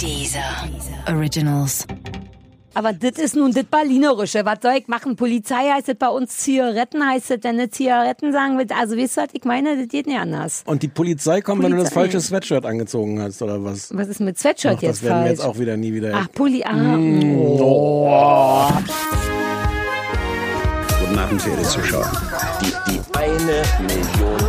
[0.00, 0.40] Dieser
[1.08, 1.86] Originals.
[2.76, 4.44] Aber das ist nun das Berlinerische.
[4.44, 5.14] Was soll ich machen?
[5.14, 8.74] Polizei heißt es bei uns, Zigaretten heißt es, wenn du Zigaretten sagen willst.
[8.76, 9.76] Also wisst ihr, was ich meine?
[9.78, 10.64] Das geht nicht anders.
[10.66, 12.10] Und die Polizei kommt, wenn du das Polizei.
[12.12, 13.96] falsche Sweatshirt angezogen hast, oder was?
[13.96, 15.38] Was ist mit Sweatshirt Ach, jetzt das werden wir falsch?
[15.38, 16.12] jetzt auch wieder nie wieder.
[16.16, 16.72] Ach, Pulli, ah.
[20.98, 22.10] Guten Abend, verehrte Zuschauer.
[22.60, 24.43] Die, die eine Million.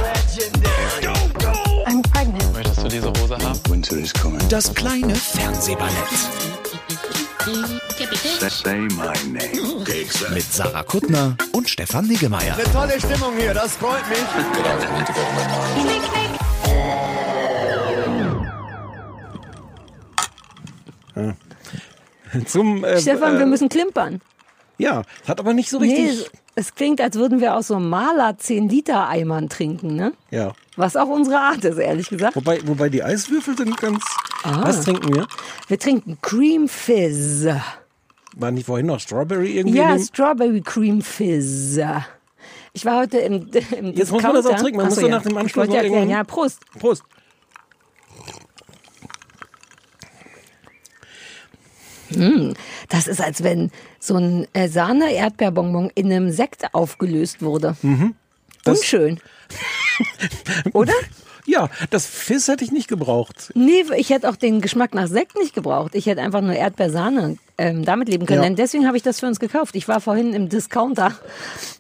[2.95, 3.59] Diese Hose haben?
[3.69, 4.39] Winter is coming.
[4.49, 5.91] Das kleine Fernsehballett
[8.49, 9.83] Say my name.
[10.33, 12.57] mit Sarah Kuttner und Stefan Niggemeier.
[12.73, 14.17] Tolle Stimmung hier, das freut mich.
[22.47, 24.21] Zum, äh, Stefan, äh, wir müssen klimpern.
[24.77, 26.31] Ja, hat aber nicht so Nee, richtig.
[26.55, 30.13] Es klingt, als würden wir aus so einem Maler 10-Liter-Eimern trinken, ne?
[30.31, 30.53] Ja.
[30.77, 32.35] Was auch unsere Art ist, ehrlich gesagt.
[32.35, 34.03] Wobei, wobei die Eiswürfel sind ganz.
[34.43, 34.61] Ah.
[34.63, 35.27] Was trinken wir?
[35.67, 37.47] Wir trinken Cream Fizz.
[38.37, 39.77] War nicht vorhin noch Strawberry irgendwie?
[39.77, 41.79] Ja, Strawberry Cream Fizz.
[42.73, 44.61] Ich war heute im, im Jetzt muss man das auch Discounter.
[44.61, 44.77] trinken.
[44.77, 45.15] Man Ach muss so, ja.
[45.15, 46.09] nach dem Anschluss noch erklären.
[46.09, 46.59] Ja, Prost.
[46.79, 47.03] Prost.
[52.89, 57.75] Das ist, als wenn so ein äh, Sahne-Erdbeerbonbon in einem Sekt aufgelöst wurde.
[57.81, 58.15] Mhm.
[58.63, 59.19] Das- Unschön.
[60.73, 60.93] Oder?
[61.47, 63.51] Ja, das Fizz hätte ich nicht gebraucht.
[63.53, 65.93] Nee, ich hätte auch den Geschmack nach Sekt nicht gebraucht.
[65.93, 68.39] Ich hätte einfach nur Erdbeersahne ähm, damit leben können.
[68.39, 68.45] Ja.
[68.45, 69.75] Denn deswegen habe ich das für uns gekauft.
[69.75, 71.13] Ich war vorhin im Discounter,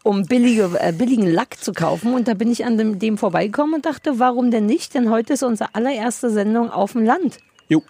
[0.03, 2.13] um billige, äh, billigen Lack zu kaufen.
[2.13, 4.93] Und da bin ich an dem, dem vorbeigekommen und dachte, warum denn nicht?
[4.93, 7.39] Denn heute ist unsere allererste Sendung auf dem Land.
[7.67, 7.81] Jo.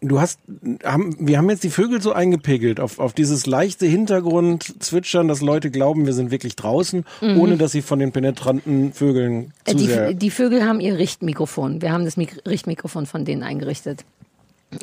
[0.00, 0.40] Du hast,
[0.84, 5.70] haben, wir haben jetzt die Vögel so eingepegelt auf, auf dieses leichte Hintergrund-Zwitschern, dass Leute
[5.70, 9.52] glauben, wir sind wirklich draußen, ohne dass sie von den penetranten Vögeln Mhm.
[9.64, 10.08] Äh, zu sehr...
[10.08, 11.82] Die, die Vögel haben ihr Richtmikrofon.
[11.82, 14.04] Wir haben das Mik Richtmikrofon von denen eingerichtet.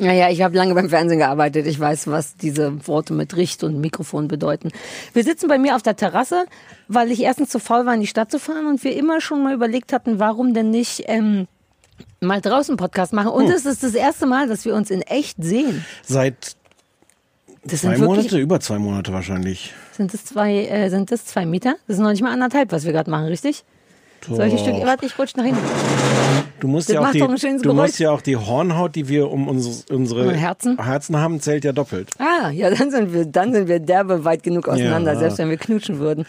[0.00, 1.66] Naja, ich habe lange beim Fernsehen gearbeitet.
[1.66, 4.70] Ich weiß, was diese Worte mit Richt und Mikrofon bedeuten.
[5.12, 6.46] Wir sitzen bei mir auf der Terrasse,
[6.88, 9.42] weil ich erstens zu faul war, in die Stadt zu fahren und wir immer schon
[9.42, 11.46] mal überlegt hatten, warum denn nicht ähm,
[12.20, 13.28] mal draußen Podcast machen.
[13.28, 15.84] Und es ist das erste Mal, dass wir uns in echt sehen.
[16.02, 16.56] Seit
[17.64, 19.72] Das zwei wirklich, Monate, über zwei Monate wahrscheinlich.
[19.92, 21.74] sind es zwei, äh, sind das zwei Meter?
[21.86, 23.64] Das sind noch nicht mal anderthalb, was wir gerade machen, richtig?
[24.26, 24.86] Solche Stücke.
[24.86, 25.60] Warte, ich rutsch nach hinten.
[26.58, 27.74] Du musst, Das ja auch, die, doch du Geräusch.
[27.76, 30.82] musst ja auch die Hornhaut, die wir um uns, unsere Herzen?
[30.82, 32.08] Herzen haben, zählt ja doppelt.
[32.18, 35.18] Ah, ja, dann sind wir, dann sind wir derbe weit genug auseinander, Ja.
[35.18, 36.24] selbst wenn wir knutschen würden.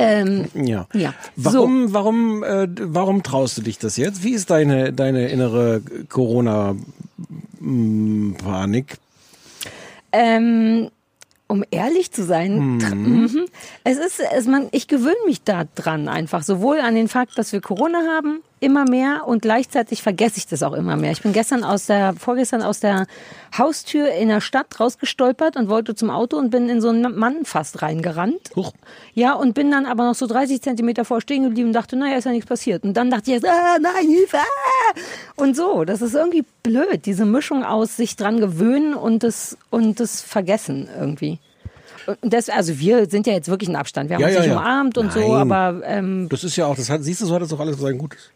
[0.00, 0.86] Ähm, Ja.
[0.92, 1.14] Ja.
[1.36, 4.22] Warum, warum, äh, warum traust du dich das jetzt?
[4.24, 5.82] Wie ist deine, deine innere
[7.60, 8.96] Corona-Panik?
[10.12, 10.90] ähm,
[11.46, 13.46] um ehrlich zu sein, tr- mhm.
[13.84, 17.52] es ist, es, man, ich gewöhne mich da dran einfach, sowohl an den Fakt, dass
[17.52, 21.12] wir Corona haben, immer mehr und gleichzeitig vergesse ich das auch immer mehr.
[21.12, 23.06] Ich bin gestern aus der, vorgestern aus der
[23.56, 27.44] Haustür in der Stadt rausgestolpert und wollte zum Auto und bin in so einen Mann
[27.44, 28.50] fast reingerannt.
[28.54, 28.72] Huch.
[29.14, 32.16] Ja, und bin dann aber noch so 30 Zentimeter vor stehen geblieben und dachte, naja,
[32.18, 32.84] ist ja nichts passiert.
[32.84, 34.36] Und dann dachte ich, erst, ah, nein, Hilfe!
[34.36, 34.98] Ah!
[35.36, 40.00] Und so, das ist irgendwie blöd, diese Mischung aus sich dran gewöhnen und das, und
[40.00, 41.38] das Vergessen irgendwie.
[42.22, 44.10] Das, also wir sind ja jetzt wirklich in Abstand.
[44.10, 44.58] Wir haben Ja, uns ja, nicht ja.
[44.58, 45.52] umarmt und so, Nein.
[45.52, 47.78] aber ähm, Das ist ja auch, das hat, siehst du, so hat das doch alles
[47.78, 48.30] sein Gutes.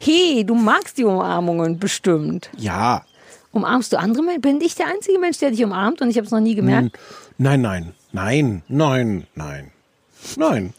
[0.00, 2.50] Hey, du magst die Umarmungen bestimmt.
[2.56, 3.04] Ja.
[3.52, 4.42] Umarmst du andere Menschen?
[4.42, 6.98] Bin ich der einzige Mensch, der dich umarmt und ich habe es noch nie gemerkt?
[7.38, 9.72] Nein, nein, nein, nein, nein,
[10.36, 10.74] nein.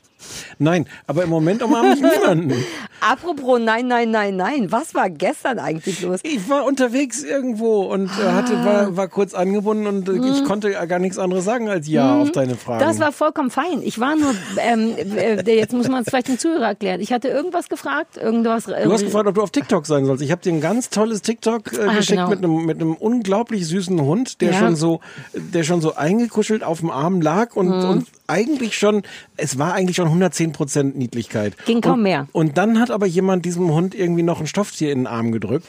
[0.60, 2.54] Nein, aber im Moment umarme ich niemanden.
[3.00, 4.72] Apropos nein, nein, nein, nein.
[4.72, 6.20] Was war gestern eigentlich los?
[6.24, 8.66] Ich war unterwegs irgendwo und äh, hatte, Ah.
[8.66, 12.22] war, war kurz angebunden und äh, ich konnte ja gar nichts anderes sagen als ja
[12.22, 12.84] auf deine Frage.
[12.84, 12.88] Mhm.
[12.90, 13.82] Das war vollkommen fein.
[13.82, 17.02] Ich war nur, ähm, äh, jetzt muss man es vielleicht dem Zuhörer erklären.
[17.02, 18.68] Ich hatte irgendwas gefragt, irgendwas.
[18.68, 20.24] Äh, Du hast gefragt, ob du auf TikTok sein sollst.
[20.24, 22.30] Ich habe dir ein ganz tolles TikTok äh, Ah, geschickt genau.
[22.30, 24.60] mit einem mit einem unglaublich süßen Hund, der Ja.
[24.60, 25.00] schon so
[25.34, 27.90] der schon so eingekuschelt auf dem Arm lag und, Mhm.
[27.90, 29.04] und eigentlich schon
[29.38, 31.54] es war eigentlich schon 110 Prozent Niedlichkeit.
[31.66, 32.28] Ging kaum und, mehr.
[32.32, 35.68] Und dann hat aber jemand diesem Hund irgendwie noch ein Stofftier in den Arm gedrückt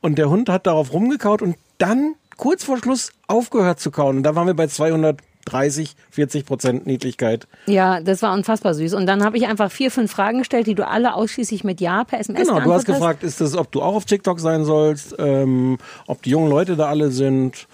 [0.00, 4.22] und der Hund hat darauf rumgekaut und dann kurz vor Schluss aufgehört zu kauen und
[4.24, 7.46] da waren wir bei 230, 40 Prozent Niedlichkeit.
[7.66, 8.94] Ja, das war unfassbar süß.
[8.94, 12.04] Und dann habe ich einfach vier, fünf Fragen gestellt, die du alle ausschließlich mit Ja
[12.04, 15.14] per SMS Genau, du hast gefragt, ist das, ob du auch auf TikTok sein sollst,
[15.18, 17.68] ähm, ob die jungen Leute da alle sind,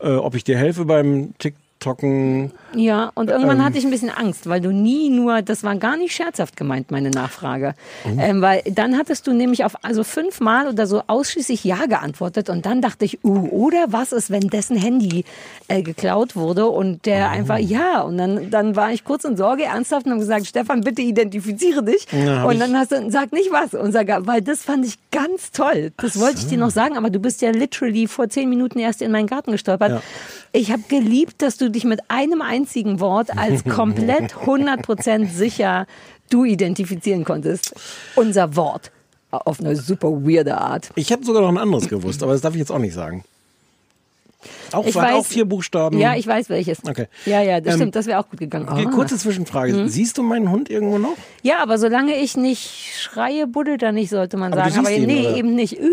[0.00, 1.34] äh, ob ich dir helfe beim
[1.80, 2.52] trocken.
[2.74, 3.64] Ja, und irgendwann Ähm.
[3.64, 6.90] hatte ich ein bisschen Angst, weil du nie nur, das war gar nicht scherzhaft gemeint,
[6.90, 7.74] meine Nachfrage.
[8.04, 8.10] Oh.
[8.20, 12.66] Ähm, weil dann hattest du nämlich auf also fünfmal oder so ausschließlich Ja geantwortet und
[12.66, 15.24] dann dachte ich, uh, oder was ist, wenn dessen Handy
[15.68, 17.32] äh, geklaut wurde und der Oh.
[17.32, 18.02] einfach Ja.
[18.02, 21.82] Und dann, dann war ich kurz in Sorge, ernsthaft und habe gesagt, Stefan, bitte identifiziere
[21.82, 22.06] dich.
[22.12, 23.74] Hab und dann hast du, sag nicht was.
[23.74, 25.92] Und sag, weil das fand ich ganz toll.
[25.96, 29.02] Das wollte ich dir noch sagen, aber du bist ja literally vor zehn Minuten erst
[29.02, 29.90] in meinen Garten gestolpert.
[29.90, 30.02] Ja.
[30.52, 35.86] Ich habe geliebt, dass du dich mit einem einzigen Wort als komplett 100% sicher
[36.30, 37.74] du identifizieren konntest.
[38.16, 38.90] Unser Wort.
[39.32, 40.90] Auf eine super weirde Art.
[40.96, 43.24] Ich hätte sogar noch ein anderes gewusst, aber das darf ich jetzt auch nicht sagen.
[44.72, 45.98] Auch, Ich weiß- auch vier Buchstaben.
[45.98, 46.78] Ja, ich weiß welches.
[46.88, 47.06] Okay.
[47.26, 47.96] Ja, ja, das Ähm, stimmt.
[47.96, 48.68] Das wäre auch gut gegangen.
[48.70, 48.90] Okay, Ah.
[48.90, 49.88] kurze Zwischenfrage.
[49.88, 51.14] Siehst du meinen Hund irgendwo noch?
[51.42, 54.86] Ja, aber solange ich nicht schreie, buddelt er nicht, sollte man Aber sagen.
[54.86, 55.36] Aber ihn, nee, oder?
[55.36, 55.78] eben nicht.
[55.78, 55.86] Äh.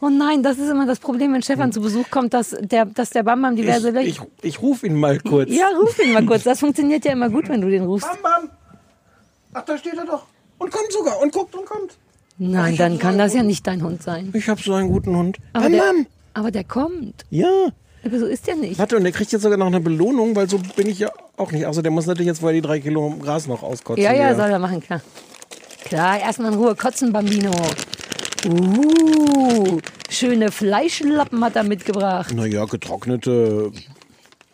[0.00, 3.10] Oh nein, das ist immer das Problem, wenn Stefan zu Besuch kommt, dass der, dass
[3.10, 3.96] der Bambam diverse Hm.
[3.98, 5.50] Ich, ich, ich rufe ihn mal kurz.
[5.50, 6.42] Ja, ruf ihn mal kurz.
[6.44, 8.08] Das funktioniert ja immer gut, wenn du den rufst.
[8.08, 8.50] Bam, bam.
[9.54, 10.26] Ach, da steht er doch.
[10.58, 11.20] Und kommt sogar.
[11.20, 11.96] Und guckt und kommt.
[12.38, 14.30] Nein, dann kann das ja nicht dein Hund sein.
[14.34, 15.38] Ich habe so einen guten Hund.
[15.54, 16.06] Aber Bam, der, bam.
[16.34, 17.24] aber der kommt.
[17.30, 17.68] Ja.
[18.04, 18.78] Aber so ist der nicht.
[18.78, 21.50] Warte, und der kriegt jetzt sogar noch eine Belohnung, weil so bin ich ja auch
[21.50, 21.66] nicht.
[21.66, 24.04] Also der muss natürlich jetzt vorher die drei Kilo Gras noch auskotzen.
[24.04, 25.00] Ja, ja, soll er machen, klar.
[25.84, 27.50] Klar, erstmal in Ruhe kotzen, Bambino.
[28.46, 29.78] Uh,
[30.08, 32.32] schöne Fleischlappen hat er mitgebracht.
[32.34, 33.72] Naja, getrocknete.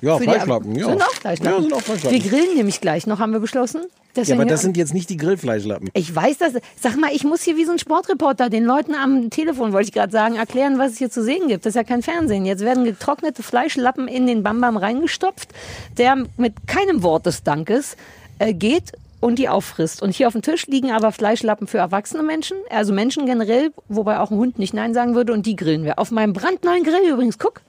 [0.00, 0.74] Ja, Für die- Fleischlappen.
[0.74, 0.86] Ja.
[0.90, 1.54] Sind auch Fleischlappen.
[1.54, 2.28] Ja, sind auch Wir Fleischlappen.
[2.30, 3.82] grillen nämlich gleich noch, haben wir beschlossen.
[3.82, 3.88] Ja,
[4.22, 5.88] Deswegen, aber das sind jetzt nicht die Grillfleischlappen.
[5.94, 6.52] ich weiß das.
[6.78, 9.94] Sag mal, ich muss hier wie so ein Sportreporter den Leuten am Telefon, wollte ich
[9.94, 11.64] gerade sagen, erklären, was es hier zu sehen gibt.
[11.64, 12.44] Das ist ja kein Fernsehen.
[12.44, 15.48] Jetzt werden getrocknete Fleischlappen in den Bambam reingestopft,
[15.96, 17.96] der mit keinem Wort des Dankes
[18.38, 18.92] äh, geht
[19.22, 20.02] und die auffrisst.
[20.02, 24.18] Und hier auf dem Tisch liegen aber Fleischlappen für erwachsene Menschen, also Menschen generell, wobei
[24.18, 25.98] auch ein Hund nicht Nein sagen würde und die grillen wir.
[25.98, 27.62] Auf meinem brandneuen Grill übrigens, guck.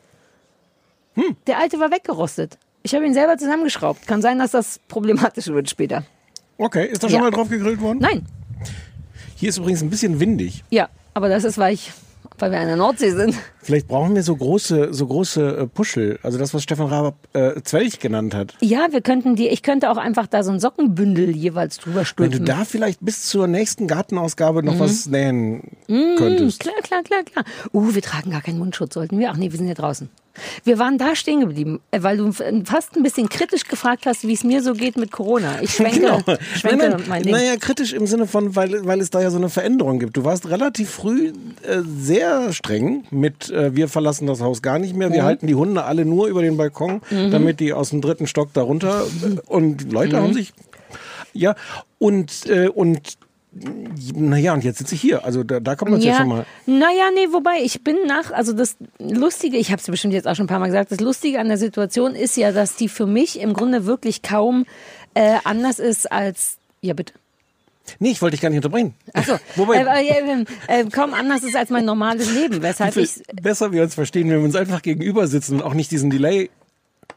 [1.13, 1.35] Hm.
[1.47, 2.57] Der alte war weggerostet.
[2.81, 4.07] Ich habe ihn selber zusammengeschraubt.
[4.07, 6.03] Kann sein, dass das problematisch wird später.
[6.57, 7.23] Okay, ist da schon Ja.
[7.23, 8.00] mal drauf gegrillt worden?
[8.01, 8.25] Nein,
[9.35, 10.63] Hier ist übrigens ein bisschen windig.
[10.69, 11.91] Ja, aber das ist, weil, ich,
[12.39, 13.35] weil wir an der Nordsee sind.
[13.62, 16.19] Vielleicht brauchen wir so große, so große äh, Puschel.
[16.24, 18.56] Also das, was Stefan Raab äh, Zwelch genannt hat.
[18.62, 22.01] Ja, wir könnten die, ich könnte auch einfach da so ein Sockenbündel jeweils drüber Wenn
[22.03, 22.45] du stülpen.
[22.45, 24.68] da vielleicht bis zur nächsten Gartenausgabe Mhm.
[24.68, 26.59] noch was nähen könntest.
[26.59, 27.45] Klar, klar, klar, klar.
[27.74, 29.31] Uh, wir tragen gar keinen Mundschutz, sollten wir?
[29.31, 30.09] Ach nee, wir sind ja draußen.
[30.63, 34.33] Wir waren da stehen geblieben, äh, weil du fast ein bisschen kritisch gefragt hast, wie
[34.33, 35.62] es mir so geht mit Corona.
[35.62, 36.19] Ich schwenke, Genau.
[36.56, 37.31] schwenke Nein, mein nein, Ding.
[37.33, 40.18] naja, kritisch im Sinne von, weil, weil es da ja so eine Veränderung gibt.
[40.18, 44.95] Du warst relativ früh äh, sehr streng mit, äh, wir verlassen das Haus gar nicht
[44.95, 45.09] mehr.
[45.09, 45.13] Mhm.
[45.13, 48.53] Wir halten die Hunde alle nur über den Balkon, damit die aus dem dritten Stock
[48.53, 50.21] darunter äh, und Leute Mhm.
[50.21, 50.53] haben sich,
[51.33, 51.56] ja,
[52.00, 53.18] und, äh, und,
[54.15, 55.23] naja, und jetzt sitze ich hier.
[55.23, 56.45] Also da, da kommt man ja schon mal.
[56.65, 60.35] Naja, nee, wobei ich bin nach, also das Lustige, ich habe es bestimmt jetzt auch
[60.35, 63.05] schon ein paar Mal gesagt, das Lustige an der Situation ist ja, dass die für
[63.05, 64.65] mich im Grunde wirklich kaum
[65.13, 67.13] äh, anders ist als, ja bitte.
[68.00, 68.94] Nee, ich wollte dich gar nicht unterbrechen.
[69.13, 73.71] Achso, Wobei, äh, äh, äh, kaum anders ist als mein normales Leben, weshalb ich besser
[73.71, 76.50] wir uns verstehen, wenn wir uns einfach gegenüber sitzen und auch nicht diesen Delay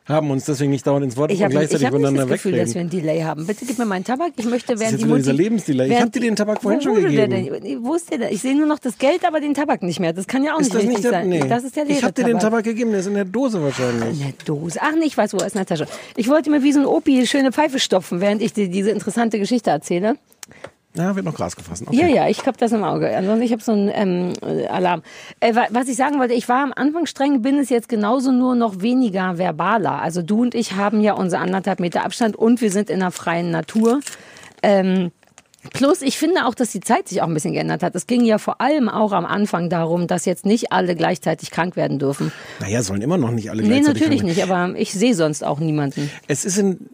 [0.09, 2.27] haben, uns deswegen nicht dauernd ins Wort ich und habe ich gleichzeitig hab nicht miteinander
[2.27, 2.87] das Gefühl, dass wir wegreden.
[2.87, 3.47] ein Delay haben.
[3.47, 4.33] Bitte gib mir meinen Tabak.
[4.37, 5.23] Ich möchte ist während jetzt die wieder Mutti...
[5.23, 5.85] dieser Lebensdelay.
[5.85, 7.31] Ich während hab dir die- den Tabak vorhin schon gegeben.
[7.31, 7.85] denn?
[7.85, 8.33] Wo ist der denn?
[8.33, 10.13] Ich sehe nur noch das Geld, aber den Tabak nicht mehr.
[10.13, 11.29] Das kann ja auch Ist nicht das richtig nicht der, sein.
[11.29, 11.41] nee.
[11.41, 12.65] Das ist der leere Ich habe dir den Tabak.
[12.65, 14.11] Gegeben, der ist in der Dose wahrscheinlich.
[14.13, 14.79] In der Dose.
[14.83, 15.87] Ach nee, ich weiß, wo er ist in der Tasche.
[16.17, 19.39] Ich wollte mir wie so ein Opi schöne Pfeife stopfen, während ich dir diese interessante
[19.39, 20.17] Geschichte erzähle.
[20.97, 21.89] Ja, wird noch Gras gefressen.
[21.89, 21.99] Okay.
[22.01, 23.15] Ja, ja, ich hab das im Auge.
[23.17, 25.03] Ansonsten, ich habe so einen ähm, äh, Alarm.
[25.41, 28.33] Äh, wa- was ich sagen wollte, ich war am Anfang streng, bin es jetzt genauso
[28.33, 30.01] nur noch weniger verbaler.
[30.03, 33.11] Also du und ich haben ja unsere anderthalb Meter Abstand und wir sind in der
[33.11, 34.01] freien Natur.
[34.63, 35.11] Ähm,
[35.73, 37.93] Plus, ich finde auch, dass die Zeit sich auch ein bisschen geändert hat.
[37.97, 41.75] Es ging ja vor allem auch am Anfang darum, dass jetzt nicht alle gleichzeitig krank
[41.75, 42.31] werden dürfen.
[42.61, 44.29] Naja, sollen immer noch nicht alle Nee, gleichzeitig natürlich haben.
[44.29, 46.09] nicht, aber ich sehe sonst auch niemanden.
[46.29, 46.89] Es ist in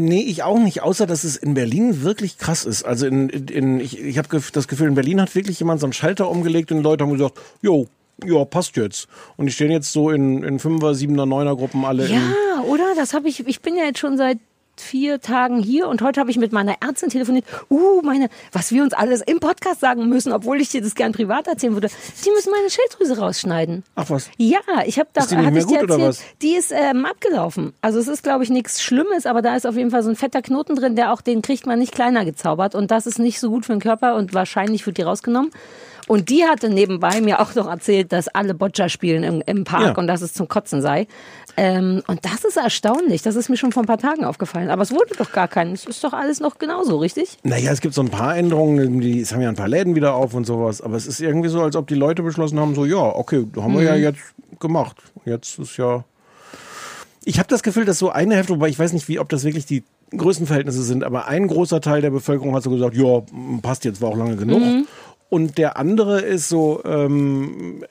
[0.00, 2.84] Nee, ich auch nicht, außer dass es in Berlin wirklich krass ist.
[2.84, 5.92] Also in, in, ich, ich habe das Gefühl, in Berlin hat wirklich jemand so einen
[5.92, 7.88] Schalter umgelegt und die Leute haben gesagt, jo,
[8.24, 9.08] ja, passt jetzt.
[9.36, 12.94] Und die stehen jetzt so in, in Fünfer, Siebener, Neuner Gruppen alle Ja, oder?
[12.94, 14.38] Das habe ich, ich bin ja jetzt schon seit
[14.80, 17.44] vier Tagen hier und heute habe ich mit meiner Ärztin telefoniert.
[17.70, 21.12] Uh, meine, was wir uns alles im Podcast sagen müssen, obwohl ich dir das gern
[21.12, 21.88] privat erzählen würde.
[22.24, 23.84] Die müssen meine Schilddrüse rausschneiden.
[23.94, 24.30] Ach was.
[24.36, 26.38] Ja, ich habe da Ist die nicht hatte mehr ich dir gut, oder erzählt, was?
[26.42, 27.72] die ist ähm, abgelaufen.
[27.80, 30.16] Also es ist glaube ich nichts Schlimmes, aber da ist auf jeden Fall so ein
[30.16, 33.40] fetter Knoten drin, der auch den kriegt man nicht kleiner gezaubert und das ist nicht
[33.40, 35.50] so gut für den Körper und wahrscheinlich wird die rausgenommen.
[36.06, 39.82] Und die hatte nebenbei mir auch noch erzählt, dass alle Boccia spielen im, im Park
[39.88, 39.94] Ja.
[39.98, 41.06] und dass es zum Kotzen sei.
[41.60, 43.22] Ähm, und das ist erstaunlich.
[43.22, 44.70] Das ist mir schon vor ein paar Tagen aufgefallen.
[44.70, 45.72] Aber es wurde doch gar kein.
[45.72, 47.36] Es ist doch alles noch genauso, richtig?
[47.42, 50.14] Naja, es gibt so ein paar Änderungen, die, es haben ja ein paar Läden wieder
[50.14, 52.84] auf und sowas, aber es ist irgendwie so, als ob die Leute beschlossen haben, so,
[52.84, 54.02] ja, okay, haben wir ja Mhm.
[54.02, 54.20] jetzt
[54.60, 54.96] gemacht.
[55.24, 56.04] Jetzt ist ja.
[57.24, 59.42] ich habe das Gefühl, dass so eine Hälfte, wobei ich weiß nicht, wie, ob das
[59.42, 59.82] wirklich die
[60.16, 63.22] Größenverhältnisse sind, aber ein großer Teil der Bevölkerung hat so gesagt, ja,
[63.62, 64.60] passt jetzt, war auch lange genug.
[64.60, 64.86] Mhm.
[65.28, 67.84] Und der andere ist so, ähm,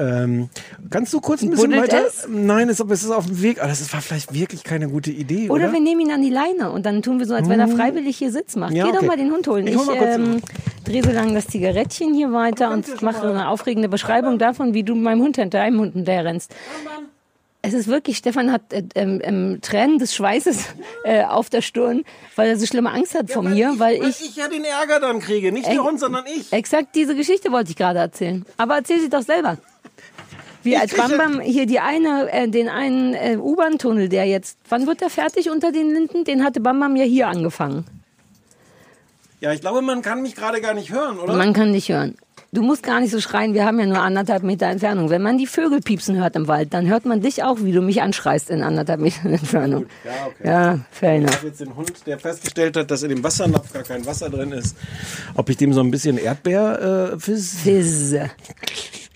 [0.00, 0.48] ähm,
[0.88, 2.06] kannst du kurz ein bisschen Buddelt weiter?
[2.06, 2.26] es?
[2.28, 3.58] Nein, es ist, es ist auf dem Weg.
[3.58, 5.64] Aber das war vielleicht wirklich keine gute Idee, oder?
[5.64, 7.68] Oder wir nehmen ihn an die Leine und dann tun wir so, als wenn er
[7.68, 8.72] freiwillig hier Sitz macht.
[8.72, 9.06] Ja, Geh doch okay.
[9.06, 9.66] mal den Hund holen.
[9.66, 10.40] Ich Ich, hol ähm,
[10.84, 14.94] drehe so lange das Zigarettchen hier weiter und mache eine aufregende Beschreibung davon, wie du
[14.94, 16.54] meinem Hund hinter deinem Hund hinterher rennst.
[17.62, 20.64] Es ist wirklich, Stefan hat äh, ähm, ähm, Tränen des Schweißes
[21.04, 22.04] äh, auf der Stirn,
[22.34, 25.20] weil er so schlimme Angst hat vor mir, weil ich ich ja den Ärger dann
[25.20, 25.52] kriege.
[25.52, 26.52] Nicht der Hund, sondern ich.
[26.52, 28.46] Exakt diese Geschichte wollte ich gerade erzählen.
[28.56, 29.58] Aber erzähl sie doch selber.
[30.62, 34.58] Wie als kriege- Bam Bam hier die eine, äh, den einen äh, U-Bahn-Tunnel, der jetzt,
[34.68, 36.24] wann wird der fertig unter den Linden?
[36.24, 37.84] Den hatte Bam Bam ja hier angefangen.
[39.40, 41.34] Ja, ich glaube, man kann mich gerade gar nicht hören, oder?
[41.34, 42.14] Man kann dich hören.
[42.52, 45.08] Du musst gar nicht so schreien, wir haben ja nur anderthalb Meter Entfernung.
[45.08, 47.80] Wenn man die Vögel piepsen hört im Wald, dann hört man dich auch, wie du
[47.80, 49.86] mich anschreist in anderthalb Metern Entfernung.
[50.04, 50.48] Ja, okay.
[50.48, 53.84] Ja, fair Ich habe jetzt den Hund, der festgestellt hat, dass in dem Wassernapf gar
[53.84, 54.76] kein Wasser drin ist.
[55.36, 57.60] Ob ich dem so ein bisschen Erdbeer äh, Fizz?
[57.62, 58.14] Fizz.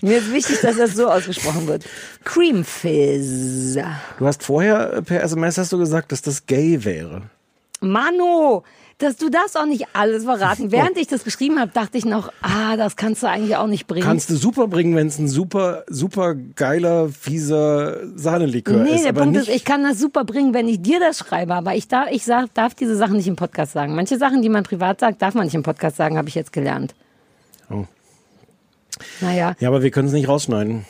[0.05, 1.83] Mir ist wichtig, dass das so ausgesprochen wird.
[2.23, 3.79] Cream Fizz.
[4.19, 7.23] Du hast vorher äh, per SMS hast du gesagt, dass das gay wäre.
[7.81, 8.63] Mano,
[8.99, 10.67] dass du das auch nicht alles verraten.
[10.67, 10.71] Oh.
[10.71, 13.87] Während ich das geschrieben habe, dachte ich noch, ah, das kannst du eigentlich auch nicht
[13.87, 14.05] bringen.
[14.05, 19.05] Kannst du super bringen, wenn es ein super, super geiler, fieser Sahnelikör nee, ist.
[19.05, 21.73] der aber Punkt ist, ich kann das super bringen, wenn ich dir das schreibe, aber
[21.73, 23.95] ich darf, ich sag, darf diese Sachen nicht im Podcast sagen.
[23.95, 26.53] Manche Sachen, die man privat sagt, darf man nicht im Podcast sagen, habe ich jetzt
[26.53, 26.93] gelernt.
[29.21, 30.85] Naja, Ja, aber wir können es nicht rausschneiden.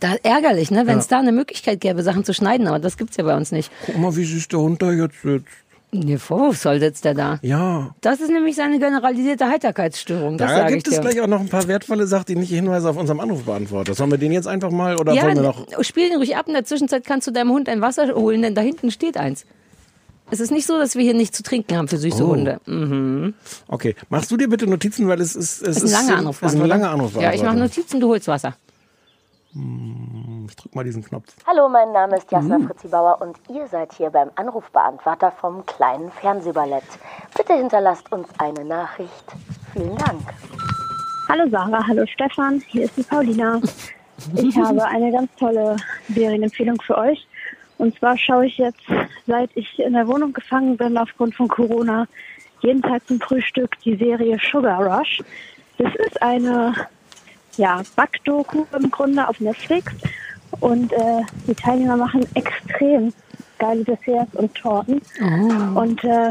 [0.00, 0.80] da ärgerlich, ne?
[0.86, 1.00] Wenn Ja.
[1.00, 3.70] es da eine Möglichkeit gäbe, Sachen zu schneiden, aber das gibt's ja bei uns nicht.
[3.86, 5.46] Guck mal, wie süß der Hund da jetzt sitzt.
[5.90, 7.38] Nee, vorwurfsvoll sitzt der da.
[7.40, 7.94] Ja.
[8.02, 10.36] Das ist nämlich seine generalisierte Heiterkeitsstörung.
[10.36, 11.00] Das Da gibt es dir.
[11.00, 13.94] gleich auch noch ein paar wertvolle sachdienliche Hinweise auf unserem Anrufbeantworter.
[13.94, 15.64] Sollen wir den jetzt einfach mal oder Ja, wollen wir noch.
[15.82, 16.46] spiel den ruhig ab.
[16.46, 19.46] In der Zwischenzeit kannst du deinem Hund ein Wasser holen, denn da hinten steht eins.
[20.30, 22.28] Es ist nicht so, dass wir hier nichts zu trinken haben für süße Oh.
[22.28, 22.60] Hunde.
[22.66, 23.34] Mhm.
[23.68, 25.62] Okay, machst du dir bitte Notizen, weil es ist.
[25.62, 26.42] Es Das ist ein langer Anruf.
[26.42, 27.14] Ist ein langer Anruf.
[27.16, 28.54] Ja, ich mache Notizen, du holst Wasser.
[30.46, 31.24] Ich drück mal diesen Knopf.
[31.46, 36.10] Hallo, mein Name ist Jasna Fritzi Bauer und ihr seid hier beim Anrufbeantworter vom kleinen
[36.12, 36.84] Fernsehballett.
[37.36, 39.10] Bitte hinterlasst uns eine Nachricht.
[39.72, 40.20] Vielen Dank.
[41.28, 43.60] Hallo Sarah, hallo Stefan, hier ist die Paulina.
[44.34, 45.76] Ich habe eine ganz tolle
[46.08, 47.26] Serienempfehlung für euch.
[47.78, 48.82] Und zwar schaue ich jetzt,
[49.26, 52.06] seit ich in der Wohnung gefangen bin aufgrund von Corona,
[52.60, 55.22] jeden Tag zum Frühstück die Serie Sugar Rush.
[55.78, 56.74] Das ist eine
[57.56, 59.92] ja, Backdoku im Grunde auf Netflix.
[60.60, 63.12] Und äh, die Teilnehmer machen extrem
[63.58, 65.00] geile Desserts und Torten.
[65.76, 66.30] Und äh,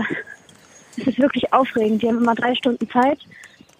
[0.97, 2.01] es ist wirklich aufregend.
[2.01, 3.19] Die haben immer drei Stunden Zeit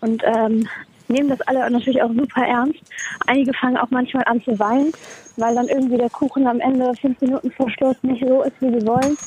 [0.02, 0.68] und ähm,
[1.10, 2.80] nehmen das alle natürlich auch super ernst.
[3.28, 4.92] Einige fangen auch manchmal an zu weinen,
[5.38, 8.80] weil dann irgendwie der Kuchen am Ende fünf Minuten vor Schluss nicht so ist, wie
[8.80, 9.18] sie wollen.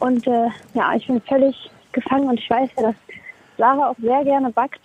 [0.00, 2.94] Und äh, ja, ich bin völlig gefangen und ich weiß ja, dass
[3.56, 4.80] Sarah auch sehr gerne backt.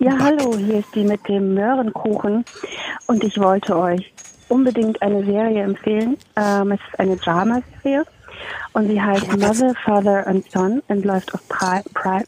[0.00, 2.44] Ja, hallo, hier ist die mit dem Möhrenkuchen
[3.06, 4.12] und ich wollte euch
[4.48, 6.16] unbedingt eine Serie empfehlen.
[6.36, 8.04] Ähm, es ist eine Drama-Serie
[8.72, 11.84] und sie heißt Mother, Father and Son und läuft auf Prime.
[11.94, 12.24] Prime.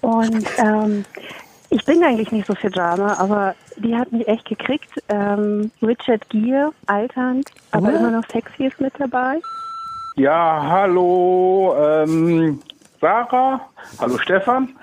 [0.00, 1.04] Und ähm,
[1.70, 4.90] ich bin eigentlich nicht so für Drama, aber die hat mich echt gekriegt.
[5.08, 9.40] Ähm, Richard Gere, alternd, aber immer noch sexy ist mit dabei.
[10.16, 12.60] Ja, hallo ähm,
[13.00, 13.60] Sarah,
[14.00, 14.76] hallo Stefan.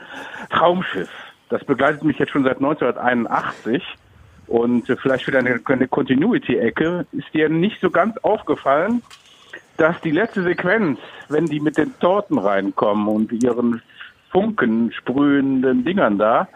[0.50, 1.10] Traumschiff,
[1.50, 3.84] das begleitet mich jetzt schon seit 1981
[4.48, 7.06] und äh, vielleicht wieder eine, eine Continuity-Ecke.
[7.12, 9.03] Ist dir nicht so ganz aufgefallen,
[9.75, 13.82] dass die letzte Sequenz, wenn die mit den Torten reinkommen und ihren
[14.32, 16.48] Funken sprühenden Dingern da,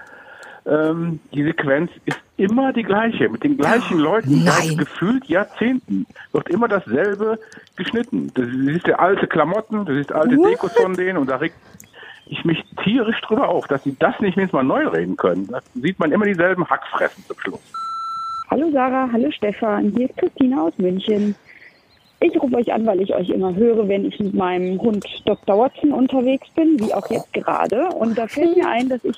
[0.65, 4.53] ähm, die Sequenz ist immer die gleiche, mit den gleichen Leuten nein.
[4.53, 6.05] seit gefühlt Jahrzehnten.
[6.31, 7.39] Wird immer dasselbe
[7.75, 8.31] geschnitten.
[8.33, 10.51] Du siehst der alte Klamotten, du siehst alte What?
[10.51, 11.55] Dekos von denen und da regt
[12.27, 15.47] ich mich tierisch drüber auf, dass sie das nicht wenigstens mal neu reden können.
[15.47, 17.59] Da sieht man immer dieselben Hackfressen zum Schluss.
[18.49, 21.35] Hallo Sarah, hallo Stefan, hier ist Christina aus München.
[22.21, 25.57] Ich rufe euch an, weil ich euch immer höre, wenn ich mit meinem Hund Dr.
[25.57, 27.87] Watson unterwegs bin, wie auch jetzt gerade.
[27.95, 29.17] Und da fällt mir ein, dass ich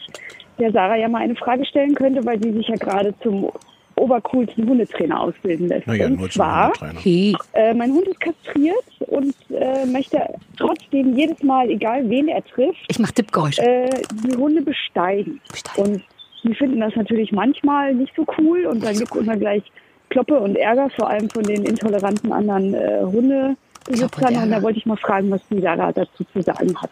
[0.59, 3.51] der Sarah ja mal eine Frage stellen könnte, weil sie sich ja gerade zum
[3.95, 5.85] obercoolsten Hundetrainer ausbilden lässt.
[5.87, 6.71] Naja, und nur zum zwar,
[7.05, 10.19] äh, mein Hund ist kastriert und äh, möchte
[10.57, 13.61] trotzdem jedes Mal, egal wen er trifft, Ich mach Tippgeräusche.
[13.61, 13.89] äh,
[14.25, 15.39] die Hunde besteigen.
[15.51, 15.93] Besteigen.
[15.93, 16.03] Und
[16.43, 19.63] die finden das natürlich manchmal nicht so cool und dann gibt es immer gleich
[20.09, 24.27] Kloppe und Ärger, vor allem von den intoleranten anderen äh, und Hundebesitzern.
[24.29, 24.47] Und Ärger.
[24.55, 26.89] da wollte ich mal fragen, was die Sarah dazu zu sagen hat.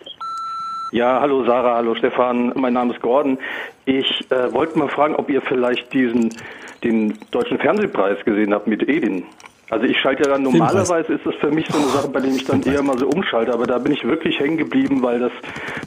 [0.91, 3.37] Ja, hallo Sarah, hallo Stefan, mein Name ist Gordon.
[3.85, 6.35] Ich äh, wollte mal fragen, ob ihr vielleicht diesen
[6.83, 9.23] den deutschen Fernsehpreis gesehen habt mit Edin.
[9.69, 12.31] Also ich schalte ja dann normalerweise ist das für mich so eine Sache, bei der
[12.31, 15.31] ich dann eher mal so umschalte, aber da bin ich wirklich hängen geblieben, weil das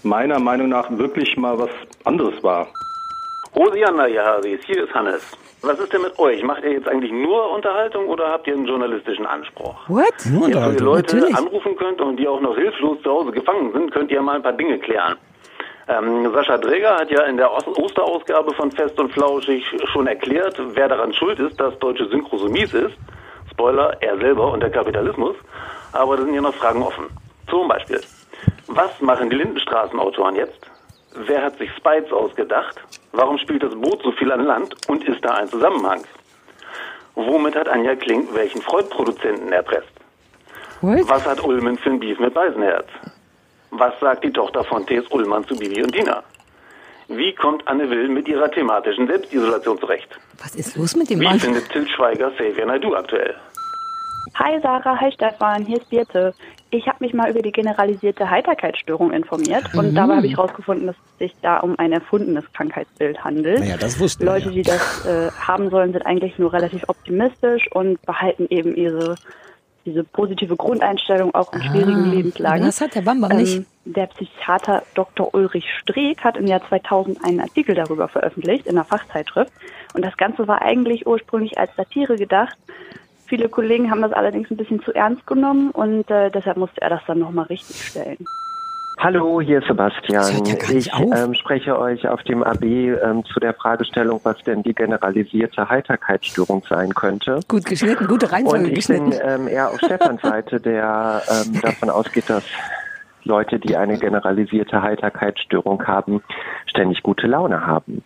[0.05, 1.71] meiner Meinung nach wirklich mal was
[2.05, 2.69] anderes war.
[3.55, 5.23] Hosianna, ihr Hasis, hier ist Hannes.
[5.63, 6.43] Was ist denn mit euch?
[6.43, 9.77] Macht ihr jetzt eigentlich nur Unterhaltung oder habt ihr einen journalistischen Anspruch?
[9.89, 10.05] What?
[10.31, 10.81] Nur Jetzt, wo ihr.
[10.81, 11.37] Leute Natürlich.
[11.37, 14.43] anrufen könnt und die auch noch hilflos zu Hause gefangen sind, könnt ihr mal ein
[14.43, 15.17] paar Dinge klären.
[15.89, 20.57] Ähm, Sascha Dräger hat ja in der Ost- Osterausgabe von Fest und Flauschig schon erklärt,
[20.75, 22.97] wer daran schuld ist, dass deutsche Synchro so mies ist.
[23.51, 25.37] Spoiler, er selber und der Kapitalismus.
[25.93, 27.05] Aber da sind ja noch Fragen offen.
[27.49, 28.01] Zum Beispiel,
[28.67, 30.59] was machen die Lindenstraßenautoren jetzt?
[31.15, 32.81] Wer hat sich Spites ausgedacht?
[33.13, 36.05] Warum spielt das Boot so viel an Land und ist da ein Zusammenhang?
[37.15, 39.89] Womit hat Anja Klink welchen Freud-Produzenten erpresst?
[40.81, 41.09] What?
[41.09, 42.89] Was hat Ullmann für ein Beef mit Beisenherz?
[43.71, 45.05] Was sagt die Tochter von T.S.
[45.11, 46.23] Ullmann zu Bibi und Dina?
[47.09, 50.09] Wie kommt Anne Will mit ihrer thematischen Selbstisolation zurecht?
[50.43, 51.39] Was ist los mit dem Wie Mann?
[51.39, 53.35] findet Til Schweiger Xavier Naidoo aktuell?
[54.37, 56.35] Hi Sarah, hi Stefan, hier ist Birte.
[56.71, 60.97] Ich habe mich mal über die generalisierte Heiterkeitsstörung informiert und dabei habe ich herausgefunden, dass
[60.97, 63.61] es sich da um ein erfundenes Krankheitsbild handelt.
[63.61, 64.55] Naja, das wussten wir Leute, ja.
[64.55, 69.15] die das äh, haben sollen, sind eigentlich nur relativ optimistisch und behalten eben ihre,
[69.87, 72.57] diese positive Grundeinstellung auch in schwierigen Lebenslagen.
[72.57, 73.59] aber das hat der nicht.
[73.59, 75.33] Ähm, der Psychiater Dr.
[75.33, 79.53] Ulrich Streeck hat im Jahr 2000 einen Artikel darüber veröffentlicht in einer Fachzeitschrift.
[79.95, 82.57] Und das Ganze war eigentlich ursprünglich als Satire gedacht.
[83.27, 86.91] Viele Kollegen haben das allerdings ein bisschen zu ernst genommen und äh, deshalb musste er
[86.91, 88.27] das dann nochmal richtig stellen.
[88.99, 90.45] Hallo, hier ist Sebastian.
[90.47, 94.73] Ja ich ähm, spreche euch auf dem AB ähm, zu der Fragestellung, was denn die
[94.73, 97.41] generalisierte Heiterkeitsstörung sein könnte.
[97.49, 99.29] Gut geschnitten, gute Reihenfolge Und ich bin geschnitten.
[99.43, 102.45] ähm, eher auf Stefans Seite, der ähm, davon ausgeht, dass
[103.25, 106.23] Leute, die eine generalisierte Heiterkeitsstörung haben,
[106.67, 108.05] ständig gute Laune haben.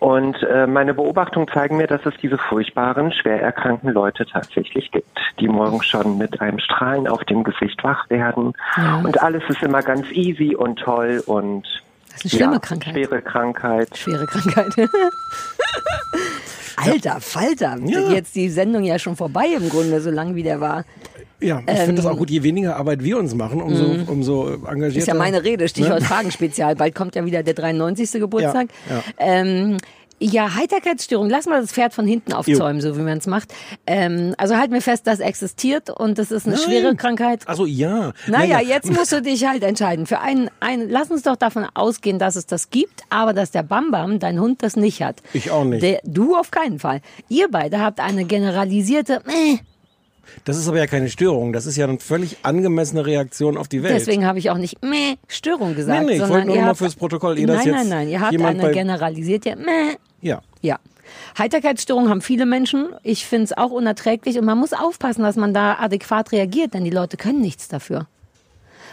[0.00, 5.18] Und äh, meine Beobachtungen zeigen mir, dass es diese furchtbaren, schwer erkrankten Leute tatsächlich gibt,
[5.40, 8.52] die morgens schon mit einem Strahlen auf dem Gesicht wach werden.
[8.76, 9.00] Ja.
[9.04, 11.64] Und alles ist immer ganz easy und toll und
[12.12, 12.92] Das ist eine schlimme ja, Krankheit.
[12.94, 13.96] schwere Krankheit.
[13.98, 14.72] Schwere Krankheit.
[16.76, 18.00] Alter Falter, Ja.
[18.12, 20.84] jetzt die Sendung ja schon vorbei im Grunde, so lang wie der war.
[21.40, 22.30] Ja, ich finde das auch gut.
[22.30, 24.74] Je weniger Arbeit wir uns machen, umso, umso engagierter.
[24.74, 24.96] Ähm, mhm.
[24.96, 26.06] Ist ja meine Rede, Stichwort Ne?
[26.06, 26.74] Fragenspezial.
[26.74, 28.12] Bald kommt ja wieder der 93.
[28.12, 28.68] Geburtstag.
[28.88, 29.02] Ja, ja.
[29.18, 29.76] Ähm,
[30.20, 31.30] ja, Heiterkeitsstörung.
[31.30, 33.54] Lass mal das Pferd von hinten aufzäumen, so wie man es macht.
[33.86, 36.64] Ähm, also halten wir fest, das existiert und das ist eine Nein.
[36.64, 37.46] schwere Krankheit.
[37.46, 38.12] Also ja.
[38.26, 40.06] Naja, jetzt musst du dich halt entscheiden.
[40.06, 43.62] Für einen, einen, lass uns doch davon ausgehen, dass es das gibt, aber dass der
[43.62, 45.22] Bambam, dein Hund, das nicht hat.
[45.32, 45.82] Ich auch nicht.
[45.82, 47.00] Der, du auf keinen Fall.
[47.28, 49.58] Ihr beide habt eine generalisierte, äh,
[50.44, 51.52] Das ist aber ja keine Störung.
[51.52, 53.94] Das ist ja eine völlig angemessene Reaktion auf die Welt.
[53.94, 56.06] deswegen habe ich auch nicht meh, Störung gesagt.
[56.06, 58.20] Nee, nee, ich wollte nur mal fürs Protokoll, ihr das Nein, jetzt nein, nein, ihr
[58.20, 60.40] habt eine generalisierte, meh, ja.
[60.62, 60.78] ja.
[61.38, 62.88] Heiterkeitsstörung haben viele Menschen.
[63.02, 66.84] Ich finde es auch unerträglich und man muss aufpassen, dass man da adäquat reagiert, denn
[66.84, 68.06] die Leute können nichts dafür.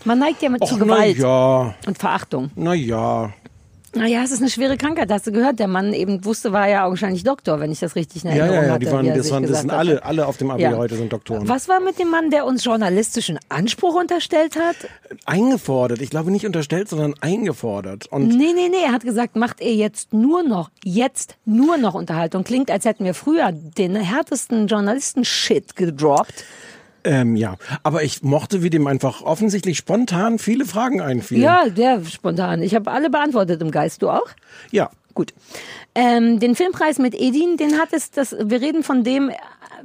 [0.05, 2.51] Man neigt ja mit zu Och, na Gewalt ja, und Verachtung.
[2.55, 3.33] na ja.
[3.95, 5.57] Naja, es ist eine schwere Krankheit, hast du gehört.
[5.59, 8.55] Der Mann eben wusste, war ja augenscheinlich Doktor, wenn ich das richtig in Ja, Erinnerung
[8.61, 8.85] ja, ja, hatte.
[8.85, 10.75] die waren, das, waren, das sind alle, alle auf dem Abi Ja.
[10.75, 11.47] heute sind Doktoren.
[11.47, 14.75] Was war mit dem Mann, der uns journalistischen Anspruch unterstellt hat?
[15.25, 16.01] Eingefordert.
[16.01, 18.07] Ich glaube nicht unterstellt, sondern eingefordert.
[18.07, 18.83] Und Nee, nee, nee.
[18.85, 22.43] Er hat gesagt, macht ihr jetzt nur noch, jetzt nur noch Unterhaltung.
[22.43, 26.43] Klingt, als hätten wir früher den härtesten Journalisten-Shit gedroppt.
[27.05, 31.43] Ähm, ja, aber ich mochte, wie dem einfach offensichtlich spontan viele Fragen einfielen.
[31.43, 32.61] Ja, der spontan.
[32.61, 34.01] Ich habe alle beantwortet im Geist.
[34.01, 34.27] Du auch?
[34.71, 34.89] Ja.
[35.13, 35.33] Gut.
[35.95, 39.31] Ähm, den Filmpreis mit Edin, den hat es, das, wir reden von dem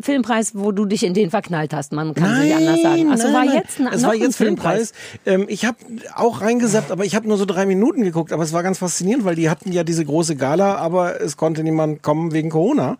[0.01, 1.93] Filmpreis, wo du dich in den verknallt hast.
[1.93, 3.11] Man kann es nicht anders sagen.
[3.11, 3.55] Also nein, war nein.
[3.57, 4.93] jetzt ein, es noch war ein jetzt Filmpreis.
[5.27, 5.77] Ähm, ich habe
[6.15, 8.33] auch reingesappt, aber ich habe nur so drei Minuten geguckt.
[8.33, 11.63] Aber es war ganz faszinierend, weil die hatten ja diese große Gala, aber es konnte
[11.63, 12.99] niemand kommen wegen Corona.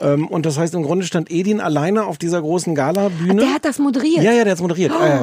[0.00, 3.42] Ähm, und das heißt, im Grunde stand Edin alleine auf dieser großen Gala-Bühne.
[3.42, 4.22] Der hat das moderiert.
[4.22, 4.92] Ja, ja, der hat's moderiert.
[4.92, 5.18] Äh,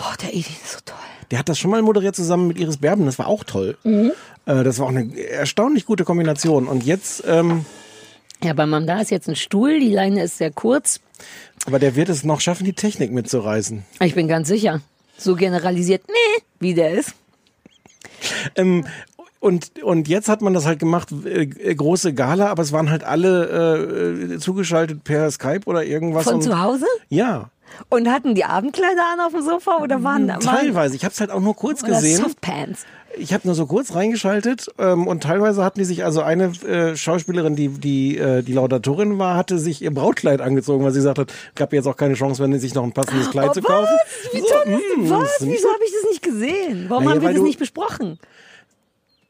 [0.00, 0.94] Oh, der Edin ist so toll.
[1.32, 3.04] der hat das schon mal moderiert zusammen mit Iris Berben.
[3.06, 3.76] Das war auch toll.
[3.82, 4.12] Mhm.
[4.46, 6.68] Äh, das war auch eine erstaunlich gute Kombination.
[6.68, 7.64] Und jetzt, ähm,
[8.42, 11.00] Ja, beim Mann da ist jetzt ein Stuhl, die Leine ist sehr kurz.
[11.66, 13.84] aber der wird es noch schaffen, die Technik mitzureißen.
[14.00, 14.80] Ich bin ganz sicher.
[15.16, 17.14] So generalisiert, nee, wie der ist.
[18.54, 18.84] Ähm,
[19.40, 22.90] und, und jetzt hat man das halt gemacht, äh, äh, große Gala, aber es waren
[22.90, 26.24] halt alle äh, zugeschaltet per Skype oder irgendwas.
[26.24, 26.86] Von zu Hause?
[27.08, 27.50] Ja,
[27.88, 30.96] Und hatten die Abendkleider an auf dem Sofa oder waren, waren teilweise.
[30.96, 32.22] Ich habe es halt auch nur kurz oder gesehen.
[32.22, 32.84] Softpants?
[33.16, 36.94] Ich habe nur so kurz reingeschaltet ähm, und teilweise hatten die sich, also eine äh,
[36.94, 41.18] Schauspielerin, die die äh, die Laudatorin war, hatte sich ihr Brautkleid angezogen, weil sie gesagt
[41.18, 43.68] hat, gab jetzt auch keine Chance, wenn sich noch ein passendes Kleid oh, zu was?
[43.68, 43.96] kaufen.
[44.32, 45.36] Wie So, toll ist mm, Was?
[45.40, 46.86] Wieso habe ich das nicht gesehen?
[46.88, 48.18] Warum Naja, haben wir das nicht besprochen?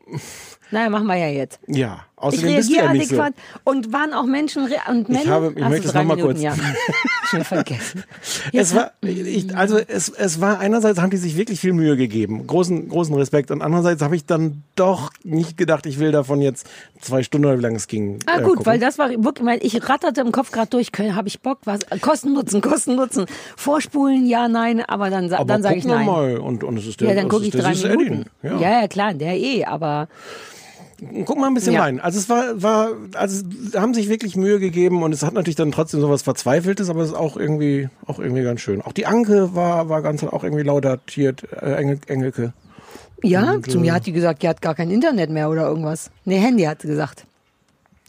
[0.70, 1.60] Naja, machen wir ja jetzt.
[1.66, 2.04] Ja.
[2.20, 3.20] Außerdem ich du ja reagiere nicht so.
[3.20, 5.26] adäquat und waren auch Menschen und Männer.
[5.30, 6.54] habe- ich Ach so, möchte es drei noch mal Minuten, kurz- Ja.
[7.30, 8.04] Schon vergessen.
[8.54, 12.46] Es war, ich, also es, es war einerseits haben die sich wirklich viel Mühe gegeben,
[12.46, 16.66] großen großen Respekt, und andererseits habe ich dann doch nicht gedacht, ich will davon jetzt
[17.02, 18.18] zwei Stunden oder wie lange es ging.
[18.26, 18.66] Ah äh, gut, gucken.
[18.66, 21.80] weil das war wirklich, weil ich ratterte im Kopf gerade durch, habe ich Bock, was
[22.00, 23.26] Kosten nutzen, Kosten nutzen,
[23.56, 26.06] vorspulen, ja, nein, aber dann, Aber dann sage ich nein.
[26.06, 28.00] mal und und es ist der, ja, dann gucke ist ich der drei Minuten.
[28.00, 28.24] Edding.
[28.42, 28.58] Ja.
[28.60, 28.80] Ja.
[28.82, 30.08] ja, klar, der eh, aber
[31.24, 31.82] Guck mal ein bisschen Ja.
[31.82, 32.00] rein.
[32.00, 33.44] Also es war, war, also
[33.76, 37.10] haben sich wirklich Mühe gegeben und es hat natürlich dann trotzdem sowas Verzweifeltes, aber es
[37.10, 38.82] ist auch irgendwie, auch irgendwie ganz schön.
[38.82, 42.52] Auch die Anke war, war ganz auch irgendwie laudatiert, äh, Engel, Engelke.
[43.22, 45.68] ja, Und, zu äh, mir hat die gesagt, die hat gar kein Internet mehr oder
[45.68, 46.10] irgendwas.
[46.24, 47.24] Nee, Handy hat sie gesagt.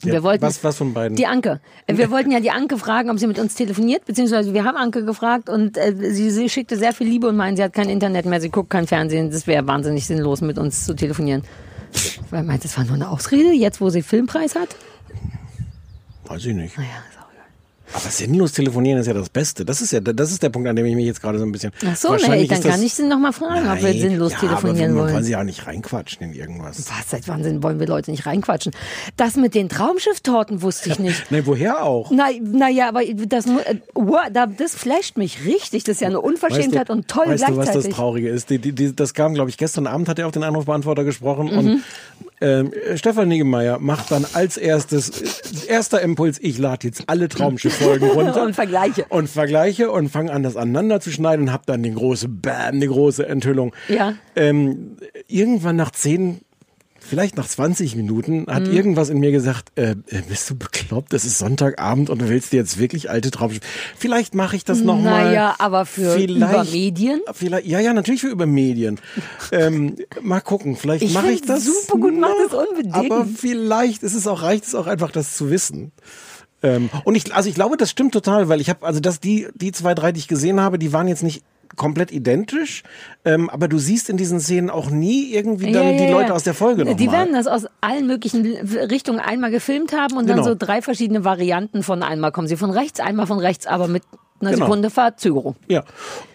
[0.02, 1.18] Ja, wir wollten, was, was von beiden?
[1.18, 1.60] Die Anke.
[1.86, 4.78] Äh, Wir wollten ja die Anke fragen, ob sie mit uns telefoniert, beziehungsweise wir haben
[4.78, 7.90] Anke gefragt und äh, sie, sie schickte sehr viel Liebe und meinte, sie hat kein
[7.90, 11.44] Internet mehr, sie guckt kein Fernsehen, das wäre wahnsinnig sinnlos, mit uns zu telefonieren.
[12.30, 14.76] Weil meint, das war nur eine Ausrede, jetzt wo sie Filmpreis hat?
[16.26, 16.78] Weiß ich nicht.
[16.78, 17.04] Naja,
[17.94, 19.66] Aber sinnlos telefonieren ist ja das Beste.
[19.66, 21.52] Das ist ja, das ist der Punkt, an dem ich mich jetzt gerade so ein
[21.52, 21.72] bisschen.
[21.86, 24.40] Ach so, nee, dann kann ich sie noch mal fragen, ob wir Nein, sinnlos ja,
[24.40, 25.14] telefonieren aber wollen.
[25.14, 26.78] wollen sie ja auch nicht reinquatschen in irgendwas.
[26.90, 28.74] Was, seit Wahnsinn wollen wir Leute nicht reinquatschen?
[29.18, 31.26] Das mit den Traumschifftorten wusste ich nicht.
[31.32, 32.10] Nee, woher auch?
[32.12, 33.76] Na, naja, aber das, äh,
[34.58, 35.84] das flasht mich richtig.
[35.84, 37.90] Das ist ja eine Unverschämtheit und toll weißt du, was gleichzeitig.
[37.90, 38.50] das Traurige ist?
[38.50, 41.48] Die, die, die, das kam, glaube ich, gestern Abend hat er auf den Anrufbeantworter gesprochen
[41.48, 41.58] Mhm.
[41.58, 41.84] und
[42.42, 48.44] ähm, Stefan Niggemeier macht dann als erstes, erster Impuls, ich lade jetzt alle Traumschiff-Folgen runter.
[48.44, 49.06] und vergleiche.
[49.10, 52.80] Und vergleiche und fange an, das aneinander zu schneiden und hab dann die große Bam,
[52.80, 53.74] die große Enthüllung.
[53.88, 54.14] Ja.
[54.36, 54.98] Ähm,
[55.28, 56.42] irgendwann nach zehn,
[57.00, 58.74] vielleicht nach 20 Minuten hat Mhm.
[58.74, 62.52] irgendwas in mir gesagt, äh, äh, bist du bekloppt, es ist Sonntagabend und du willst
[62.54, 63.66] dir jetzt wirklich alte Traumschiffe.
[63.98, 65.26] Vielleicht mache ich das nochmal.
[65.26, 67.22] Naja, aber für über Medien?
[67.34, 69.00] Vielleicht, ja, ja, natürlich für über Medien.
[69.52, 71.66] ähm, mal gucken, vielleicht Ich mache ich das.
[71.66, 72.96] super gut, mach das unbedingt.
[72.96, 75.92] Aber vielleicht ist es auch, reicht es auch einfach, das zu wissen.
[76.62, 79.48] Ähm, und ich, also ich glaube, das stimmt total, weil ich habe, also dass die,
[79.56, 81.42] die zwei, drei, die ich gesehen habe, die waren jetzt nicht
[81.76, 82.84] komplett identisch,
[83.26, 86.12] ähm, aber du siehst in diesen Szenen auch nie irgendwie dann Ja, ja, die ja.
[86.12, 87.14] Leute aus der Folge noch Die mal.
[87.14, 90.50] werden das aus allen möglichen Richtungen einmal gefilmt haben und dann Genau.
[90.50, 94.04] so drei verschiedene Varianten von einmal kommen sie von rechts, einmal von rechts, aber mit
[94.42, 94.66] einer Genau.
[94.68, 95.58] Sekunde Verzögerung.
[95.68, 95.84] Ja,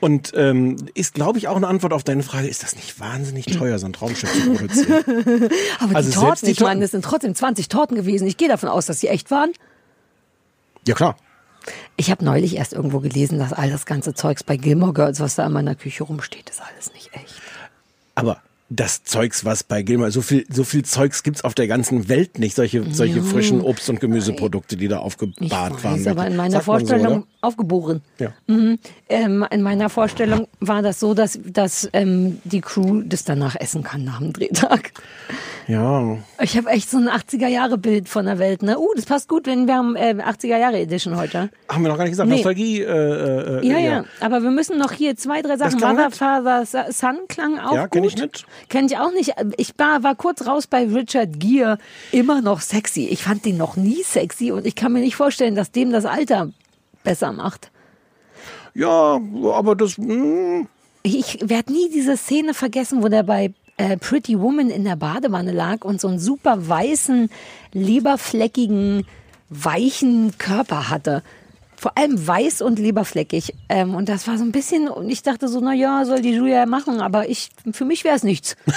[0.01, 3.47] und ähm, ist, glaube ich, auch eine Antwort auf deine Frage, ist das nicht wahnsinnig
[3.47, 5.05] teuer, so ein Traumschiff zu produzieren?
[5.81, 8.27] Aber Also die Torten, die ich meine, das sind trotzdem 20 Torten gewesen.
[8.27, 9.53] Ich gehe davon aus, dass sie echt waren.
[10.87, 11.17] ja, klar.
[11.97, 15.35] Ich habe neulich erst irgendwo gelesen, dass all das ganze Zeugs bei Gilmore Girls, was
[15.37, 17.35] da in meiner Küche rumsteht, ist alles nicht echt.
[18.15, 18.39] Aber
[18.71, 22.39] das Zeugs, was bei Gilmer, so viel, so viel Zeugs gibt's auf der ganzen Welt
[22.39, 25.83] nicht, solche, solche frischen Obst- und Gemüseprodukte, die da aufgebahrt Ich waren.
[25.83, 27.25] weiß, mit- aber in meiner so, Vorstellung oder?
[27.45, 28.03] Aufgeboren.
[28.19, 28.33] Ja.
[28.47, 28.79] Mhm.
[29.09, 33.83] Ähm, in meiner Vorstellung war das so, dass, dass ähm, die Crew das danach essen
[33.83, 34.93] kann nach dem Drehtag.
[35.67, 36.19] Ja.
[36.43, 38.63] Ich habe echt so ein 80er-Jahre-Bild von der Welt.
[38.63, 38.79] Ne?
[38.79, 41.51] Uh, das passt gut, wenn wir haben äh, 80er-Jahre-Edition heute.
[41.69, 42.29] Haben wir noch gar nicht gesagt.
[42.29, 42.37] Nee.
[42.37, 45.81] Nostalgie, äh, äh, Ja, ja, aber wir müssen noch hier zwei, drei Sachen.
[45.81, 46.11] Mother.
[46.11, 47.93] Father, Son klang auch Ja, gut.
[47.93, 48.47] kenn ich nicht.
[48.69, 49.35] Kenn ich auch nicht.
[49.57, 51.79] Ich war, war kurz raus bei Richard Gere.
[52.13, 53.07] Immer noch sexy.
[53.07, 56.05] Ich fand den noch nie sexy und ich kann mir nicht vorstellen, dass dem das
[56.05, 56.51] Alter
[57.05, 57.71] besser macht.
[58.75, 59.21] Ja,
[59.53, 59.97] aber das.
[59.99, 60.67] Mh.
[61.05, 65.53] Ich werde nie diese Szene vergessen, wo der bei äh, Pretty Woman in der Badewanne
[65.53, 67.31] lag und so einen super weißen,
[67.73, 69.07] leberfleckigen,
[69.51, 71.23] weichen Körper hatte.
[71.85, 73.53] Vor allem weiß und leberfleckig.
[73.69, 76.31] Ähm, und das war so ein bisschen, und ich dachte so, na ja, soll die
[76.33, 78.57] Julia machen, aber ich, für mich wäre es nichts.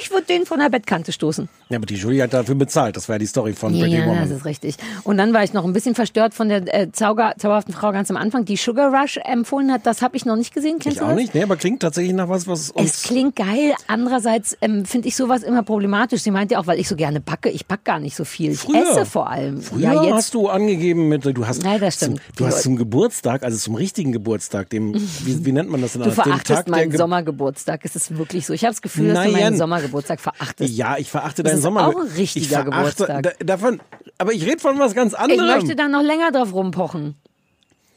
[0.00, 1.48] Ich würde den von der Bettkante stoßen.
[1.70, 2.96] Ja, aber die Julie hat dafür bezahlt.
[2.96, 4.76] Das war ja die Story von Ja, Pretty ja, das ist richtig.
[5.04, 8.10] Und dann war ich noch ein bisschen verstört von der äh, Zauber, zauberhaften Frau ganz
[8.10, 9.86] am Anfang, die Sugar Rush empfohlen hat.
[9.86, 10.78] Das habe ich noch nicht gesehen.
[10.78, 11.16] Kennst Ich auch das?
[11.16, 13.02] nicht, nee, aber klingt tatsächlich nach was, was Es uns.
[13.02, 13.74] klingt geil.
[13.86, 16.22] Andererseits ähm, finde ich sowas immer problematisch.
[16.22, 17.48] Sie meint ja auch, weil ich so gerne backe.
[17.50, 18.52] Ich backe gar nicht so viel.
[18.52, 18.82] Ich Früher.
[18.82, 19.60] esse vor allem.
[19.62, 20.14] Früher ja, jetzt.
[20.14, 22.20] hast du angegeben mit, du hast, Nein, das stimmt.
[22.36, 26.02] du Leute- zum Geburtstag, also zum richtigen Geburtstag, dem, wie, wie nennt man das denn?
[26.02, 26.16] Du alles?
[26.16, 27.80] Dem verachtest der meinen Ge- Sommergeburtstag.
[27.84, 28.52] Es ist wirklich so.
[28.52, 29.32] Ich habe das Gefühl, dass Nein.
[29.32, 30.74] du meinen Sommergeburtstag verachtest.
[30.76, 31.88] Ja, ich verachte Das deinen ist Sommer.
[31.88, 32.70] auch ein richtiger ich verachte,
[33.06, 33.22] Geburtstag.
[33.38, 33.80] Da, davon,
[34.18, 35.46] aber ich rede von was ganz Ich anderem.
[35.46, 37.14] möchte da noch länger drauf rumpochen.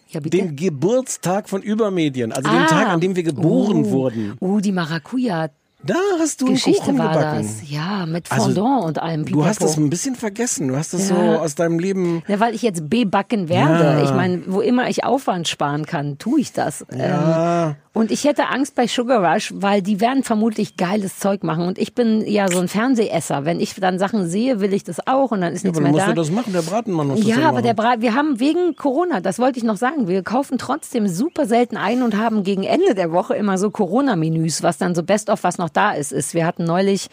[0.09, 2.65] Ja, den Geburtstag von Übermedien, also den Ah.
[2.67, 3.89] Tag, an dem wir geboren Uh.
[3.91, 4.33] wurden.
[4.41, 5.49] Uh, die Maracuja.
[5.83, 7.37] Da hast du einen Geschichte Kuchen war gebacken.
[7.41, 7.69] das.
[7.69, 9.25] Ja, mit Also, Fondant und allem.
[9.25, 9.71] Du hast Pipapo.
[9.73, 10.67] das ein bisschen vergessen.
[10.67, 11.39] Du hast das so Ja.
[11.39, 12.21] aus deinem Leben.
[12.27, 13.83] Ja, weil ich jetzt bebacken werde.
[13.83, 14.03] Ja.
[14.03, 16.85] Ich meine, wo immer ich Aufwand sparen kann, tue ich das.
[16.95, 17.69] Ja.
[17.69, 21.67] Ähm, und ich hätte Angst bei Sugar Rush, weil die werden vermutlich geiles Zeug machen.
[21.67, 23.43] Und ich bin ja so ein Fernsehesser.
[23.43, 25.87] Wenn ich dann Sachen sehe, will ich das auch und dann ist Ja, nichts aber
[25.87, 26.11] dann mehr musst da.
[26.13, 26.53] du das machen.
[26.53, 27.63] Der Bratenmann muss das Ja, aber machen.
[27.63, 31.45] der Brat, wir haben wegen Corona, das wollte ich noch sagen, wir kaufen trotzdem super
[31.45, 35.29] selten ein und haben gegen Ende der Woche immer so Corona-Menüs, was dann so best
[35.29, 36.33] of was noch da ist, ist.
[36.33, 37.07] Wir hatten neulich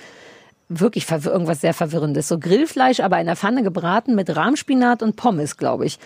[0.68, 2.28] wirklich irgendwas sehr Verwirrendes.
[2.28, 5.98] So Grillfleisch, aber in der Pfanne gebraten mit Rahmspinat und Pommes, glaube ich.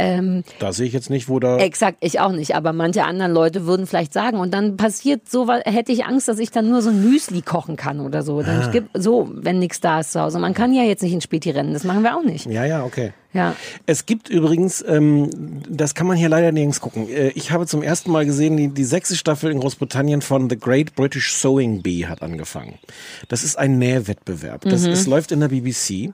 [0.00, 1.58] Ähm, Da sehe ich jetzt nicht, wo da.
[1.58, 5.48] Exakt, ich auch nicht, aber manche anderen Leute würden vielleicht sagen und dann passiert so,
[5.50, 8.42] hätte ich Angst, dass ich dann nur so ein Müsli kochen kann oder so.
[8.42, 8.70] Dann Ah.
[8.70, 10.38] gibt, so, wenn nichts da ist zu Hause.
[10.38, 12.46] Man kann ja jetzt nicht ins Späti rennen, das machen wir auch nicht.
[12.46, 13.12] Ja, ja, okay.
[13.32, 13.54] Ja.
[13.86, 15.30] Es gibt übrigens, ähm,
[15.68, 17.08] das kann man hier leider nirgends gucken.
[17.08, 20.58] Äh, ich habe zum ersten Mal gesehen, die, die sechste Staffel in Großbritannien von The
[20.58, 22.78] Great British Sewing Bee hat angefangen.
[23.28, 24.62] Das ist ein Nähwettbewerb.
[24.62, 24.90] Das Mhm.
[24.92, 26.12] es läuft in der BBC.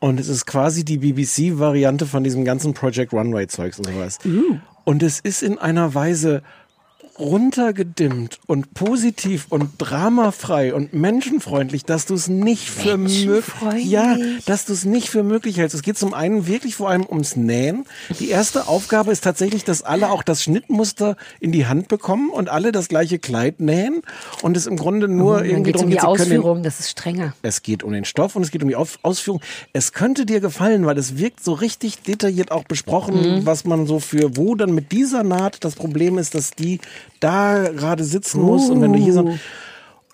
[0.00, 4.18] Und es ist quasi die BBC-Variante von diesem ganzen Project Runway-Zeugs und sowas.
[4.84, 6.42] Und es ist in einer Weise
[7.18, 14.64] runtergedimmt und positiv und dramafrei und menschenfreundlich, dass du es nicht für möglich, ja, dass
[14.66, 15.74] du es nicht für möglich hältst.
[15.74, 17.84] Es geht zum einen wirklich vor allem ums Nähen.
[18.18, 22.48] Die erste Aufgabe ist tatsächlich, dass alle auch das Schnittmuster in die Hand bekommen und
[22.48, 24.02] alle das gleiche Kleid nähen
[24.42, 26.80] und es im Grunde nur dann irgendwie geht es um darum die geht, Ausführung, das
[26.80, 27.34] ist strenger.
[27.42, 29.40] es geht um den Stoff und es geht um die Auf Ausführung.
[29.72, 33.46] Es könnte dir gefallen, weil es wirkt so richtig detailliert auch besprochen, Mhm.
[33.46, 36.80] was man so für wo dann mit dieser Naht das Problem ist, dass die
[37.20, 39.28] da gerade sitzen muss und wenn du hier so Uh.
[39.30, 39.38] und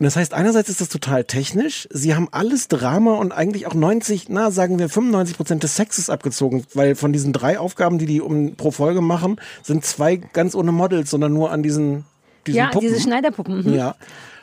[0.04, 1.86] das heißt, einerseits ist das total technisch.
[1.90, 6.08] Sie haben alles Drama und eigentlich auch 90, na, sagen wir 95 Prozent des Sexes
[6.08, 10.54] abgezogen, weil von diesen drei Aufgaben, die die um, pro Folge machen, sind zwei ganz
[10.54, 12.04] ohne Models, sondern nur an diesen,
[12.46, 12.88] diesen Ja, Puppen.
[12.88, 13.62] diese Schneiderpuppen.
[13.64, 13.74] mhm.
[13.74, 13.94] Ja.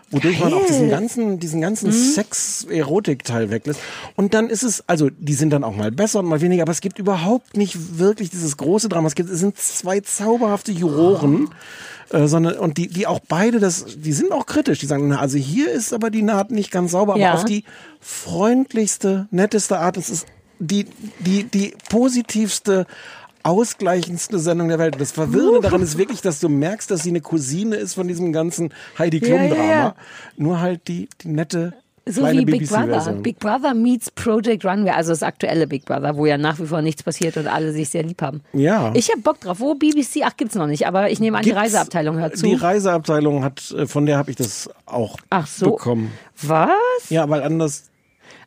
[0.09, 0.99] Wodurch man auch diesen Geil.
[1.01, 1.91] ganzen, diesen ganzen Mhm.
[1.91, 3.79] Sex-Erotik-Teil weglässt.
[4.15, 6.71] Und dann ist es, also die sind dann auch mal besser und mal weniger, aber
[6.71, 9.07] es gibt überhaupt nicht wirklich dieses große Drama.
[9.07, 11.49] Es gibt, es sind zwei zauberhafte Juroren,
[12.11, 14.79] äh, sondern, und die, die auch beide das, die sind auch kritisch.
[14.79, 17.33] Die sagen, na, also hier ist aber die Naht nicht ganz sauber, aber Ja.
[17.33, 17.63] auf die
[17.99, 19.97] freundlichste, netteste Art.
[19.97, 20.25] Es ist
[20.59, 20.85] die,
[21.19, 22.85] die, die positivste,
[23.43, 24.95] ausgleichendste Sendung der Welt.
[24.99, 28.33] Das Verwirrende daran ist wirklich, dass du merkst, dass sie eine Cousine ist von diesem
[28.33, 29.71] ganzen Heidi Ja, ja, Klum-Drama.
[29.71, 29.95] ja.
[30.35, 31.73] Nur halt die, die nette
[32.07, 33.11] So kleine wie Big Brother.
[33.21, 36.81] Big Brother meets Project Runway, also das aktuelle Big Brother, wo ja nach wie vor
[36.81, 38.41] nichts passiert und alle sich sehr lieb haben.
[38.53, 38.91] Ja.
[38.95, 39.59] Ich habe Bock drauf.
[39.59, 40.21] Wo BBC?
[40.23, 42.45] Ach, gibt's noch nicht, aber ich nehme an, die Gibt's- Reiseabteilung hört zu.
[42.45, 45.71] Die Reiseabteilung hat, äh, von der habe ich das auch Ach so.
[45.71, 46.11] bekommen.
[46.41, 46.69] Was?
[47.09, 47.89] Ja, weil anders.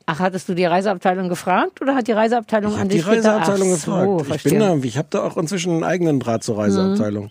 [0.07, 3.19] Ach, hattest du die Reiseabteilung gefragt oder hat die Reiseabteilung Ich an die dich gedacht?
[3.19, 4.21] Reiseabteilung Ach so, gefragt.
[4.23, 4.53] ich verstehe.
[4.53, 7.31] bin da, ich habe da auch inzwischen einen eigenen Draht zur Reiseabteilung.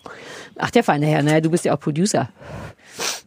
[0.57, 2.29] Ach, der feine Herr, naja, du bist ja auch Producer.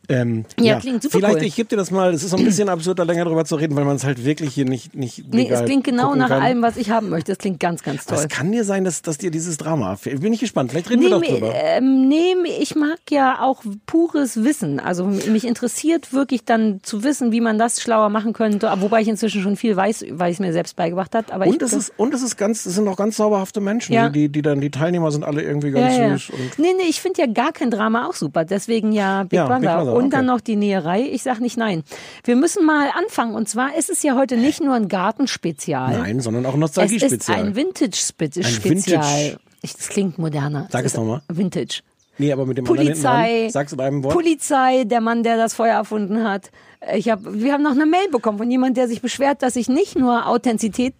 [0.08, 1.42] Ähm, Ja, klingt super Vielleicht, cool.
[1.44, 3.54] ich gebe dir das mal, es ist so ein bisschen absurd, da länger drüber zu
[3.54, 6.42] reden, weil man es halt wirklich hier nicht, nicht Nee, es klingt genau nach kann.
[6.42, 7.32] allem, was ich haben möchte.
[7.32, 8.26] Es klingt ganz, ganz Aber toll.
[8.28, 10.20] Es kann dir sein, dass, dass dir dieses Drama fehlt.
[10.20, 10.72] Bin ich gespannt.
[10.72, 11.52] Vielleicht reden wir doch Nee, drüber.
[11.54, 14.80] ähm, nee, ich mag ja auch pures Wissen.
[14.80, 18.70] Also mich interessiert wirklich dann zu wissen, wie man das schlauer machen könnte.
[18.80, 21.32] Wobei ich inzwischen schon viel weiß, weil ich es mir selbst beigebracht habe.
[21.32, 23.92] Aber und es ist und es ist ganz, es sind auch ganz zauberhafte Menschen.
[23.94, 24.08] Ja.
[24.08, 26.10] Die, die, dann die Teilnehmer sind alle irgendwie ja, ganz ja.
[26.18, 26.30] süß.
[26.30, 28.44] Und Nee, nee, ich finde ja gar kein Drama auch super.
[28.44, 29.92] Deswegen ja Big Ja, Brother.
[29.94, 31.02] Und dann noch die Näherei.
[31.02, 31.82] Ich sag nicht nein.
[32.24, 33.34] Wir müssen mal anfangen.
[33.34, 35.98] Und zwar ist es ja heute nicht nur ein Gartenspezial.
[35.98, 37.38] Nein, sondern auch Es ist Nostalgie-Spezial.
[37.38, 38.46] ein Vintage-Spezial.
[38.46, 39.38] Ein Vintage.
[39.62, 40.68] Ich- Das klingt moderner.
[40.70, 41.22] Sag es nochmal.
[41.28, 41.80] Vintage.
[42.18, 43.50] Nee, aber mit dem Polizei, dran.
[43.50, 44.12] Sag's in einem Wort.
[44.14, 46.50] Polizei, der Mann, der das Feuer erfunden hat.
[46.94, 49.68] Ich hab, wir haben noch eine Mail bekommen von jemand, der sich beschwert, dass ich
[49.68, 50.94] nicht nur Authentizität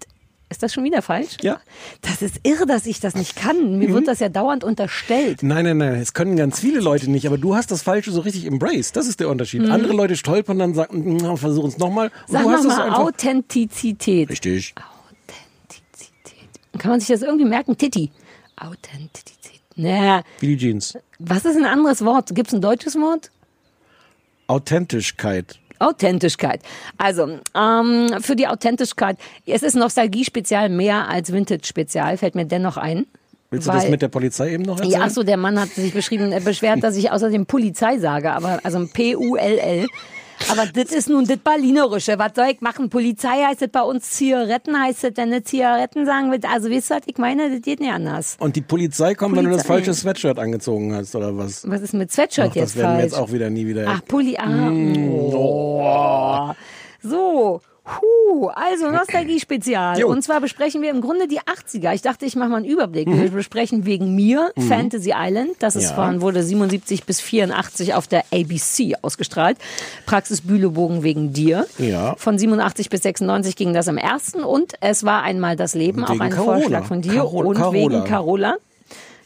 [0.53, 1.37] ist das schon wieder falsch?
[1.43, 1.61] Ja.
[2.03, 3.79] Das ist irre, dass ich das nicht kann.
[3.79, 3.95] Mir Mhm.
[3.95, 5.43] wird das ja dauernd unterstellt.
[5.43, 8.21] Nein, nein, nein, es können ganz viele Leute nicht, aber du hast das Falsche so
[8.21, 8.95] richtig embraced.
[8.95, 9.63] Das ist der Unterschied.
[9.63, 9.73] Mhm.
[9.73, 12.11] Andere Leute stolpern dann sagen, "Mm, versuchen es nochmal.
[12.29, 12.99] Sag nochmal einfach.
[13.01, 14.31] Authentizität.
[14.31, 14.75] Richtig.
[16.79, 17.77] Kann man sich das irgendwie merken?
[17.77, 18.11] Titti.
[18.57, 19.61] Authentizität.
[19.77, 20.95] Naja, Wie die Jeans.
[21.19, 22.35] was ist ein anderes Wort?
[22.35, 23.31] Gibt es ein deutsches Wort?
[24.47, 25.59] Authentischkeit.
[25.83, 26.61] Authentischkeit.
[26.99, 33.07] Also, ähm, für die Authentischkeit, es ist Nostalgie-Spezial mehr als Vintage-Spezial, fällt mir dennoch ein.
[33.51, 34.93] Willst du Weil- das mit der Polizei eben noch erzählen?
[34.93, 38.33] Ja, ach so, der Mann hat sich beschrieben, er beschwert, dass ich außerdem Polizei sage,
[38.33, 39.87] aber also ein P-U-L-L.
[40.51, 42.19] Aber das ist nun das Berlinerische.
[42.19, 42.91] Was soll ich machen?
[42.91, 46.47] Polizei heißt das bei uns Zigaretten, heißt das, wenn du Zigaretten sagen willst.
[46.49, 48.37] Also, wisst ihr, was ich meine, das geht nicht anders.
[48.41, 49.85] Und die Polizei kommt, wenn du das Polizei.
[49.87, 51.69] falsche Sweatshirt angezogen hast, oder was?
[51.69, 53.13] Was ist mit Sweatshirt Ach, jetzt das werden wir falsch?
[53.13, 53.85] jetzt auch wieder nie wieder.
[53.89, 54.37] Ach, Pulli.
[54.37, 56.53] Ah, Mm, oh.
[57.03, 57.61] So.
[57.85, 60.05] Huh, also Nostalgie-Spezial.
[60.05, 61.93] Und zwar besprechen wir im Grunde die 80er.
[61.95, 63.09] Ich dachte, ich mache mal einen Überblick.
[63.09, 63.21] Mhm.
[63.21, 64.63] Wir besprechen wegen mir Mhm.
[64.69, 65.51] Fantasy Island.
[65.59, 65.95] Das ist Ja.
[65.97, 69.59] von, wurde 77 bis 84 auf der ABC ausgestrahlt.
[70.07, 71.67] Praxis Bühlebogen wegen dir.
[71.79, 72.15] Ja.
[72.19, 74.45] Von 87 bis 96 ging das im ersten.
[74.45, 76.59] Und es war einmal das Leben, auch Wegen ein Carola.
[76.59, 77.15] Vorschlag von dir.
[77.15, 77.75] Carol- und Carola.
[77.75, 78.57] wegen Carola.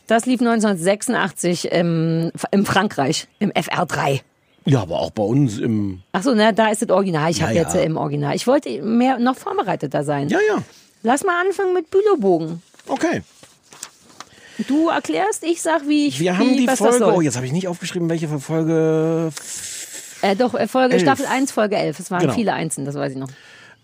[0.06, 4.20] Das lief 1986 im, im Frankreich, im FR3.
[4.66, 6.02] Ja, aber auch bei uns im.
[6.12, 7.31] Ach so, na, da ist das Original.
[7.31, 7.62] Ich Ja, habe ja.
[7.62, 8.35] jetzt äh, im Original.
[8.35, 10.29] Ich wollte mehr noch vorbereiteter sein.
[10.29, 10.62] Ja, ja.
[11.02, 12.62] Lass mal anfangen mit Bülowbogen.
[12.88, 13.22] Okay.
[14.68, 17.12] Du erklärst, ich sag, wie ich Wir wie, haben die Folge.
[17.14, 19.31] Oh, jetzt habe ich nicht aufgeschrieben, welche Folge.
[20.22, 21.02] Äh, doch, äh, Folge, Elf.
[21.02, 22.00] Staffel 1, Folge 11.
[22.00, 22.33] Es waren Genau.
[22.35, 23.29] viele Einsen, das weiß ich noch.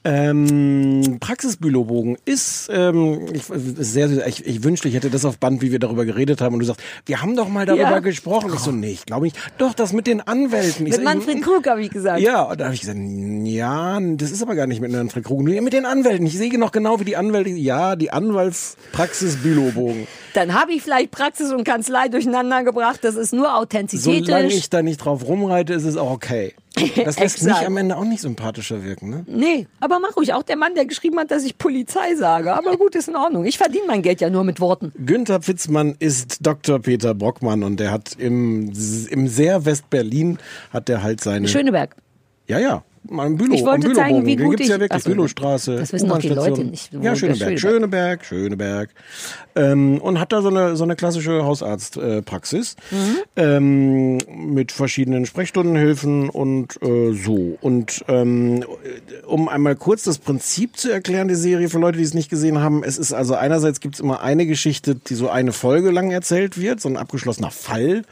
[0.04, 5.62] Ähm, Praxisbülobogen ist ähm, ich, sehr, sehr ich, ich wünschte, ich hätte das auf Band,
[5.62, 6.54] wie wir darüber geredet haben.
[6.54, 7.98] Und du sagst, wir haben doch mal darüber Ja.
[8.00, 8.50] gesprochen.
[8.54, 9.36] Ich so, nee, ich glaube nicht.
[9.58, 10.86] Doch, das mit den Anwälten.
[10.86, 12.20] Ich Mit so, Manfred Krug habe ich gesagt.
[12.20, 15.42] Ja, und da habe ich gesagt, ja, das ist aber gar nicht mit Manfred Krug.
[15.42, 16.26] Nee, mit den Anwälten.
[16.26, 20.08] Ich sehe noch genau, wie die Anwälte, ja, die Anwaltspraxisbülobogen.
[20.34, 23.00] Dann habe ich vielleicht Praxis und Kanzlei durcheinander gebracht.
[23.02, 24.54] Das ist nur Solange authentizietisch.
[24.54, 26.54] ich da nicht drauf rumreite, ist es auch okay.
[27.04, 29.24] Das lässt mich am Ende auch nicht sympathischer wirken, ne?
[29.26, 30.32] Nee, aber mach ruhig.
[30.32, 32.54] Auch der Mann, der geschrieben hat, dass ich Polizei sage.
[32.54, 33.44] Aber gut, ist in Ordnung.
[33.44, 34.92] Ich verdiene mein Geld ja nur mit Worten.
[35.04, 36.78] Günther Pfitzmann ist Dr.
[36.78, 38.72] Peter Brockmann und der hat im,
[39.10, 40.38] im sehr West-Berlin
[40.72, 41.48] hat der halt seine...
[41.48, 41.96] Schöneberg.
[42.46, 42.84] Ja, ja.
[43.08, 45.04] Mal im Bülow, Ich wollte am zeigen, wie Den gut gibt's ja ich- wirklich, Ach
[45.04, 45.76] so, Bülowstraße.
[45.76, 46.28] das wissen doch die.
[46.28, 48.90] Leute nicht, Ja, Schöneberg, Schöneberg, Schöneberg.
[49.56, 53.16] Ähm, und hat da so eine, so eine klassische Hausarztpraxis Mhm.
[53.36, 54.18] ähm,
[54.54, 57.58] mit verschiedenen Sprechstundenhilfen und äh, so.
[57.60, 58.64] Und ähm,
[59.26, 62.60] um einmal kurz das Prinzip zu erklären, die Serie für Leute, die es nicht gesehen
[62.60, 66.10] haben, es ist also einerseits gibt es immer eine Geschichte, die so eine Folge lang
[66.10, 68.02] erzählt wird, so ein abgeschlossener Fall.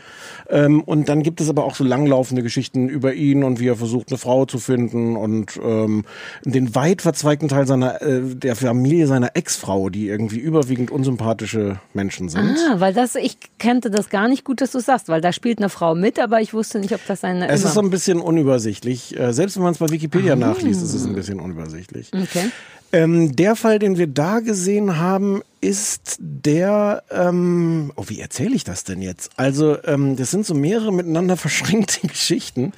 [0.51, 3.77] Ähm, und dann gibt es aber auch so langlaufende Geschichten über ihn und wie er
[3.77, 6.05] versucht, eine Frau zu finden und ähm,
[6.45, 12.29] den weit verzweigten Teil seiner äh, der Familie seiner Ex-Frau, die irgendwie überwiegend unsympathische Menschen
[12.29, 12.57] sind.
[12.71, 15.59] Ah, weil das, ich kannte das gar nicht gut, dass du sagst, weil da spielt
[15.59, 17.49] eine Frau mit, aber ich wusste nicht, ob das eine.
[17.49, 19.19] Es immer- ist so ein bisschen unübersichtlich.
[19.19, 22.11] Äh, selbst wenn man es bei Wikipedia nachliest, ist es ein bisschen unübersichtlich.
[22.13, 22.51] Okay.
[22.93, 28.65] Ähm, der Fall, den wir da gesehen haben, ist der, ähm, oh, wie erzähle ich
[28.65, 29.31] das denn jetzt?
[29.37, 32.73] Also, ähm, das sind so mehrere miteinander verschränkte Geschichten.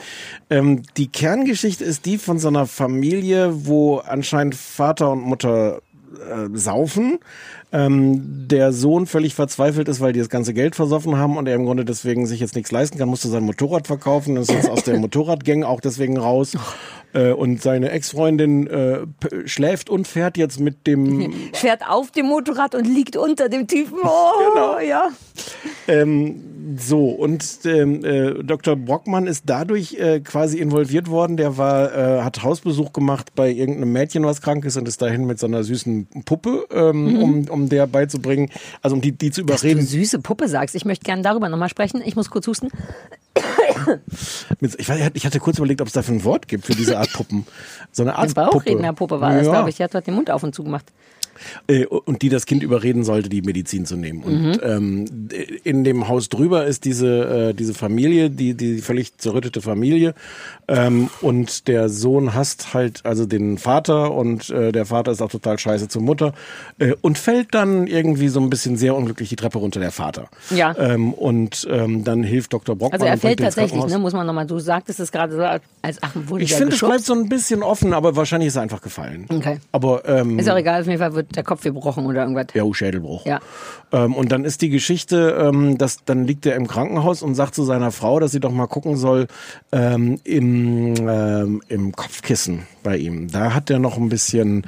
[0.50, 5.80] Ähm, die Kerngeschichte ist die von so einer Familie, wo anscheinend Vater und Mutter
[6.12, 7.18] äh, saufen.
[7.72, 11.54] Ähm, der Sohn völlig verzweifelt ist, weil die das ganze Geld versoffen haben und er
[11.54, 14.82] im Grunde deswegen sich jetzt nichts leisten kann, musste sein Motorrad verkaufen, ist jetzt aus
[14.82, 16.54] der Motorradgang auch deswegen raus.
[17.14, 19.00] Äh, und seine Ex-Freundin äh,
[19.46, 23.98] schläft und fährt jetzt mit dem Fährt auf dem Motorrad und liegt unter dem Typen.
[24.02, 24.08] Oh,
[24.54, 24.78] Genau.
[24.78, 25.08] ja.
[25.88, 28.76] Ähm, so, und ähm, äh, Dr.
[28.76, 31.36] Brockmann ist dadurch äh, quasi involviert worden.
[31.36, 35.26] Der war, äh, hat Hausbesuch gemacht bei irgendeinem Mädchen, was krank ist und ist dahin
[35.26, 37.22] mit so einer süßen Puppe, ähm, Mhm.
[37.22, 38.48] um, um der beizubringen,
[38.80, 39.86] also um die, die zu Dass du überreden.
[39.86, 40.74] süße Puppe sagst.
[40.76, 42.00] Ich möchte gerne darüber nochmal sprechen.
[42.04, 42.68] Ich muss kurz husten.
[44.78, 47.12] Ich, weiß, ich hatte kurz überlegt, ob es dafür ein Wort gibt für diese Art
[47.12, 47.46] Puppen.
[47.90, 48.50] So eine Eine Art Puppe.
[48.52, 49.52] Bauchrednerpuppe war das, Ja.
[49.52, 49.76] glaube ich.
[49.76, 50.86] Die hat dort den Mund auf und zu gemacht.
[51.68, 54.22] Äh, und die das Kind überreden sollte, die Medizin zu nehmen.
[54.22, 54.60] Und Mhm.
[54.62, 55.28] ähm,
[55.64, 60.14] in dem Haus drüber ist diese, äh, diese Familie, die, die völlig zerrüttete Familie.
[60.68, 65.30] Ähm, und der Sohn hasst halt also den Vater und äh, der Vater ist auch
[65.30, 66.32] total scheiße zur Mutter
[66.78, 70.28] äh, und fällt dann irgendwie so ein bisschen sehr unglücklich die Treppe runter, der Vater.
[70.54, 70.74] Ja.
[70.78, 72.76] Ähm, und ähm, dann hilft Dr.
[72.76, 73.00] Brockmann.
[73.00, 76.12] Also er fällt tatsächlich, ne, muss man nochmal, du sagtest es gerade so, als ach,
[76.14, 79.26] wurde Ich finde, es bleibt so ein bisschen offen, aber wahrscheinlich ist er einfach gefallen.
[79.28, 79.58] Okay.
[79.72, 82.46] Aber ähm, Ist auch egal, auf jeden Fall wird der Kopf gebrochen oder irgendwas.
[82.54, 83.24] Ja, Schädelbruch.
[83.26, 83.40] Ja.
[83.92, 87.54] Ähm, und dann ist die Geschichte, ähm, dass dann liegt er im Krankenhaus und sagt
[87.54, 89.26] zu seiner Frau, dass sie doch mal gucken soll
[89.72, 93.30] ähm, im, ähm, im Kopfkissen bei ihm.
[93.30, 94.66] Da hat er noch ein bisschen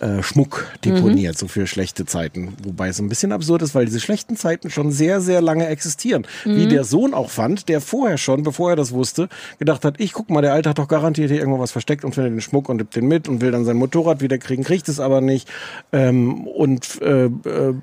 [0.00, 2.54] äh, Schmuck deponiert, so für schlechte Zeiten.
[2.62, 6.26] Wobei es ein bisschen absurd ist, weil diese schlechten Zeiten schon sehr, sehr lange existieren.
[6.44, 6.68] Wie Mhm.
[6.68, 10.30] der Sohn auch fand, der vorher schon, bevor er das wusste, gedacht hat, ich guck
[10.30, 12.76] mal, der Alte hat doch garantiert hier irgendwo was versteckt und findet den Schmuck und
[12.76, 15.48] nimmt den mit und will dann sein Motorrad wieder kriegen, kriegt es aber nicht.
[15.96, 17.74] Ähm, und äh, äh,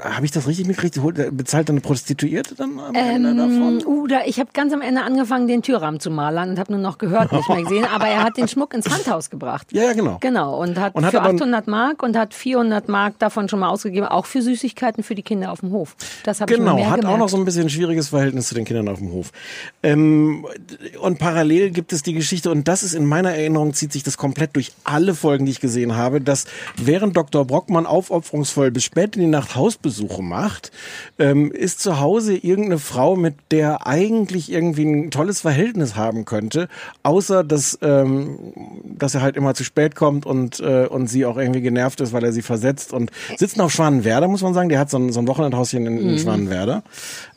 [0.00, 1.36] habe ich das richtig mitgekriegt?
[1.36, 3.80] Bezahlt dann eine Prostituierte dann am Ende davon?
[3.80, 6.72] Ähm, uh, da, ich habe ganz am Ende angefangen, den Türrahmen zu malern und habe
[6.72, 7.84] nur noch gehört, nicht mehr gesehen.
[7.94, 9.66] Aber er hat den Schmuck ins Handhaus gebracht.
[9.72, 10.16] Ja, ja, genau.
[10.20, 13.58] Genau, und hat, Und hat für aber- 800 Mark und hat 400 Mark davon schon
[13.60, 15.94] mal ausgegeben, auch für Süßigkeiten für die Kinder auf dem Hof.
[16.24, 17.14] Das habe ich mir Genau, mehr hat gemerkt.
[17.14, 19.30] auch noch so ein bisschen ein schwieriges Verhältnis zu den Kindern auf dem Hof.
[19.82, 20.46] Ähm,
[21.02, 24.16] und parallel gibt es die Geschichte, und das ist in meiner Erinnerung, zieht sich das
[24.16, 27.44] komplett durch alle Folgen, die ich gesehen habe, dass während Dr.
[27.58, 30.70] Brockmann aufopferungsvoll bis spät in die Nacht Hausbesuche macht,
[31.18, 36.68] ähm, ist zu Hause irgendeine Frau, mit der eigentlich irgendwie ein tolles Verhältnis haben könnte,
[37.02, 38.52] außer dass, ähm,
[38.84, 42.12] dass er halt immer zu spät kommt und, äh, und sie auch irgendwie genervt ist,
[42.12, 44.68] weil er sie versetzt und sitzen auf Schwanenwerder, muss man sagen.
[44.68, 46.18] Der hat so ein, so ein Wochenendhauschen in, in Mhm.
[46.18, 46.84] Schwanenwerder.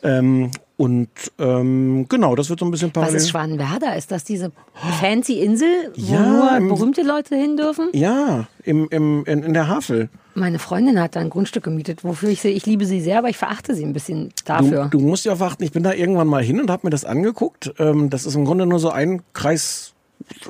[0.04, 0.52] Ähm,
[0.82, 3.18] und ähm, genau, das wird so ein bisschen Was parallel.
[3.18, 3.96] ist Schwanenwerder?
[3.96, 4.52] Ist das diese
[5.00, 7.90] fancy Insel, wo Ja, nur berühmte Leute hin dürfen?
[7.94, 10.10] Ja, im, im, in, in der Havel.
[10.34, 13.30] Meine Freundin hat da ein Grundstück gemietet, wofür ich sie, ich liebe sie sehr, aber
[13.30, 14.88] ich verachte sie ein bisschen dafür.
[14.90, 17.06] Du, du musst ja achten, ich bin da irgendwann mal hin und habe mir das
[17.06, 17.72] angeguckt.
[17.78, 19.94] Ähm, das ist im Grunde nur so ein Kreis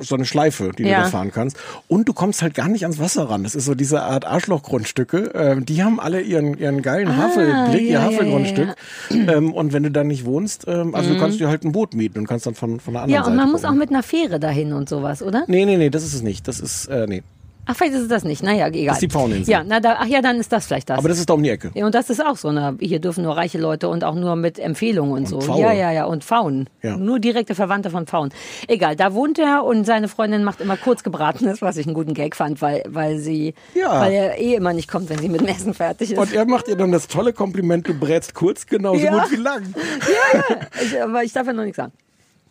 [0.00, 0.98] so eine Schleife, die Ja.
[0.98, 1.56] du da fahren kannst.
[1.88, 3.42] Und du kommst halt gar nicht ans Wasser ran.
[3.44, 5.32] Das ist so diese Art Arschlochgrundstücke.
[5.34, 8.74] Ähm, die haben alle ihren, ihren geilen Ah, Havelblick, ja, ihr ja, Havelgrundstück.
[9.10, 11.14] Ähm, und wenn du da nicht wohnst, ähm, also Mhm.
[11.14, 13.20] du kannst dir halt ein Boot mieten und kannst dann von, von der anderen Ja,
[13.20, 13.76] und Seite man muss gucken.
[13.76, 15.44] auch mit einer Fähre dahin und sowas, oder?
[15.46, 16.48] Nee, nee, nee, das ist es nicht.
[16.48, 17.22] Das ist, äh, nee.
[17.64, 18.42] Ach, vielleicht ist es das nicht.
[18.42, 18.86] Naja, egal.
[18.86, 19.52] Das ist die Pfaueninsel.
[19.52, 20.98] Ja, na, da, ach ja, dann ist das vielleicht das.
[20.98, 21.70] Aber das ist da um die Ecke.
[21.74, 24.34] ja, und das ist auch so eine, hier dürfen nur reiche Leute und auch nur
[24.34, 25.40] mit Empfehlungen und, so.
[25.40, 25.60] Pfaue.
[25.60, 26.68] Ja, ja, ja, und Pfauen.
[26.82, 26.96] Ja.
[26.96, 28.30] Nur direkte Verwandte von Pfauen.
[28.66, 32.34] Egal, da wohnt er und seine Freundin macht immer kurzgebratenes, was ich einen guten Gag
[32.34, 34.00] fand, weil, weil sie, Ja.
[34.00, 36.18] weil er eh immer nicht kommt, wenn sie mit dem Essen fertig ist.
[36.18, 39.20] Und er macht ihr dann das tolle Kompliment, du brätst kurz genauso Ja.
[39.22, 39.62] gut wie lang.
[39.74, 41.92] ja, ja, ich, aber ich darf ja noch nichts sagen.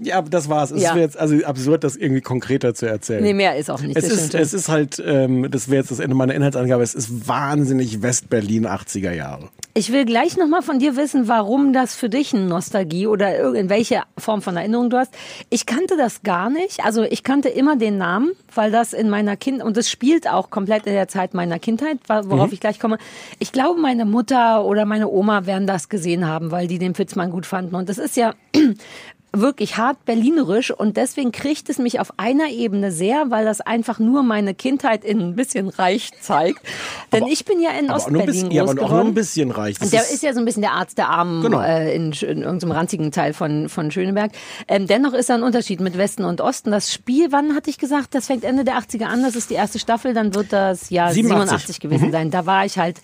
[0.04, 0.72] Ja, aber das war's.
[0.72, 0.95] Es Ja.
[0.95, 3.24] wäre jetzt also absurd, das irgendwie konkreter zu erzählen.
[3.24, 3.95] Nee, mehr ist auch nicht.
[3.95, 6.95] Es das ist, es ist halt, ähm, das wäre jetzt das Ende meiner Inhaltsangabe, es
[6.95, 9.49] ist wahnsinnig West-Berlin 80er Jahre.
[9.74, 14.02] Ich will gleich nochmal von dir wissen, warum das für dich eine Nostalgie oder irgendwelche
[14.18, 15.14] Form von Erinnerung du hast.
[15.49, 16.84] Ich kannte das gar nicht.
[16.84, 20.49] Also ich kannte immer den Namen, weil das in meiner Kind und das spielt auch
[20.49, 22.54] komplett in der Zeit meiner Kindheit, worauf Mhm.
[22.54, 22.97] ich gleich komme.
[23.39, 27.30] Ich glaube, meine Mutter oder meine Oma werden das gesehen haben, weil die den Fitzmann
[27.32, 27.76] gut fanden.
[27.76, 28.34] Und das ist ja
[29.34, 33.98] wirklich hart berlinerisch und deswegen kriegt es mich auf einer Ebene sehr, weil das einfach
[34.00, 36.60] nur meine Kindheit in ein bisschen reich zeigt.
[37.14, 39.78] Denn ich bin ja in Aber Ostberlin groß ja, aber auch nur ein bisschen reich.
[39.80, 41.62] Das Der ist, ja so ein bisschen der Arzt der Armen Genau.
[41.62, 44.32] äh, in, in irgendeinem ranzigen Teil von, von Schöneberg.
[44.68, 46.72] Ähm, dennoch ist da ein Unterschied mit Westen und Osten.
[46.72, 49.56] Das Spiel, wann hatte ich gesagt, das fängt Ende der 80er an, das ist die
[49.56, 51.78] erste Staffel, dann wird das Jahr 87.
[51.78, 52.12] 87, gewesen Mhm.
[52.12, 52.32] sein.
[52.32, 52.98] Da war ich halt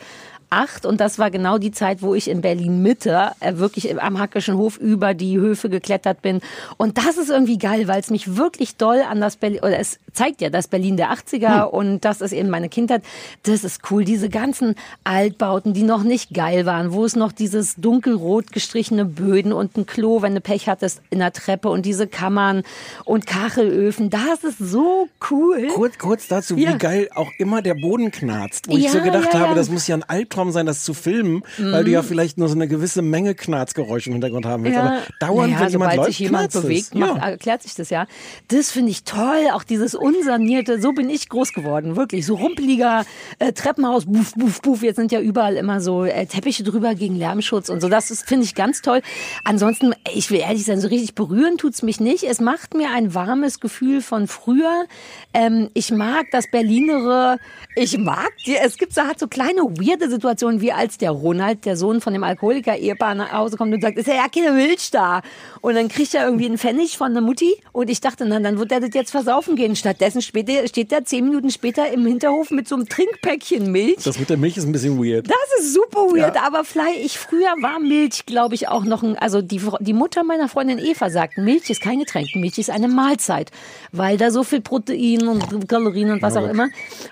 [0.50, 4.20] acht und das war genau die Zeit, wo ich in Berlin Mitte äh, wirklich am
[4.20, 6.42] Hackischen Hof über die Höfe geklettert bin
[6.78, 10.00] und das ist irgendwie geil, weil es mich wirklich doll an das Berlin oder es
[10.14, 11.70] zeigt ja das Berlin der 80er Hm.
[11.70, 13.04] und das ist eben meine Kindheit.
[13.44, 17.76] Das ist cool, diese ganzen Altbauten, die noch nicht geil waren, wo es noch dieses
[17.76, 22.08] dunkelrot gestrichene Böden und ein Klo, wenn du Pech hattest, in der Treppe und diese
[22.08, 22.64] Kammern
[23.06, 25.68] und Kachelöfen, das ist so cool.
[25.74, 26.74] Kurz, kurz dazu, Ja.
[26.74, 28.68] wie geil auch immer der Boden knarzt.
[28.70, 30.94] Wo ich Ja, so gedacht ja, habe, das muss ja ein Albtraum sein, das zu
[30.94, 31.94] filmen, weil du Mhm.
[31.94, 34.78] ja vielleicht nur so eine gewisse Menge Knarzgeräusche im Hintergrund haben willst.
[34.78, 36.62] Aber dauernd, naja, wenn jemand läuft, sich jemand es.
[36.62, 37.08] bewegt, ja.
[37.08, 38.08] macht, erklärt sich das ja.
[38.48, 39.48] Das finde ich toll.
[39.54, 42.26] Auch dieses unsanierte, so bin ich groß geworden, wirklich.
[42.26, 43.06] So rumpeliger
[43.40, 44.84] äh, Treppenhaus, buff, buff, buff.
[44.84, 47.90] Jetzt sind ja überall immer so äh, Teppiche drüber gegen Lärmschutz und so.
[47.90, 49.02] Das finde ich ganz toll.
[49.44, 52.24] Ansonsten, ich will ehrlich sein, so richtig berühren tut's mich nicht.
[52.24, 54.86] Es macht mir ein warmes Gefühl von früher.
[55.34, 57.38] Ähm, ich mag das Berlinere.
[57.76, 60.27] Ich mag die, es gibt so, hat so kleine weirde Situationen,
[60.62, 64.08] wie als der Ronald, der Sohn von dem Alkoholiker-Ehepaar nach Hause kommt und sagt, ist
[64.08, 65.22] ja ja keine Milch da.
[65.62, 68.60] Und dann kriegt er irgendwie einen Pfennig von der Mutti und ich dachte, na, dann
[68.60, 69.76] wird er das jetzt versaufen gehen.
[69.76, 73.98] Stattdessen später, steht er zehn Minuten später im Hinterhof mit so einem Trinkpäckchen Milch.
[74.04, 75.28] Das mit der Milch ist ein bisschen weird.
[75.28, 76.44] Das ist super weird, Ja.
[76.46, 80.24] aber vielleicht, ich früher war Milch, glaube ich, auch noch ein, also die, die Mutter
[80.24, 83.52] meiner Freundin Eva sagt, Milch ist kein Getränk, Milch ist eine Mahlzeit,
[83.92, 86.68] weil da so viel Protein und Kalorien und was auch immer.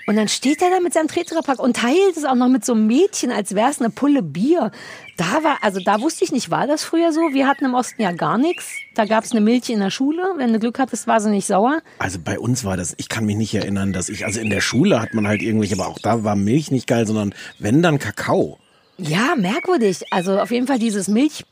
[0.08, 2.74] Und dann steht er da mit seinem Tetrapack und teilt es auch noch mit so
[2.74, 4.72] einem Mädchen, als wäre es eine Pulle Bier.
[5.18, 7.22] Da war, also da wusste ich nicht, war das früher so?
[7.32, 8.70] Wir hatten im Osten ja gar nichts.
[8.96, 10.24] Da gab es eine Milch in der Schule.
[10.38, 11.82] Wenn du Glück hattest, war sie nicht sauer.
[12.00, 14.62] Also bei uns war das, ich kann mich nicht erinnern, dass ich, also in der
[14.62, 18.00] Schule hat man halt irgendwelche, aber auch da war Milch nicht geil, sondern wenn dann
[18.00, 18.58] Kakao.
[18.98, 20.02] Ja, merkwürdig.
[20.12, 21.46] Also auf jeden Fall dieses Milch.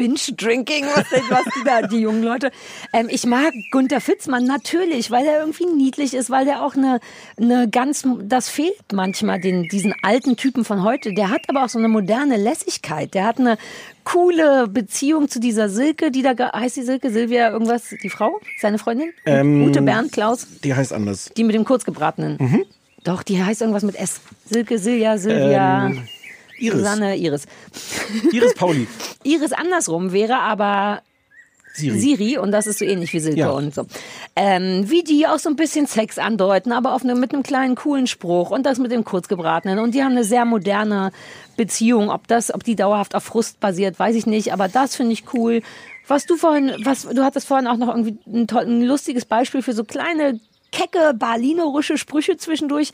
[0.00, 2.50] Binge-Drinking, was, was die da, die jungen Leute.
[2.94, 7.00] Ähm, ich mag Gunther Fitzmann natürlich, weil er irgendwie niedlich ist, weil der auch eine,
[7.38, 11.12] eine ganz, das fehlt manchmal den, diesen alten Typen von heute.
[11.12, 13.12] Der hat aber auch so eine moderne Lässigkeit.
[13.12, 13.58] Der hat eine
[14.04, 18.78] coole Beziehung zu dieser Silke, die da, heißt die Silke, Silvia, irgendwas, die Frau, seine
[18.78, 19.10] Freundin?
[19.26, 21.30] Ähm, Ute Bernd, Klaus, Die heißt anders.
[21.36, 22.38] die mit dem kurzgebratenen.
[22.40, 22.64] Mhm.
[23.04, 24.20] Doch, die heißt irgendwas mit S.
[24.46, 25.88] Silke, Silja, Silvia.
[25.88, 26.08] Ähm,
[26.60, 26.78] Iris.
[26.78, 27.46] Susanne, Iris.
[28.32, 28.86] Iris Pauli.
[29.24, 31.02] Iris andersrum wäre aber
[31.72, 31.98] Siri.
[32.00, 33.50] Siri und das ist so ähnlich wie Silke Ja.
[33.50, 33.86] und so.
[34.34, 37.76] Ähm, wie die auch so ein bisschen Sex andeuten, aber auf eine, mit einem kleinen
[37.76, 41.12] coolen Spruch und das mit dem kurzgebratenen und die haben eine sehr moderne
[41.56, 42.10] Beziehung.
[42.10, 45.24] Ob das, ob die dauerhaft auf Frust basiert, weiß ich nicht, aber das finde ich
[45.32, 45.62] cool.
[46.08, 49.62] Was du vorhin, was du hattest vorhin auch noch irgendwie ein, toll, ein lustiges Beispiel
[49.62, 50.40] für so kleine
[50.72, 52.90] kecke berlinerische Sprüche zwischendurch.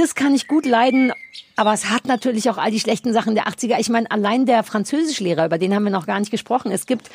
[0.00, 1.12] Das kann ich gut leiden,
[1.56, 3.78] aber es hat natürlich auch all die schlechten Sachen der 80er.
[3.78, 6.72] Ich meine, allein der Französischlehrer, über den haben wir noch gar nicht gesprochen.
[6.72, 7.10] Es gibt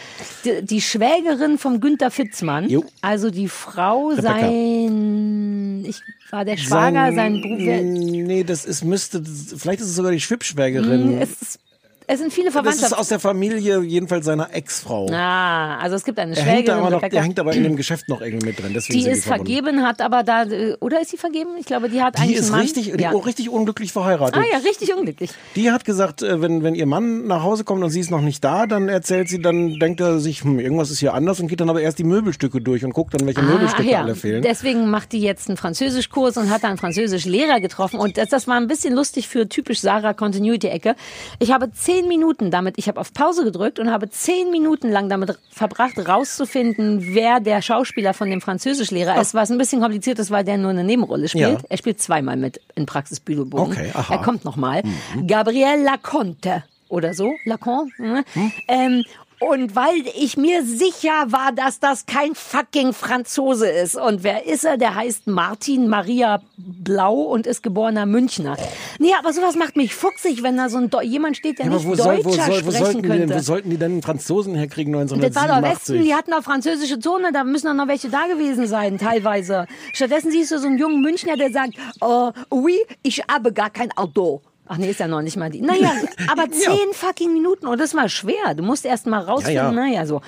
[0.46, 2.86] die, die Schwägerin vom Günther Fitzmann, Jo.
[3.02, 4.40] also die Frau Rebecca.
[4.40, 7.82] sein, ich war der Schwager, sein, Bruder.
[7.82, 9.24] Nee, das ist, müsste,
[9.58, 11.14] vielleicht ist es sogar die Schwippschwägerin.
[11.14, 11.60] Hm, Es ist,
[12.08, 15.10] Es sind viele Das ist aus der Familie, jedenfalls seiner Ex-Frau.
[15.12, 17.16] Ah, also es gibt eine Er hängt, Schwägerin, aber noch, Rebecca.
[17.16, 18.72] der hängt aber in dem Geschäft noch irgendwie mit drin.
[18.76, 19.51] Deswegen die ist verbunden.
[19.53, 21.51] vergeben, hat aber da, äh, oder ist sie vergeben?
[21.60, 22.62] Ich glaube, die hat Die eigentlich ist einen Mann.
[22.62, 23.12] richtig, die ja.
[23.14, 24.36] oh, richtig unglücklich verheiratet.
[24.38, 25.32] Ah ja, richtig unglücklich.
[25.56, 28.22] Die hat gesagt, äh, wenn, wenn ihr Mann nach Hause kommt und sie ist noch
[28.22, 31.47] nicht da, dann erzählt sie, dann denkt er sich, hm, irgendwas ist hier anders und
[31.47, 34.01] geht dann aber erst die Möbelstücke durch und guckt dann, welche Möbelstücke Ah, ja.
[34.01, 34.41] alle fehlen.
[34.43, 37.99] Deswegen macht die jetzt einen Französischkurs und hat da einen Französischlehrer getroffen.
[37.99, 40.95] Und das, das war ein bisschen lustig für typisch Sarah Continuity-Ecke.
[41.39, 45.10] Ich habe zehn Minuten damit, ich habe auf Pause gedrückt und habe zehn Minuten lang
[45.10, 50.32] damit verbracht, rauszufinden, wer der Schauspieler von dem Französischlehrer ist, was ein bisschen kompliziert ist,
[50.32, 51.62] weil der nur eine Nebenrolle spielt.
[51.62, 51.68] Ja.
[51.70, 53.74] Er spielt zweimal mit in Praxis Büdelbogen.
[53.74, 54.16] Okay, aha.
[54.16, 54.84] Er kommt nochmal.
[55.26, 57.91] Gabriel Laconte oder so, Lacan.
[57.98, 58.24] ne?
[58.68, 59.04] Ähm,
[59.40, 63.96] und weil ich mir sicher war, dass das kein fucking Franzose ist.
[63.96, 64.78] Und wer ist er?
[64.78, 68.56] Der heißt Martin Maria Blau und ist geborener Münchner.
[69.00, 71.86] Nee, aber sowas macht mich fuchsig, wenn da so ein jemand steht, der Ja, nicht
[71.86, 73.36] wo, soll, Deutscher wo, soll, wo, sprechen sollten die denn, könnte.
[73.36, 75.96] wo sollten die denn einen Franzosen herkriegen Das war doch 1987?
[75.96, 79.68] Westen, die hatten doch französische Zone, da müssen doch noch welche da gewesen sein, teilweise.
[79.94, 83.92] Stattdessen siehst du so einen jungen Münchner, der sagt, oh, oui, ich habe gar kein
[83.98, 84.42] Auto.
[84.68, 85.61] Ach nee, ist ja noch nicht mal die.
[85.61, 85.91] Naja,
[86.32, 88.53] aber zehn fucking Minuten und das war schwer.
[88.55, 89.72] Du musst erst mal rausfinden, Ja, ja.
[89.72, 90.22] naja, so.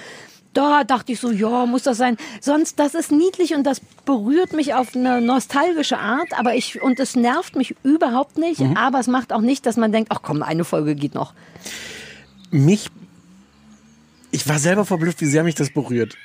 [0.53, 2.17] Da dachte ich so, ja, muss das sein.
[2.41, 6.99] Sonst, das ist niedlich und das berührt mich auf eine nostalgische Art, aber ich, und
[6.99, 8.75] es nervt mich überhaupt nicht, Mhm.
[8.77, 11.33] aber es macht auch nicht, dass man denkt, ach komm, eine Folge geht noch.
[12.49, 12.89] mich,
[14.31, 16.15] ich war selber verblüfft, wie sehr mich das berührt.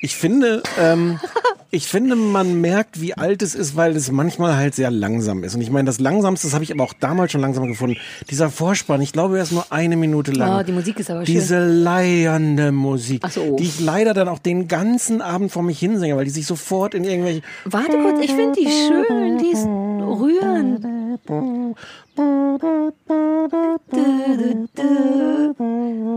[0.00, 1.20] Ich finde, ähm,
[1.70, 5.54] ich finde, man merkt, wie alt es ist, weil es manchmal halt sehr langsam ist.
[5.54, 7.96] Und ich meine, das Langsamste, das habe ich aber auch damals schon langsam gefunden.
[8.30, 10.60] Dieser Vorspann, ich glaube, er ist nur eine Minute lang.
[10.60, 11.34] Oh, die Musik ist aber schön.
[11.34, 13.56] Diese leiernde Musik, so.
[13.56, 16.94] die ich leider dann auch den ganzen Abend vor mich hinsinge, weil die sich sofort
[16.94, 21.01] in irgendwelche Warte kurz, ich finde die schön, die ist rührend.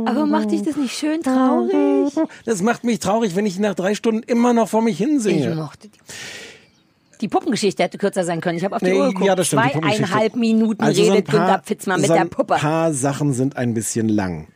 [0.05, 2.13] Aber macht dich das nicht schön traurig?
[2.45, 5.49] Das macht mich traurig, wenn ich nach drei Stunden immer noch vor mich hinsinge.
[5.49, 5.97] Ich mochte die.
[7.21, 8.57] Die Puppengeschichte hätte kürzer sein können.
[8.57, 9.25] Ich habe auf die Nee, Uhr geguckt.
[9.25, 9.71] ja, das stimmt.
[9.71, 12.55] Zweieinhalb Minuten Also so ein redet Günter paar- Pfitzmann mit so der ein Puppe.
[12.55, 14.47] paar Sachen sind ein bisschen lang.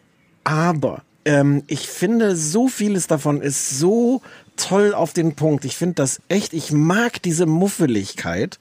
[0.43, 4.21] Aber ähm, ich finde, so vieles davon ist so
[4.57, 5.63] toll auf den Punkt.
[5.63, 8.59] Ich finde das echt, ich mag diese Muffeligkeit.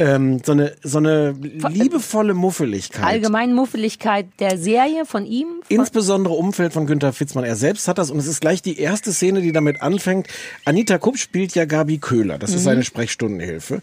[0.00, 1.32] Ähm, so eine, so eine
[1.68, 3.04] liebevolle Muffeligkeit.
[3.04, 5.46] Allgemein Muffeligkeit der Serie von ihm.
[5.62, 7.44] Von, Insbesondere Umfeld von Günter Fitzmann.
[7.44, 10.26] Er selbst hat das und es ist gleich die erste Szene, die damit anfängt.
[10.64, 12.38] Anita Kupp spielt ja Gabi Köhler.
[12.38, 12.64] Das ist Mhm.
[12.64, 13.82] seine Sprechstundenhilfe.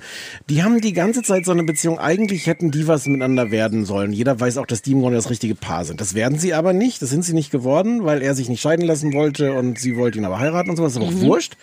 [0.49, 1.99] Die haben die ganze Zeit so eine Beziehung.
[1.99, 4.11] Eigentlich hätten die was miteinander werden sollen.
[4.11, 6.01] Jeder weiß auch, dass die im Grunde das richtige Paar sind.
[6.01, 7.01] Das werden sie aber nicht.
[7.01, 10.17] Das sind sie nicht geworden, weil er sich nicht scheiden lassen wollte und sie wollte
[10.17, 10.93] ihn aber heiraten und sowas.
[10.93, 11.21] Ist aber auch Mhm.
[11.21, 11.57] wurscht.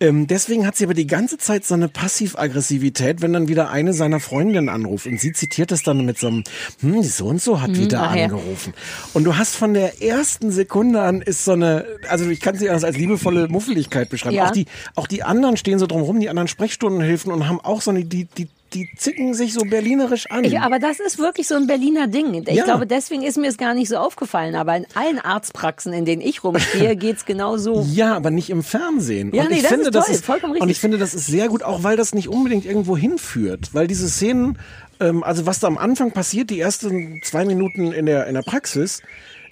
[0.00, 3.92] Ähm, deswegen hat sie aber die ganze Zeit so eine Passiv-Aggressivität, wenn dann wieder eine
[3.92, 5.06] seiner Freundinnen anruft.
[5.06, 6.44] Und sie zitiert das dann mit so einem,
[6.80, 8.24] hm, so und so hat Mhm, wieder ach ja.
[8.24, 8.72] angerufen.
[9.12, 12.68] Und du hast von der ersten Sekunde an ist so eine, also ich kann sie
[12.68, 14.36] anders als liebevolle Muffeligkeit beschreiben.
[14.36, 14.46] Ja.
[14.46, 17.90] Auch die, auch die anderen stehen so drumherum, die anderen Sprechstundenhilfen und haben auch so
[17.90, 20.44] eine, die, die, die zicken sich so berlinerisch an.
[20.44, 22.32] ich, aber das ist wirklich so ein Berliner Ding.
[22.46, 22.64] Ich Ja.
[22.64, 24.54] glaube, deswegen ist mir es gar nicht so aufgefallen.
[24.54, 27.84] Aber in allen Arztpraxen, in denen ich rumstehe, geht's genau so.
[27.90, 29.32] Ja, aber nicht im Fernsehen.
[29.34, 30.62] Ja, und nee, ich das finde, ist das toll, ist vollkommen richtig.
[30.62, 33.70] Und ich finde, das ist sehr gut, auch weil das nicht unbedingt irgendwo hinführt.
[33.72, 34.58] Weil diese Szenen,
[35.00, 38.42] ähm, also was da am Anfang passiert, die ersten zwei Minuten in der, in der
[38.42, 39.02] Praxis,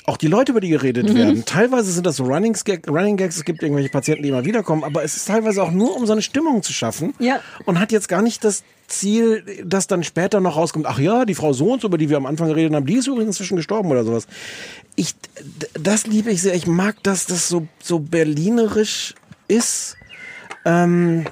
[0.08, 1.14] auch die Leute, über die geredet Mhm.
[1.14, 1.44] werden.
[1.44, 4.82] Teilweise sind das so Running, Gag, Running Gags, es gibt irgendwelche Patienten, die immer wiederkommen,
[4.84, 7.14] aber es ist teilweise auch nur, um so eine Stimmung zu schaffen.
[7.18, 7.40] Ja.
[7.66, 11.34] Und hat jetzt gar nicht das Ziel, dass dann später noch rauskommt, ach ja, die
[11.34, 13.56] Frau so und so, über die wir am Anfang geredet haben, die ist übrigens inzwischen
[13.56, 14.26] gestorben oder sowas.
[14.96, 15.14] Ich,
[15.74, 16.54] das liebe ich sehr.
[16.54, 19.14] Ich mag, dass das so, so berlinerisch
[19.46, 19.96] ist.
[20.64, 21.26] Ähm,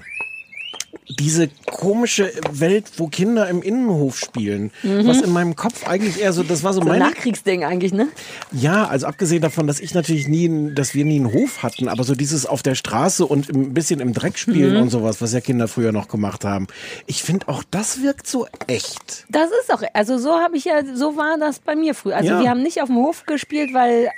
[1.09, 5.07] diese komische Welt, wo Kinder im Innenhof spielen, Mhm.
[5.07, 7.92] was in meinem Kopf eigentlich eher so, das war so So ein meine Nachkriegsding eigentlich,
[7.92, 8.09] ne?
[8.52, 12.02] ja, also abgesehen davon, dass ich natürlich nie, dass wir nie einen Hof hatten, aber
[12.04, 14.82] so dieses auf der Straße und ein bisschen im Dreck spielen Mhm.
[14.82, 16.66] und sowas, was ja Kinder früher noch gemacht haben.
[17.07, 19.26] Ich finde auch das wirkt so echt.
[19.28, 22.16] Das ist auch, also so habe ich ja, so war das bei mir früher.
[22.16, 22.40] Also Ja.
[22.42, 24.09] wir haben nicht auf dem Hof gespielt, weil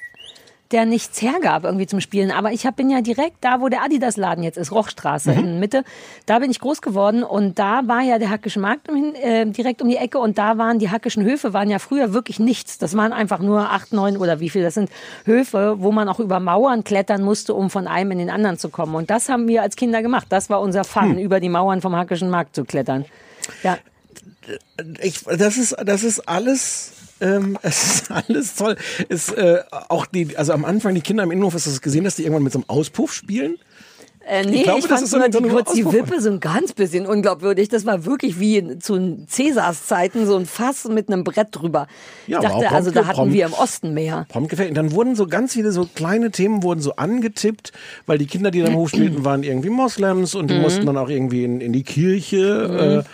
[0.71, 2.31] der nichts hergab irgendwie zum Spielen.
[2.31, 5.39] Aber ich hab, bin ja direkt da, wo der Adidas-Laden jetzt ist, Rochstraße Mhm.
[5.39, 5.83] in Mitte.
[6.27, 9.81] Da bin ich groß geworden und da war ja der Hackische Markt Hin- äh, direkt
[9.81, 12.77] um die Ecke und da waren die Hackischen Höfe, waren ja früher wirklich nichts.
[12.79, 14.63] Das waren einfach nur acht, neun oder wie viel.
[14.63, 14.91] Das sind
[15.25, 18.69] Höfe, wo man auch über Mauern klettern musste, um von einem in den anderen zu
[18.69, 18.95] kommen.
[18.95, 20.27] Und das haben wir als Kinder gemacht.
[20.29, 21.19] Das war unser Fun, Hm.
[21.19, 23.07] über die Mauern vom Hackischen Markt zu klettern.
[23.63, 23.79] Ja.
[25.01, 26.93] Ich, das ist, das ist alles.
[27.21, 28.77] Ähm, es ist alles toll.
[29.09, 32.05] Es, äh, auch die, also am Anfang die Kinder im Innenhof, hast du das gesehen,
[32.05, 33.57] dass die irgendwann mit so einem Auspuff spielen?
[34.31, 36.21] Äh, nee, ich, glaube, das fand ist so eine- so die, eine kurz die Wippe
[36.21, 37.71] so ein ganz bisschen unglaubwürdig.
[37.71, 41.87] Das war wirklich wie in- zu Cäsars Zeiten so ein Fass mit einem Brett drüber.
[42.27, 44.27] Ja, ich dachte, auch also da Pomke- hatten Pom- wir im Osten mehr.
[44.35, 47.73] Und dann wurden so ganz viele so kleine Themen wurden so angetippt,
[48.05, 50.61] weil die Kinder, die da im Hof spielten, waren irgendwie Moslems und die Mhm.
[50.61, 53.05] mussten dann auch irgendwie in, in die Kirche.
[53.07, 53.09] Äh,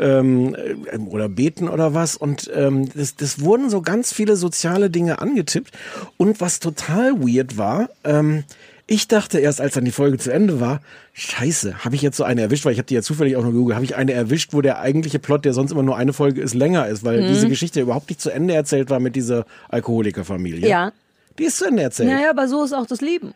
[0.00, 0.56] ähm,
[0.90, 5.20] äh, oder beten oder was und ähm, das, das wurden so ganz viele soziale Dinge
[5.20, 5.72] angetippt
[6.16, 8.44] und was total weird war, ähm,
[8.86, 10.80] ich dachte erst, als dann die Folge zu Ende war,
[11.12, 13.52] scheiße, habe ich jetzt so eine erwischt, weil ich habe die ja zufällig auch noch
[13.52, 16.40] gegoogelt, habe ich eine erwischt, wo der eigentliche Plot, der sonst immer nur eine Folge
[16.40, 17.28] ist, länger ist, weil Mhm.
[17.28, 20.68] diese Geschichte überhaupt nicht zu Ende erzählt war mit dieser Alkoholikerfamilie.
[20.68, 20.90] Ja.
[21.38, 22.08] Die ist zu Ende erzählt.
[22.08, 23.32] Naja, aber so ist auch das Leben.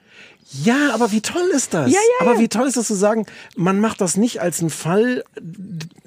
[0.63, 1.91] Ja, aber wie toll ist das?
[1.91, 4.71] Ja, ja, aber wie toll ist das zu sagen, man macht das nicht als einen
[4.71, 5.25] Fall,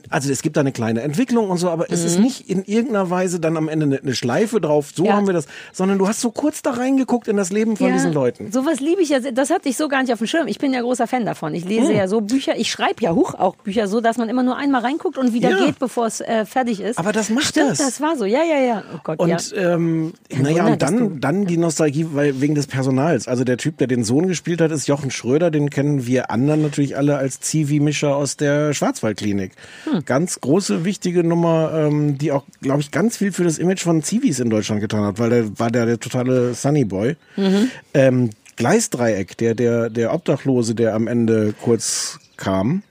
[0.10, 3.10] also es gibt da eine kleine Entwicklung und so, aber es ist nicht in irgendeiner
[3.10, 5.08] Weise dann am Ende eine, Schleife drauf, so Mhm.
[5.10, 5.16] Ja.
[5.16, 8.14] haben wir das, sondern du hast so kurz da reingeguckt in das Leben von diesen
[8.14, 8.52] Leuten.
[8.54, 9.20] Sowas liebe ich ja.
[9.20, 10.48] Das hatte ich so gar nicht auf dem Schirm.
[10.48, 11.54] Ich bin ja großer Fan davon.
[11.54, 11.96] Ich lese Hm.
[11.98, 12.58] ja so Bücher.
[12.58, 15.58] Ich schreibe ja hoch auch Bücher so, dass man immer nur einmal reinguckt und wieder
[15.66, 16.98] geht, bevor es äh, fertig ist.
[17.00, 17.80] Aber das macht Stimmt, das.
[17.80, 18.24] das war so.
[18.24, 18.84] Ja, ja, ja.
[18.96, 19.38] Oh Gott, Und ja.
[19.74, 23.28] ähm, naja, und dann, dann die Nostalgie, weil wegen des Personals.
[23.28, 25.52] Also der Typ, der den Sohn gespielt hat, ist Jochen Schröder.
[25.52, 29.54] Den kennen wir anderen natürlich alle als Zivi-Mischer aus der Schwarzwaldklinik.
[29.84, 30.06] Hm.
[30.06, 34.04] Ganz große, wichtige Nummer, ähm, die auch, glaube ich, ganz viel für das Image von
[34.04, 37.16] Zivis in Deutschland getan hat, weil der war der, der totale Sunny Boy.
[37.36, 37.70] Mhm.
[37.94, 42.84] Ähm, Gleisdreieck, der, der, der Obdachlose, der am Ende kurz kam.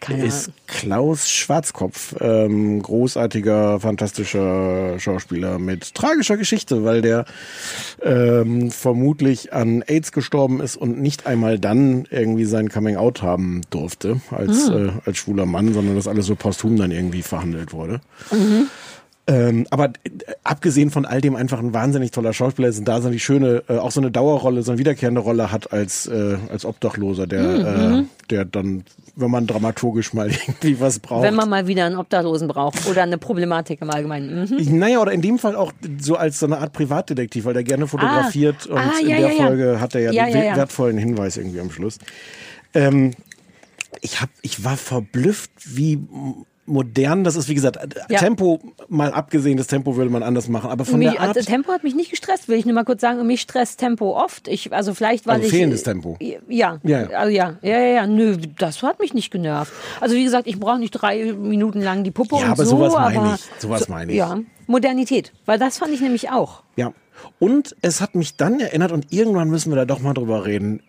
[0.00, 7.24] Keine ist Klaus Schwarzkopf, ähm, großartiger, fantastischer Schauspieler mit tragischer Geschichte, weil der
[8.02, 13.60] ähm, vermutlich an AIDS gestorben ist und nicht einmal dann irgendwie sein Coming Out haben
[13.70, 14.88] durfte als, Hm.
[14.88, 18.00] äh, als schwuler Mann, sondern das alles so posthum dann irgendwie verhandelt wurde.
[18.32, 18.68] Mhm.
[19.26, 19.90] Ähm, aber äh,
[20.42, 23.62] abgesehen von all dem einfach ein wahnsinnig toller Schauspieler ist und da so eine schöne,
[23.68, 27.42] äh, auch so eine Dauerrolle, so eine wiederkehrende Rolle hat als, äh, als Obdachloser, der,
[27.42, 28.00] Mhm.
[28.00, 28.84] äh, der dann,
[29.16, 31.22] wenn man dramaturgisch mal irgendwie was braucht.
[31.22, 34.48] Wenn man mal wieder einen Obdachlosen braucht oder eine Problematik im Allgemeinen.
[34.50, 34.78] Mhm.
[34.78, 37.86] Naja, oder in dem Fall auch so als so eine Art Privatdetektiv, weil der gerne
[37.86, 39.46] fotografiert und Ah, in ja, der ja, ja.
[39.46, 41.98] Folge hat er ja, den wertvollen Hinweis irgendwie am Schluss.
[42.74, 43.12] Ähm,
[44.00, 45.98] ich, hab, ich war verblüfft, wie
[46.70, 47.48] modern das ist.
[47.48, 48.18] Wie gesagt, Ja.
[48.18, 51.36] Tempo, mal abgesehen, das Tempo würde man anders machen, aber von Mich, der Art...
[51.36, 53.26] also Tempo hat mich nicht gestresst, will ich nur mal kurz sagen.
[53.26, 54.48] Mich stresst Tempo oft.
[54.48, 55.52] Ich, also vielleicht, weil Also ich.
[55.52, 56.16] fehlendes Tempo.
[56.20, 57.06] Ja, Ja, ja.
[57.08, 59.72] Also ja, ja, ja, ja, nö, das hat mich nicht genervt.
[60.00, 62.76] Also wie gesagt, ich brauche nicht drei Minuten lang die Puppe Ja, und aber so,
[62.76, 63.60] sowas meine aber ich.
[63.60, 64.18] Sowas meine ich.
[64.18, 66.62] Ja, Modernität, weil das fand ich nämlich auch.
[66.76, 66.92] Ja.
[67.40, 70.82] Und es hat mich dann erinnert, und irgendwann müssen wir da doch mal drüber reden,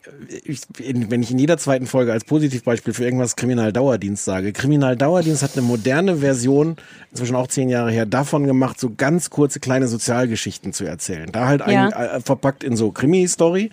[0.43, 4.51] ich, wenn ich in jeder zweiten Folge als Positivbeispiel für irgendwas Kriminaldauerdienst sage.
[4.51, 6.75] Kriminaldauerdienst hat eine moderne Version,
[7.09, 11.29] inzwischen auch zehn Jahre her, davon gemacht, so ganz kurze kleine Sozialgeschichten zu erzählen.
[11.31, 11.87] Da halt Ja.
[11.87, 13.71] ein, äh, verpackt in so Krimi-Story.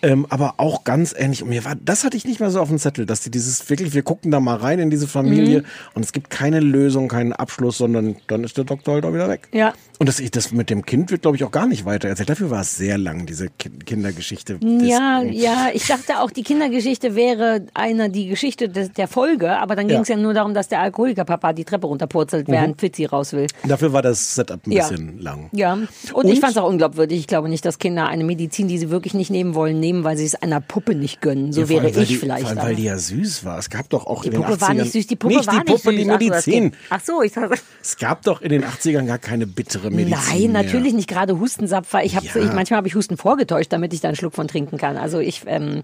[0.00, 1.42] Ähm, aber auch ganz ähnlich.
[1.42, 3.68] Und mir war, das hatte ich nicht mehr so auf dem Zettel, dass die dieses
[3.68, 5.64] wirklich, wir gucken da mal rein in diese Familie Mhm.
[5.94, 9.28] und es gibt keine Lösung, keinen Abschluss, sondern dann ist der Doktor halt auch wieder
[9.28, 9.48] weg.
[9.52, 9.74] Ja.
[9.98, 12.28] Und das, das mit dem Kind wird, glaube ich, auch gar nicht weiter erzählt.
[12.30, 14.58] Dafür war es sehr lang, diese Ki- Kindergeschichte.
[14.62, 19.74] Ja, ja, ich dachte auch, die Kindergeschichte wäre einer die Geschichte des, der Folge, aber
[19.74, 19.94] dann Ja.
[19.96, 22.78] ging es ja nur darum, dass der Alkoholikerpapa die Treppe runterpurzelt, während Mhm.
[22.78, 23.48] Fitzi raus will.
[23.66, 24.86] Dafür war das Setup ein Ja.
[24.88, 25.48] bisschen lang.
[25.52, 27.18] Ja, und, Und- ich fand es auch unglaubwürdig.
[27.18, 30.16] Ich glaube nicht, dass Kinder eine Medizin, die sie wirklich nicht nehmen wollen, nehmen, weil
[30.16, 31.52] sie es einer Puppe nicht gönnen.
[31.52, 32.42] So Ja, wäre allem, ich die, vielleicht.
[32.42, 33.58] Vor allem, weil die ja süß war.
[33.58, 34.60] Es gab doch auch die in den Puppe 80ern...
[34.60, 36.18] war nicht süß, die Puppe nicht war die Puppe, nicht süß.
[36.18, 36.72] die Medizin.
[36.90, 40.64] Ach so, ich dachte, es gab doch in den 80ern gar keine bittere Medizin Nein,
[40.64, 41.08] natürlich nicht.
[41.08, 42.04] Gerade Hustensapfer.
[42.04, 42.36] Ich habe Ja.
[42.36, 44.96] ich, manchmal habe ich Husten vorgetäuscht, damit ich da einen Schluck von trinken kann.
[44.96, 45.82] Also ich, ähm,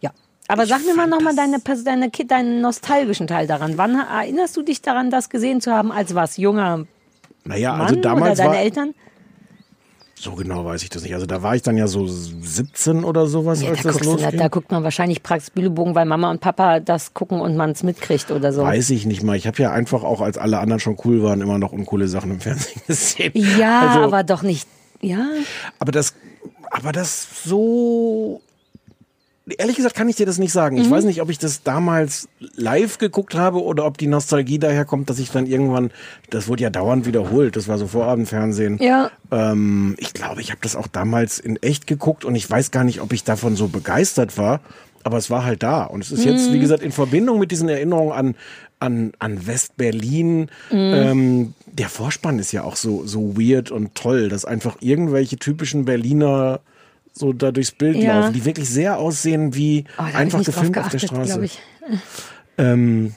[0.00, 0.10] ja.
[0.48, 3.78] Aber sag mir mal nochmal deine, deine, Ki- deinen nostalgischen Teil daran.
[3.78, 6.36] Wann erinnerst du dich daran, das gesehen zu haben als was?
[6.36, 6.84] Junger
[7.44, 8.62] Naja, Mann also damals oder deine war...
[8.62, 8.94] Eltern?
[10.24, 11.12] So genau weiß ich das nicht.
[11.12, 14.04] Also da war ich dann ja so 17 oder sowas, Ja, als da, das du,
[14.04, 14.38] da, losging.
[14.38, 17.82] da guckt man wahrscheinlich Praxis Bühlebogen, weil Mama und Papa das gucken und man es
[17.82, 18.62] mitkriegt oder so.
[18.62, 19.36] Weiß ich nicht mal.
[19.36, 22.30] Ich habe ja einfach auch, als alle anderen schon cool waren, immer noch uncoole Sachen
[22.30, 23.32] im Fernsehen gesehen.
[23.58, 24.66] Ja, Also- aber doch nicht.
[25.02, 25.26] Ja.
[25.78, 26.14] Aber das,
[26.70, 28.40] aber das so.
[29.58, 30.78] Ehrlich gesagt kann ich dir das nicht sagen.
[30.78, 30.90] Ich Mhm.
[30.92, 35.10] weiß nicht, ob ich das damals live geguckt habe oder ob die Nostalgie daher kommt,
[35.10, 35.90] dass ich dann irgendwann,
[36.30, 38.78] das wurde ja dauernd wiederholt, das war so Vorabendfernsehen.
[38.80, 39.10] Ja.
[39.30, 42.84] Ähm, ich glaube, ich habe das auch damals in echt geguckt und ich weiß gar
[42.84, 44.60] nicht, ob ich davon so begeistert war,
[45.02, 45.84] aber es war halt da.
[45.84, 46.54] Und es ist jetzt, Mhm.
[46.54, 48.34] wie gesagt, in Verbindung mit diesen Erinnerungen an,
[48.80, 50.48] an, an West-Berlin.
[50.70, 55.84] Ähm, der Vorspann ist ja auch so, so weird und toll, dass einfach irgendwelche typischen
[55.84, 56.60] Berliner
[57.16, 58.18] so da durchs Bild Ja.
[58.20, 61.48] laufen, die wirklich sehr aussehen wie Oh, einfach gefilmt auf der geachtet, Straße.
[62.58, 63.14] Ähm,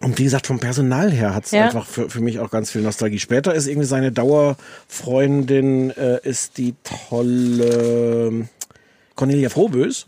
[0.00, 1.64] und wie gesagt, vom Personal her hat es Ja.
[1.66, 3.18] einfach für, für mich auch ganz viel Nostalgie.
[3.20, 6.74] Später ist irgendwie seine Dauerfreundin, äh, ist die
[7.08, 8.48] tolle
[9.14, 10.06] Cornelia Frohbös.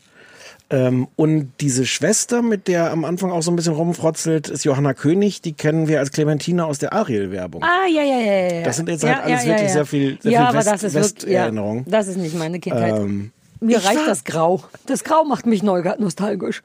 [0.69, 4.95] Ähm, und diese Schwester, mit der am Anfang auch so ein bisschen rumfrotzelt, ist Johanna
[4.95, 5.41] König.
[5.41, 7.63] Die kennen wir als Clementine aus der Ariel-Werbung.
[7.63, 8.63] Ah, ja, ja, ja, ja.
[8.63, 9.73] Das sind jetzt ja, halt alles ja, wirklich ja.
[9.73, 11.85] sehr viel, sehr ja, viel West, das ist wirklich, ja, Westerinnerung.
[11.87, 12.99] das ist nicht meine Kindheit.
[12.99, 14.65] Ähm, Mir ich reicht das Grau.
[14.87, 16.63] Das Grau macht mich neu nostalgisch.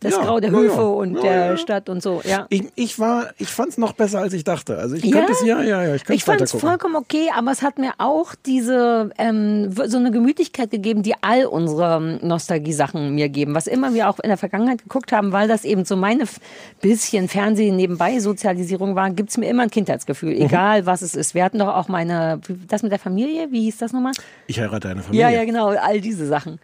[0.00, 0.82] Das Ja, Grau der ja, Höfe ja.
[0.82, 1.56] und der.
[1.56, 2.46] Stadt und so, ja.
[2.50, 4.76] Ich, ich war, ich fand's noch besser, als ich dachte.
[4.76, 7.50] Also ich könnte es, ja, ja, ja, ich könnte Ich fand es vollkommen okay, aber
[7.50, 13.14] es hat mir auch diese ähm, so eine Gemütlichkeit gegeben, die all unsere ähm, Nostalgie-Sachen
[13.14, 13.54] mir geben.
[13.54, 16.24] Was immer wir auch in der Vergangenheit geguckt haben, weil das eben so meine
[16.82, 20.42] bisschen Fernsehen nebenbei Sozialisierung war, gibt's mir immer ein Kindheitsgefühl, Mhm.
[20.42, 21.34] egal was es ist.
[21.34, 24.12] Wir hatten doch auch meine, das mit der Familie, wie hieß das nochmal?
[24.46, 25.22] Ich heirate eine Familie.
[25.22, 26.58] Ja, ja, genau, all diese Sachen.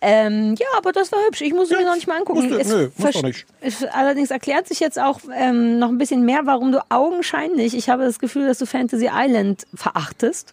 [0.00, 1.40] Ähm, ja, aber das war hübsch.
[1.40, 2.40] Ich muss mir noch nicht mal angucken.
[2.48, 3.46] musst du- Es nö, musst versch- doch nicht.
[3.94, 8.04] allerdings erklärt sich jetzt auch ähm, noch ein bisschen mehr, warum du augenscheinlich, ich habe
[8.04, 10.52] das Gefühl, dass du Fantasy Island verachtest.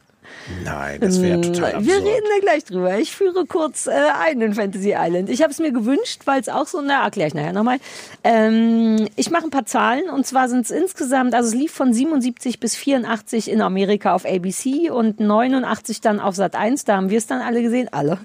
[0.64, 2.14] Nein, das wäre total Ähm, Wir absurd.
[2.14, 2.98] reden da gleich drüber.
[3.00, 5.30] Ich führe kurz äh, ein in Fantasy Island.
[5.30, 7.78] Ich habe es mir gewünscht, weil es auch so, na, erkläre ich nachher nochmal.
[8.24, 11.94] Ähm, ich mache ein paar Zahlen und zwar sind es insgesamt, also es lief von
[11.94, 17.10] 77 bis 84 in Amerika auf ABC und 89 dann auf Sat 1, da haben
[17.10, 18.18] wir es dann alle gesehen, alle.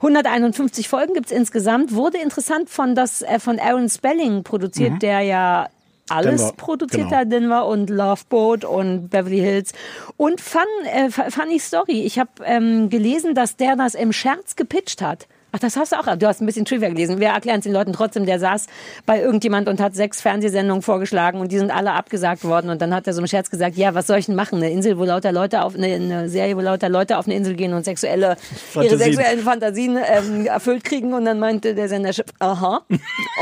[0.00, 1.94] 151 Folgen gibt's insgesamt.
[1.94, 4.98] Wurde interessant von, das, äh, von Aaron Spelling produziert, Mhm.
[5.00, 5.68] der ja
[6.08, 7.16] alles Denver, produziert genau.
[7.20, 9.72] hat, Denver und Love Boat und Beverly Hills.
[10.16, 12.02] Und fun, äh, funny Story.
[12.02, 15.26] Ich habe ähm, gelesen, dass der das im Scherz gepitcht hat.
[15.54, 16.16] Ach, das hast du auch.
[16.16, 17.20] Du hast ein bisschen Trivia gelesen.
[17.20, 18.24] Wir erklären es den Leuten trotzdem.
[18.24, 18.66] Der saß
[19.04, 22.70] bei irgendjemand und hat sechs Fernsehsendungen vorgeschlagen und die sind alle abgesagt worden.
[22.70, 24.56] Und dann hat er so im Scherz gesagt, ja, was soll ich denn machen?
[24.56, 27.54] Eine Insel, wo lauter Leute auf eine, eine Serie, wo lauter Leute auf eine Insel
[27.54, 28.36] gehen und sexuelle,
[28.74, 28.98] ihre Fantasien.
[28.98, 31.12] sexuellen Fantasien ähm, erfüllt kriegen.
[31.12, 32.80] Und dann meinte der Senderchef, aha.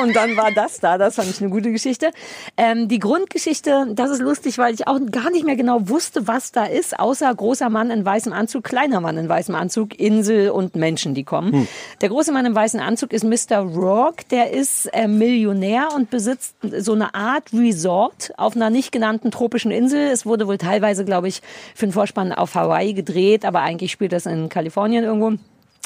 [0.02, 0.98] Und dann war das da.
[0.98, 2.10] Das fand ich eine gute Geschichte.
[2.56, 6.50] Ähm, die Grundgeschichte, das ist lustig, weil ich auch gar nicht mehr genau wusste, was
[6.50, 10.74] da ist, außer großer Mann in weißem Anzug, kleiner Mann in weißem Anzug, Insel und
[10.74, 11.52] Menschen, die kommen.
[11.52, 11.68] Hm.
[12.00, 13.58] Der große Mann im weißen Anzug ist Mr.
[13.58, 14.24] Rourke.
[14.30, 19.70] Der ist äh, Millionär und besitzt so eine Art Resort auf einer nicht genannten tropischen
[19.70, 20.08] Insel.
[20.08, 21.42] Es wurde wohl teilweise, glaube ich,
[21.74, 25.32] für den Vorspann auf Hawaii gedreht, aber eigentlich spielt das in Kalifornien irgendwo.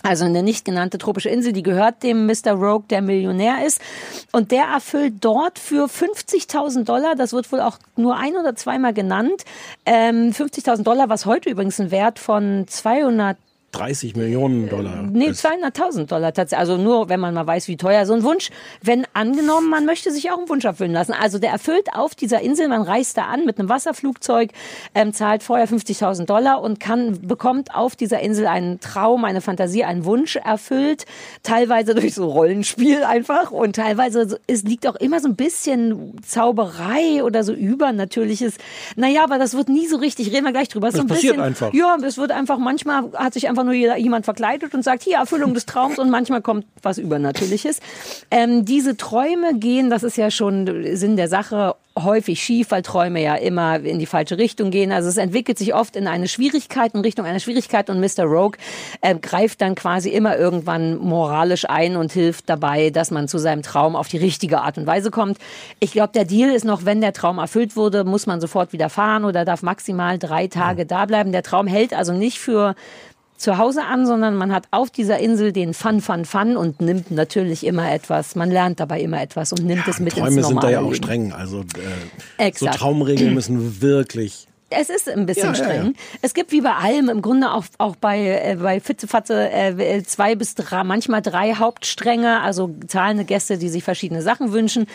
[0.04, 2.52] Also eine nicht genannte tropische Insel, die gehört dem Mr.
[2.52, 3.80] Rogue, der Millionär ist.
[4.30, 8.94] Und der erfüllt dort für 50.000 Dollar, das wird wohl auch nur ein oder zweimal
[8.94, 9.44] genannt,
[9.84, 13.36] ähm, 50.000 Dollar, was heute übrigens ein Wert von 200
[13.74, 15.02] 30 Millionen Dollar.
[15.02, 16.58] Nee, 200.000 Dollar tatsächlich.
[16.58, 18.50] Also nur, wenn man mal weiß, wie teuer so ein Wunsch.
[18.82, 21.12] Wenn angenommen, man möchte sich auch einen Wunsch erfüllen lassen.
[21.12, 24.50] Also der erfüllt auf dieser Insel, man reist da an mit einem Wasserflugzeug,
[24.94, 29.84] ähm, zahlt vorher 50.000 Dollar und kann, bekommt auf dieser Insel einen Traum, eine Fantasie,
[29.84, 31.04] einen Wunsch erfüllt.
[31.42, 36.14] Teilweise durch so Rollenspiel einfach und teilweise, so- es liegt auch immer so ein bisschen
[36.26, 38.54] Zauberei oder so Übernatürliches.
[38.96, 40.88] Naja, aber das wird nie so richtig, reden wir gleich drüber.
[40.90, 41.72] Das so passiert bisschen, einfach.
[41.74, 45.18] Ja, es wird einfach, manchmal hat sich einfach nur jeder, jemand verkleidet und sagt, hier,
[45.18, 47.80] Erfüllung des Traums und manchmal kommt was Übernatürliches.
[48.30, 53.22] Ähm, diese Träume gehen, das ist ja schon Sinn der Sache, häufig schief, weil Träume
[53.22, 54.90] ja immer in die falsche Richtung gehen.
[54.90, 58.24] Also es entwickelt sich oft in eine Schwierigkeit, in Richtung einer Schwierigkeit und Mr.
[58.24, 58.58] Rogue
[59.00, 63.62] äh, greift dann quasi immer irgendwann moralisch ein und hilft dabei, dass man zu seinem
[63.62, 65.38] Traum auf die richtige Art und Weise kommt.
[65.78, 68.88] Ich glaube, der Deal ist noch, wenn der Traum erfüllt wurde, muss man sofort wieder
[68.88, 71.30] fahren oder darf maximal drei Tage da bleiben.
[71.30, 72.74] Der Traum hält also nicht für
[73.36, 77.10] zu Hause an, sondern man hat auf dieser Insel den Fun, Fun, Fun und nimmt
[77.10, 78.36] natürlich immer etwas.
[78.36, 80.78] Man lernt dabei immer etwas und nimmt es mit Träume ins sind normale da ja
[80.80, 80.96] auch Leben.
[81.04, 81.32] streng.
[81.32, 81.64] Also
[82.38, 82.66] äh, so.
[82.66, 84.46] Traumregeln müssen wirklich.
[84.70, 85.84] Es ist ein bisschen Ja, ja, streng.
[85.86, 85.92] ja.
[86.22, 90.34] Es gibt wie bei allem im Grunde auch, auch bei, äh, bei Fitzefatze äh, zwei
[90.34, 94.86] bis drei, manchmal drei Hauptstränge, also zahlende Gäste, die sich verschiedene Sachen wünschen.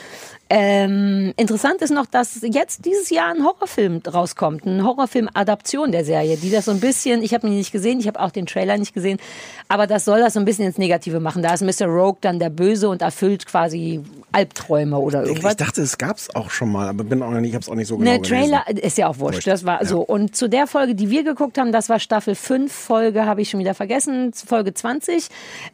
[0.51, 6.37] Ähm, interessant ist noch, dass jetzt dieses Jahr ein Horrorfilm rauskommt, ein Horrorfilm-Adaption der Serie,
[6.37, 8.75] die das so ein bisschen, ich habe ihn nicht gesehen, ich habe auch den Trailer
[8.77, 9.19] nicht gesehen,
[9.67, 11.43] aber das soll das so ein bisschen ins Negative machen.
[11.43, 11.85] Da ist Mr.
[11.85, 15.51] Rogue dann der Böse und erfüllt quasi Albträume oder irgendwas.
[15.51, 17.75] ich dachte, es gab's auch schon mal, aber bin auch nicht, ich habe es auch
[17.75, 18.51] nicht so genau Ne, gelesen.
[18.65, 19.45] Trailer ist ja auch wurscht.
[19.45, 20.01] Das war so.
[20.01, 23.51] Und zu der Folge, die wir geguckt haben, das war Staffel 5, Folge habe ich
[23.51, 25.27] schon wieder vergessen, Folge 20.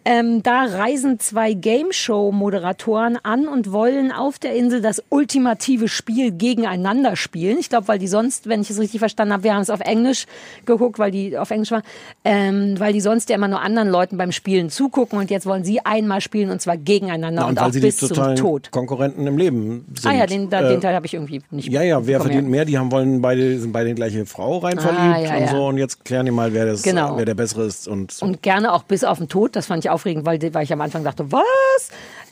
[0.03, 5.88] Ähm, da reisen zwei Game Show Moderatoren an und wollen auf der Insel das ultimative
[5.88, 7.57] Spiel gegeneinander spielen.
[7.59, 9.80] Ich glaube, weil die sonst, wenn ich es richtig verstanden habe, wir haben es auf
[9.82, 10.26] Englisch
[10.66, 11.82] geguckt, weil die auf Englisch war,
[12.24, 15.63] ähm, weil die sonst ja immer nur anderen Leuten beim Spielen zugucken und jetzt wollen
[15.63, 18.72] sie einmal spielen und zwar gegeneinander Na, und, und weil auch bis zum Tod.
[18.72, 20.09] Konkurrenten im Leben sind.
[20.11, 22.47] Ah ja, den, da, Äh, den Teil habe ich irgendwie nicht Ja, ja, wer verdient
[22.49, 22.66] mehr?
[22.66, 25.41] Die haben wollen beide sind beide in die gleiche Frau rein Ah, verliebt ja, und
[25.41, 25.47] ja.
[25.51, 27.18] so und jetzt klären die mal, wer das, Genau.
[27.18, 28.26] wer der bessere ist und so.
[28.26, 29.55] Und gerne auch bis auf den Tod.
[29.55, 31.41] Das fand ich aufregend, weil, weil ich am Anfang dachte, was?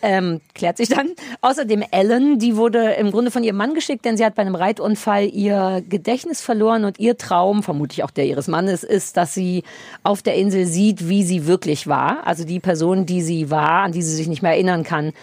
[0.02, 1.12] Ähm, klärt sich dann.
[1.42, 4.56] Außerdem Ellen, die wurde im Grunde von ihrem Mann geschickt, denn sie hat bei einem
[4.56, 9.64] Reitunfall ihr Gedächtnis verloren und ihr Traum, vermutlich auch der ihres Mannes, ist, dass sie
[10.04, 12.26] auf der Insel sieht, wie sie wirklich war.
[12.26, 15.14] Also die Person, die sie war, an die sie sich nicht mehr erinnern kann,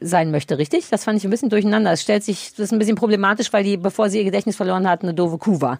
[0.00, 0.88] sein möchte, richtig?
[0.90, 1.92] Das fand ich ein bisschen durcheinander.
[1.92, 4.88] Es stellt sich, das ist ein bisschen problematisch, weil die, bevor sie ihr Gedächtnis verloren
[4.88, 5.78] hat, eine doofe Kuh war.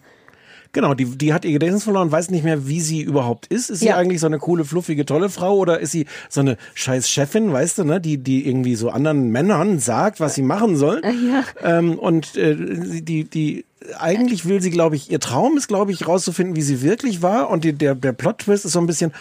[0.73, 3.69] Genau, die, die hat ihr Gedächtnis verloren, weiß nicht mehr, wie sie überhaupt ist.
[3.69, 3.95] Ist sie Ja.
[3.97, 7.77] eigentlich so eine coole, fluffige, tolle Frau oder ist sie so eine scheiß Chefin, weißt
[7.77, 11.03] du, ne, die, die irgendwie so anderen Männern sagt, was sie machen sollen?
[11.29, 11.43] Ja.
[11.77, 13.65] Ähm, und äh, sie- die, die,
[13.99, 17.49] eigentlich will sie, glaube ich, ihr Traum ist, glaube ich, rauszufinden, wie sie wirklich war.
[17.51, 19.11] Und die, der, der Plot-Twist ist so ein bisschen,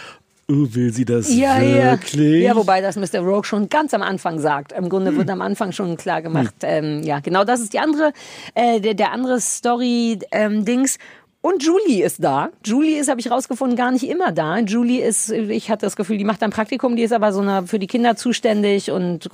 [0.49, 2.43] oh, will sie das Ja, wirklich?
[2.43, 2.49] ja.
[2.51, 3.21] Ja, wobei das Mr.
[3.21, 4.73] Rogue schon ganz am Anfang sagt.
[4.73, 6.55] Im Grunde wird am Anfang schon klar gemacht.
[6.63, 8.13] Ähm, ja, genau das ist die andere,
[8.55, 10.99] äh, der, der andere Story-Dings.
[11.43, 12.49] Und Julie ist da.
[12.65, 14.59] Julie ist, habe ich rausgefunden, gar nicht immer da.
[14.59, 17.67] Julie ist, ich hatte das Gefühl, die macht ein Praktikum, die ist aber so eine,
[17.67, 19.29] für die Kinder zuständig und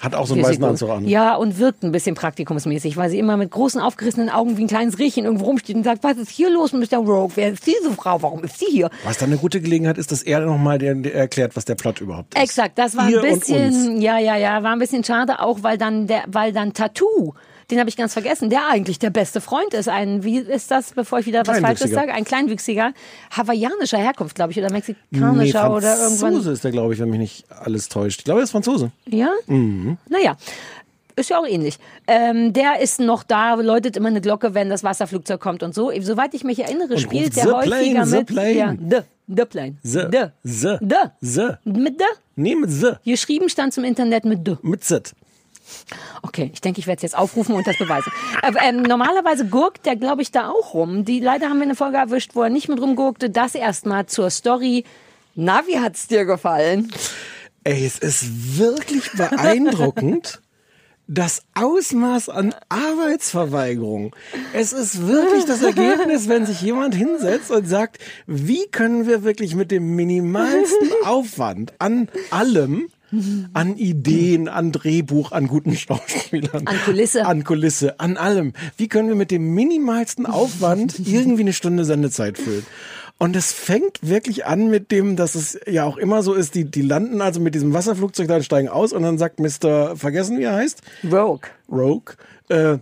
[0.00, 1.06] Hat auch so einen weißen Anzug an.
[1.06, 4.66] ja, und wirkt ein bisschen praktikumsmäßig, weil sie immer mit großen aufgerissenen Augen wie ein
[4.66, 6.96] kleines Rehchen irgendwo rumsteht und sagt, was ist hier los, Mr.
[6.98, 7.30] Rogue?
[7.36, 8.20] Wer ist diese Frau?
[8.20, 8.90] Warum ist sie hier?
[9.04, 12.42] Was dann eine gute Gelegenheit ist, dass er nochmal erklärt, was der Plot überhaupt ist.
[12.42, 15.78] Exakt, das war Ihr ein bisschen, ja, ja, ja, war ein bisschen schade, auch weil
[15.78, 17.34] dann der, weil dann Tattoo,
[17.72, 19.88] den habe ich ganz vergessen, der eigentlich der beste Freund ist.
[19.88, 22.12] Ein, wie ist das, bevor ich wieder was Falsches sage?
[22.12, 22.92] Ein Kleinwüchsiger,
[23.34, 26.52] hawaiianischer Herkunft, glaube ich, oder Nee, mexikanischer oder Franzose irgendwann.
[26.52, 28.20] ist der, glaube ich, wenn mich nicht alles täuscht.
[28.20, 28.90] Ich glaube, er ist Franzose.
[29.08, 29.30] Ja?
[29.46, 29.96] Mhm.
[30.10, 30.36] Naja.
[31.16, 31.78] Ist ja auch ähnlich.
[32.06, 35.90] Ähm, der ist noch da, läutet immer eine Glocke, wenn das Wasserflugzeug kommt und so.
[36.00, 38.26] Soweit ich mich erinnere, Und spielt der häufiger Plane, The mit.
[38.26, 38.52] Plane.
[38.52, 38.96] Ja, the,
[39.28, 39.76] the plane.
[39.82, 40.24] The, The.
[40.42, 40.96] the, The.
[41.20, 41.48] the.
[41.64, 42.04] Mit the?
[42.36, 42.92] Nee, mit the.
[43.04, 44.56] Geschrieben stand zum Internet mit the.
[44.62, 45.12] Mit zit.
[46.22, 48.12] Okay, ich denke, ich werde es jetzt aufrufen und das beweisen.
[48.42, 51.04] Aber, ähm, normalerweise gurkt der, glaube ich, da auch rum.
[51.04, 53.30] Die, leider haben wir eine Folge erwischt, wo er nicht mit rumgurkte.
[53.30, 54.84] Das erstmal zur Story.
[55.34, 56.92] Na, wie hat's dir gefallen?
[57.64, 60.40] Ey, es ist wirklich beeindruckend.
[61.08, 64.14] Das Ausmaß an Arbeitsverweigerung.
[64.54, 69.56] Es ist wirklich das Ergebnis, wenn sich jemand hinsetzt und sagt, wie können wir wirklich
[69.56, 72.88] mit dem minimalsten Aufwand an allem,
[73.52, 77.26] an Ideen, an Drehbuch, an guten Schauspielern, An Kulisse.
[77.26, 82.38] an Kulisse, an allem, wie können wir mit dem minimalsten Aufwand irgendwie eine Stunde Sendezeit
[82.38, 82.64] füllen?
[83.18, 86.64] Und es fängt wirklich an mit dem, dass es ja auch immer so ist, die,
[86.64, 89.94] die landen also mit diesem Wasserflugzeug da und steigen aus und dann sagt Mr.
[89.96, 90.80] Vergessen, wie er heißt?
[91.04, 91.48] Rogue.
[91.70, 92.14] Rogue.
[92.48, 92.78] Äh,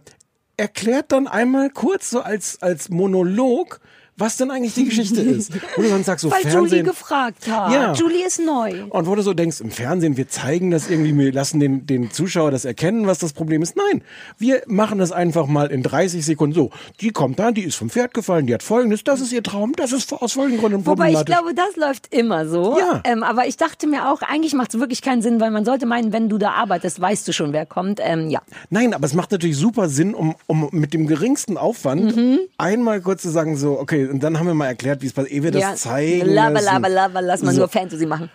[0.57, 3.81] erklärt dann einmal kurz so als, als Monolog,
[4.21, 5.53] was denn eigentlich die Geschichte ist.
[5.77, 6.85] Wo du dann sagst, so Weil Julie Fernsehen.
[6.87, 7.73] gefragt hat.
[7.73, 7.93] Ja.
[7.95, 8.85] Julie ist neu.
[8.91, 12.11] Und wo du so denkst, im Fernsehen, wir zeigen das irgendwie, wir lassen den, den
[12.11, 13.77] Zuschauer das erkennen, was das Problem ist.
[13.77, 14.03] Nein,
[14.39, 16.71] wir machen das einfach mal in 30 Sekunden so.
[17.01, 19.73] Die kommt da, die ist vom Pferd gefallen, die hat folgendes, das ist ihr Traum,
[19.77, 22.79] das ist aus folgenden Gründen Wobei ich glaube, das läuft immer so.
[22.79, 23.01] Ja.
[23.05, 25.87] Ähm, aber ich dachte mir auch, eigentlich macht es wirklich keinen Sinn, weil man sollte
[25.87, 28.01] meinen, wenn du da arbeitest, weißt du schon, wer kommt.
[28.03, 28.43] Ähm, ja.
[28.69, 32.39] Nein, aber es macht natürlich super Sinn, um, um mit dem geringsten Aufwand Mhm.
[32.59, 35.33] einmal kurz zu sagen, so, okay, und dann haben wir mal erklärt, wie es passiert,
[35.33, 35.75] ehe wir das ja.
[35.75, 36.27] zeigen.
[36.29, 37.61] Lava, lava, lava, lass mal So.
[37.61, 38.31] nur Fantasy machen.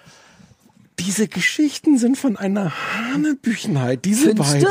[0.99, 2.71] Diese Geschichten sind von einer
[3.13, 4.05] Hanebüchenheit.
[4.05, 4.67] Diese Findest beiden.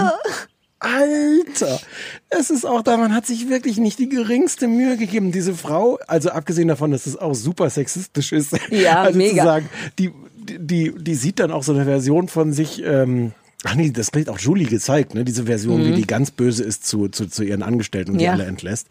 [0.80, 1.80] Alter,
[2.28, 5.32] es ist auch da, man hat sich wirklich nicht die geringste Mühe gegeben.
[5.32, 9.42] Diese Frau, also abgesehen davon, dass es auch super sexistisch ist, Ja, also mega.
[9.42, 10.10] zu sagen, die,
[10.58, 13.32] die, die sieht dann auch so eine Version von sich, ähm,
[13.64, 15.86] ach nee, das kriegt auch Julie gezeigt, ne, diese Version, Mhm.
[15.86, 18.32] wie die ganz böse ist zu, zu, zu ihren Angestellten und die Ja.
[18.32, 18.88] alle entlässt.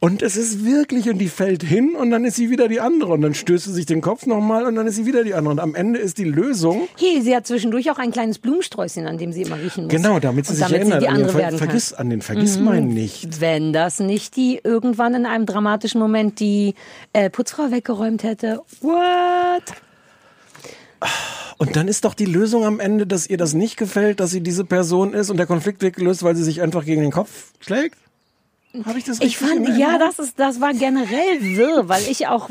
[0.00, 3.12] Und es ist wirklich, und die fällt hin und dann ist sie wieder die andere.
[3.14, 5.50] Und dann stößt sie sich den Kopf nochmal und dann ist sie wieder die andere.
[5.50, 9.18] Und am Ende ist die Lösung, Hey, sie hat zwischendurch auch ein kleines Blumensträußchen, an
[9.18, 9.90] dem sie immer riechen muss.
[9.92, 11.00] genau, damit sie Und sich damit erinnert.
[11.00, 12.64] Sie die an den andere Ver werden vergiss, an den vergiss Mhm.
[12.64, 13.40] mein nicht.
[13.40, 16.74] Wenn das nicht die irgendwann in einem dramatischen Moment die
[17.12, 18.60] äh, Putzfrau weggeräumt hätte.
[18.80, 19.64] What?
[21.58, 24.42] Und dann ist doch die Lösung am Ende, dass ihr das nicht gefällt, dass sie
[24.42, 27.52] diese Person ist und der Konflikt wird gelöst, weil sie sich einfach gegen den Kopf
[27.58, 27.98] schlägt?
[28.84, 32.26] Habe ich das richtig Ich fand, ja, das ist, das war generell wirr, weil ich
[32.26, 32.50] auch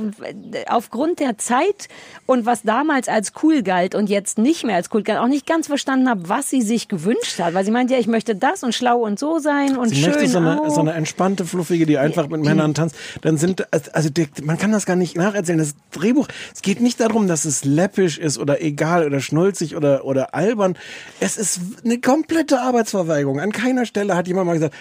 [0.68, 1.89] aufgrund der Zeit
[2.26, 5.45] und was damals als cool galt und jetzt nicht mehr als cool galt, auch nicht
[5.45, 7.53] ganz verstanden habe, was sie sich gewünscht hat.
[7.53, 10.09] Weil sie meinte ja, ich möchte das und schlau und so sein und Sie schön
[10.09, 10.70] möchte so eine, auch.
[10.74, 12.95] so eine entspannte, fluffige, die einfach mit Männern tanzt.
[13.22, 14.09] Dann sind, also
[14.41, 15.59] man kann das gar nicht nacherzählen.
[15.59, 20.03] Das Drehbuch, es geht nicht darum, dass es läppisch ist oder egal oder schnulzig oder,
[20.03, 20.78] oder albern.
[21.20, 23.39] Es ist eine komplette Arbeitsverweigerung.
[23.39, 24.74] An keiner Stelle hat jemand mal gesagt,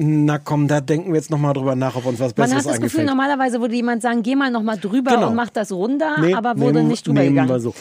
[0.00, 2.72] na komm, da denken wir jetzt nochmal drüber nach, ob uns was Man Besseres hat
[2.74, 5.28] das Gefühl, normalerweise würde jemand sagen, geh mal noch mal drüber Genau.
[5.28, 7.48] und mach das runter, Nee, aber wurde nehmen- nicht drüber gegangen.
[7.48, 7.74] wir so.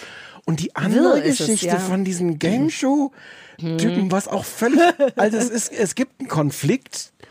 [0.46, 1.78] Und die andere ist es, Geschichte ja.
[1.78, 3.12] von diesen Game Show
[3.60, 4.80] Typen, was auch völlig,
[5.16, 7.12] also es ist, es gibt einen Konflikt.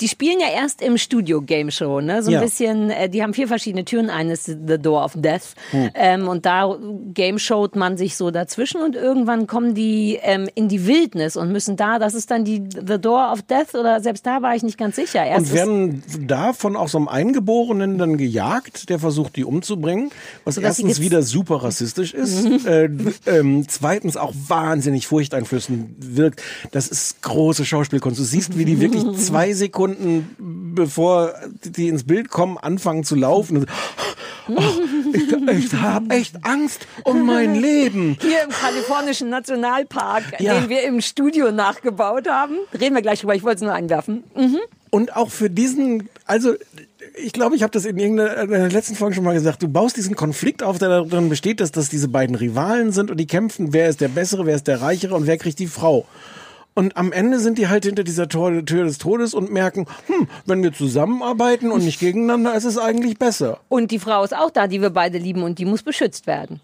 [0.00, 2.22] Die spielen ja erst im Studio Game Show, ne?
[2.22, 2.40] So ein Ja.
[2.40, 4.10] bisschen, äh, die haben vier verschiedene Türen.
[4.10, 5.54] Eines ist The Door of Death.
[5.72, 5.90] Hm.
[5.94, 6.76] Ähm, und da
[7.14, 11.52] Game Showt man sich so dazwischen und irgendwann kommen die ähm, in die Wildnis und
[11.52, 14.62] müssen da, das ist dann die The Door of Death oder selbst da war ich
[14.62, 15.24] nicht ganz sicher.
[15.24, 20.10] Erst Und werden da von auch so einem Eingeborenen dann gejagt, der versucht, die umzubringen,
[20.44, 22.66] was sie erstens wieder super rassistisch ist, Mhm.
[22.66, 22.88] äh,
[23.26, 26.42] ähm, zweitens auch wahnsinnig furchteinflößend wirkt.
[26.72, 28.18] Das ist große Schauspielkunst.
[28.18, 29.89] Du siehst, wie die wirklich zwei Sekunden,
[30.38, 31.34] bevor
[31.64, 33.66] die ins Bild kommen, anfangen zu laufen.
[34.48, 34.62] Oh,
[35.12, 38.16] ich ich habe echt Angst um mein Leben.
[38.20, 40.58] Hier im kalifornischen Nationalpark, Ja.
[40.58, 42.56] den wir im Studio nachgebaut haben.
[42.78, 44.24] Reden wir gleich drüber, ich wollte es nur einwerfen.
[44.34, 44.58] Mhm.
[44.90, 46.54] Und auch für diesen, also
[47.16, 50.16] ich glaube, ich habe das in irgendeiner letzten Folge schon mal gesagt, du baust diesen
[50.16, 53.88] Konflikt auf, der darin besteht, dass das diese beiden Rivalen sind und die kämpfen, wer
[53.88, 56.06] ist der Bessere, wer ist der Reichere und wer kriegt die Frau.
[56.74, 60.28] Und am Ende sind die halt hinter dieser Tor, Tür des Todes und merken, hm,
[60.46, 63.60] wenn wir zusammenarbeiten und nicht gegeneinander, ist es eigentlich besser.
[63.68, 66.60] Und die Frau ist auch da, die wir beide lieben und die muss beschützt werden.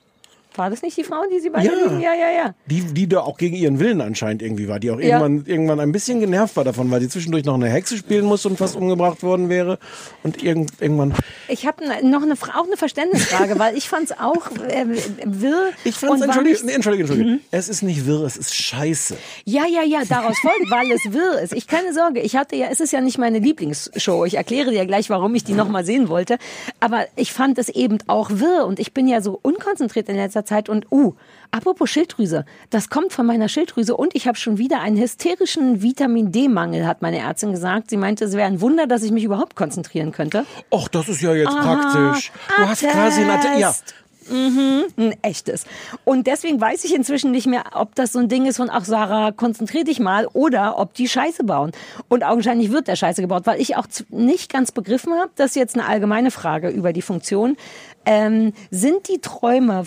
[0.58, 1.72] War das nicht die Frau, die sie beide Ja.
[1.74, 2.00] lieben?
[2.00, 2.54] Ja, ja, ja.
[2.66, 5.18] Die, die da auch gegen ihren Willen anscheinend irgendwie war, die auch Ja.
[5.20, 8.48] irgendwann, irgendwann ein bisschen genervt war davon, weil sie zwischendurch noch eine Hexe spielen musste
[8.48, 9.78] und fast umgebracht worden wäre.
[10.22, 11.14] Und irgend, irgendwann
[11.48, 14.86] Ich habe noch eine, auch eine Verständnisfrage, weil ich fand es auch äh,
[15.24, 15.70] wirr.
[15.84, 17.30] Ich war entschuldige, nicht- nee, entschuldige, entschuldige.
[17.32, 17.40] Mhm.
[17.50, 19.16] Es ist nicht wirr, es ist scheiße.
[19.44, 21.52] Ja, ja, ja, daraus folgt, weil es wirr ist.
[21.52, 24.24] Ich keine Sorge, ich hatte ja, es ist ja nicht meine Lieblingsshow.
[24.24, 26.38] Ich erkläre dir gleich, warum ich die nochmal sehen wollte.
[26.80, 30.44] Aber ich fand es eben auch wirr und ich bin ja so unkonzentriert in letzter
[30.46, 31.14] Zeit und uh,
[31.50, 36.32] apropos Schilddrüse, das kommt von meiner Schilddrüse und ich habe schon wieder einen hysterischen Vitamin
[36.32, 37.90] D-Mangel, hat meine Ärztin gesagt.
[37.90, 40.46] Sie meinte, es wäre ein Wunder, dass ich mich überhaupt konzentrieren könnte.
[40.72, 42.32] Och, das ist ja jetzt Aha, praktisch.
[42.56, 43.60] Du hast quasi ein Attest.
[43.60, 43.68] Ja.
[43.68, 43.94] Attest.
[44.28, 45.64] Mhm, ein echtes.
[46.04, 48.84] Und deswegen weiß ich inzwischen nicht mehr, ob das so ein Ding ist von, ach
[48.84, 51.72] Sarah, konzentrier dich mal, oder ob die Scheiße bauen.
[52.08, 55.56] Und augenscheinlich wird der Scheiße gebaut, weil ich auch nicht ganz begriffen habe, das ist
[55.56, 57.56] jetzt eine allgemeine Frage über die Funktion,
[58.04, 59.84] ähm, sind die Träume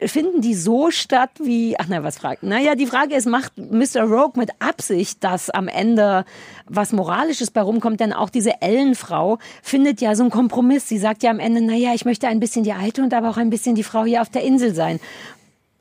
[0.00, 2.42] Finden die so statt wie, ach nein, was fragt?
[2.42, 4.02] Naja, die Frage ist, macht Mr.
[4.02, 6.24] Rogue mit Absicht, dass am Ende
[6.66, 8.00] was Moralisches bei rumkommt?
[8.00, 10.88] Denn auch diese Ellenfrau findet ja so einen Kompromiss.
[10.88, 13.36] Sie sagt ja am Ende, naja, ich möchte ein bisschen die Alte und aber auch
[13.36, 15.00] ein bisschen die Frau hier auf der Insel sein.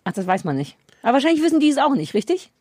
[0.03, 0.77] Ach, das weiß man nicht.
[1.01, 2.51] Aber wahrscheinlich wissen die es auch nicht, richtig?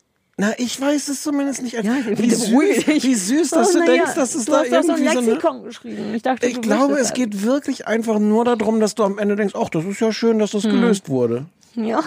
[0.40, 1.72] Na, ich weiß es zumindest nicht.
[1.74, 4.60] Ja, wie, süß, wie süß, dass Oh, du na ja, denkst, dass es du da
[4.60, 5.30] hast doch so ein irgendwie so eine...
[5.32, 6.14] Lexikon geschrieben.
[6.14, 9.54] Ich dachte, Ich glaube, es geht wirklich einfach nur darum, dass du am Ende denkst,
[9.60, 10.70] ach, das ist ja schön, dass das Hm.
[10.70, 11.46] gelöst wurde.
[11.74, 12.04] Ja.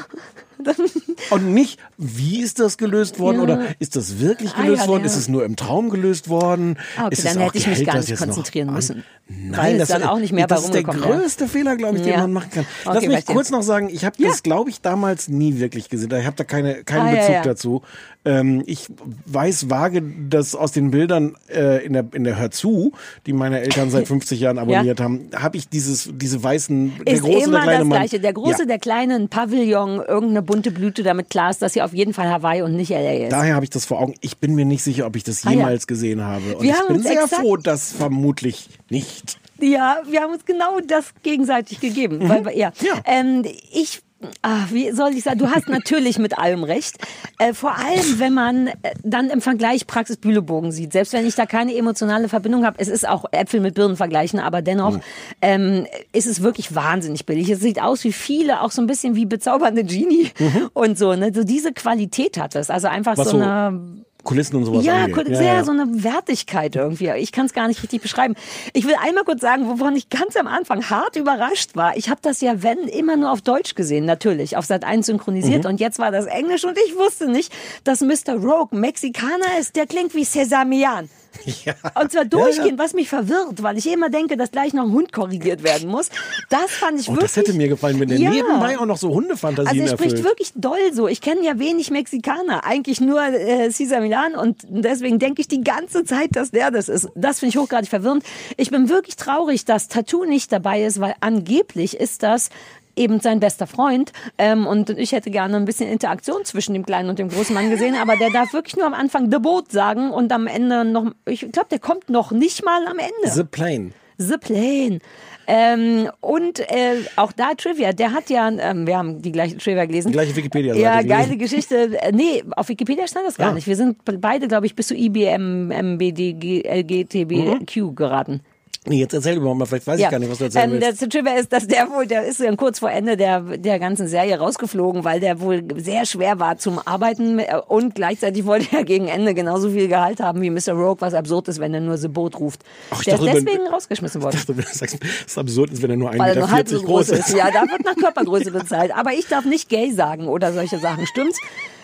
[1.30, 3.44] Und nicht, wie ist das gelöst worden Ja.
[3.44, 5.02] oder ist das wirklich Ah, gelöst ja, worden?
[5.02, 5.06] ja.
[5.08, 6.78] Ist es nur im Traum gelöst worden?
[6.98, 9.04] Ah, okay, ist dann hätte ich mich gar nicht konzentrieren müssen.
[9.34, 12.20] Nein, Weil das dann auch nicht mehr Das ist der größte Fehler, glaube ich, den
[12.20, 12.66] man machen kann.
[12.84, 13.36] Okay, Lass mich verstehe.
[13.36, 16.12] kurz noch sagen, ich habe das, glaube ich, damals nie wirklich gesehen.
[16.20, 17.82] Ich habe da keine, keinen Ah, Bezug dazu.
[18.26, 18.88] Ähm, ich
[19.26, 22.92] weiß vage, dass aus den Bildern äh, in der in der Hör zu,
[23.26, 27.22] die meine Eltern seit 50 Jahren abonniert haben, habe ich dieses diese weißen der Ist
[27.24, 28.00] große immer der kleine das Mann.
[28.00, 28.20] Gleiche.
[28.20, 31.94] Der große, der kleine, ein Pavillon, irgendeine bunte Blüte, damit klar ist, dass hier auf
[31.94, 33.32] jeden Fall Hawaii und nicht LA ist.
[33.32, 34.16] Daher habe ich das vor Augen.
[34.22, 35.58] Ich bin mir nicht sicher, ob ich das Ah, ja.
[35.58, 36.56] jemals gesehen habe.
[36.58, 39.38] Und Wir ich haben bin sehr froh, dass vermutlich nicht.
[39.60, 42.18] Ja, wir haben uns genau das gegenseitig gegeben.
[42.20, 42.30] Mhm.
[42.30, 42.72] Weil, wir- ja.
[43.06, 44.02] Ähm, ich,
[44.42, 46.98] ah, wie soll ich sagen, du hast natürlich mit allem recht.
[47.40, 50.94] Äh, vor allem, wenn man äh, dann im Vergleich Praxis Bühlebogen sieht.
[50.94, 54.40] Selbst wenn ich da keine emotionale Verbindung habe, es ist auch Äpfel mit Birnen vergleichen,
[54.40, 55.02] aber dennoch Mhm.
[55.42, 57.50] ähm, ist es wirklich wahnsinnig billig.
[57.50, 60.32] Es sieht aus wie viele, auch so ein bisschen wie bezaubernde Genie
[60.74, 61.16] und so.
[61.16, 61.32] Ne?
[61.34, 62.70] So diese Qualität hat es.
[62.70, 63.18] Also einfach Mhm.
[63.18, 63.82] Was so so eine
[64.24, 65.36] Kulissen und sowas ja, angeht.
[65.36, 67.10] sehr so eine Wertigkeit irgendwie.
[67.18, 68.36] Ich kann es gar nicht richtig beschreiben.
[68.74, 71.98] Ich will einmal kurz sagen, wovon ich ganz am Anfang hart überrascht war.
[71.98, 75.64] Ich habe das ja, wenn, immer nur auf Deutsch gesehen, natürlich, auf Sat 1 synchronisiert.
[75.64, 75.72] Mhm.
[75.72, 77.52] Und jetzt war das Englisch und ich wusste nicht,
[77.84, 78.36] dass Mr.
[78.36, 79.76] Rogue Mexikaner ist.
[79.76, 81.10] Der klingt wie Sesamian.
[81.66, 81.74] Ja.
[82.00, 85.12] Und zwar durchgehend, was mich verwirrt, weil ich immer denke, dass gleich noch ein Hund
[85.14, 86.10] korrigiert werden muss.
[86.50, 87.32] Das fand ich Oh, wirklich.
[87.32, 88.30] das hätte mir gefallen, wenn der Ja.
[88.32, 90.24] nebenbei auch noch so Also Hundefantasien er spricht erfüllt.
[90.24, 91.08] wirklich doll so.
[91.08, 95.62] Ich kenne ja wenig Mexikaner, eigentlich nur äh, Cesar Milan und deswegen denke ich die
[95.64, 97.10] ganze Zeit, dass der das ist.
[97.16, 98.24] Das finde ich hochgradig verwirrend.
[98.58, 102.50] Ich bin wirklich traurig, dass Tattoo nicht dabei ist, weil angeblich ist das
[102.96, 107.10] eben sein bester Freund ähm, und ich hätte gerne ein bisschen Interaktion zwischen dem kleinen
[107.10, 110.12] und dem großen Mann gesehen, aber der darf wirklich nur am Anfang The Boat sagen
[110.12, 113.34] und am Ende noch, ich glaube, der kommt noch nicht mal am Ende.
[113.34, 113.92] The Plane.
[114.18, 115.00] The Plane.
[115.48, 119.86] Ähm, und äh, auch da Trivia, der hat ja, ähm, wir haben die gleiche Trivia
[119.86, 120.10] gelesen.
[120.10, 122.00] Die gleiche Wikipedia-Seite Ja, geile Geschichte.
[122.00, 123.54] Äh, nee, auf Wikipedia stand das gar Ah.
[123.54, 123.66] nicht.
[123.68, 128.42] Wir sind beide, glaube ich, bis zu IBM, MBD, LGTBQ geraten.
[128.88, 131.02] Nee, jetzt erzähl überhaupt mal, vielleicht weiß ich gar nicht, was du erzählen ähm, willst.
[131.04, 134.08] Der Trivia ist, dass der wohl, der ist dann kurz vor Ende der, der ganzen
[134.08, 138.84] Serie rausgeflogen, weil der wohl sehr schwer war zum Arbeiten äh, und gleichzeitig wollte er
[138.84, 140.72] gegen Ende genauso viel Gehalt haben wie Mr.
[140.74, 142.62] Rogue, was absurd ist, wenn er nur The Boat ruft.
[142.90, 144.36] Ach, der ist dachte, wenn- deswegen rausgeschmissen worden.
[144.36, 146.36] Ich dachte, wenn du sagst, das ist absurd ist, wenn er nur 1,40 Weil er
[146.36, 147.30] Meter nur halb so groß ist.
[147.30, 147.38] ist.
[147.38, 148.96] Ja, da wird nach Körpergröße bezahlt.
[148.98, 151.06] Aber ich darf nicht gay sagen oder solche Sachen.
[151.06, 151.40] Stimmt's?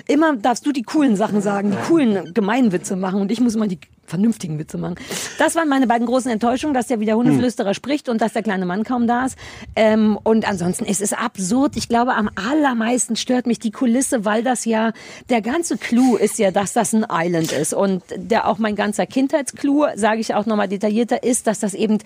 [0.08, 3.54] Immer darfst du die coolen Sachen sagen, die coolen gemeinen Witze machen und ich muss
[3.56, 3.78] immer die
[4.08, 4.96] vernünftigen Witze machen.
[5.38, 8.66] Das waren meine beiden großen Enttäuschungen, dass der wieder Hundeflüsterer spricht und dass der kleine
[8.66, 9.38] Mann kaum da ist.
[9.76, 11.76] Ähm, und ansonsten ist es absurd.
[11.76, 14.94] Ich glaube, am allermeisten stört mich die Kulisse, weil das ja,
[15.30, 17.74] der ganze Clou ist ja, dass das ein Island ist.
[17.74, 21.98] Und der auch mein ganzer Kindheitsclou, sage ich auch nochmal detaillierter, ist, dass das eben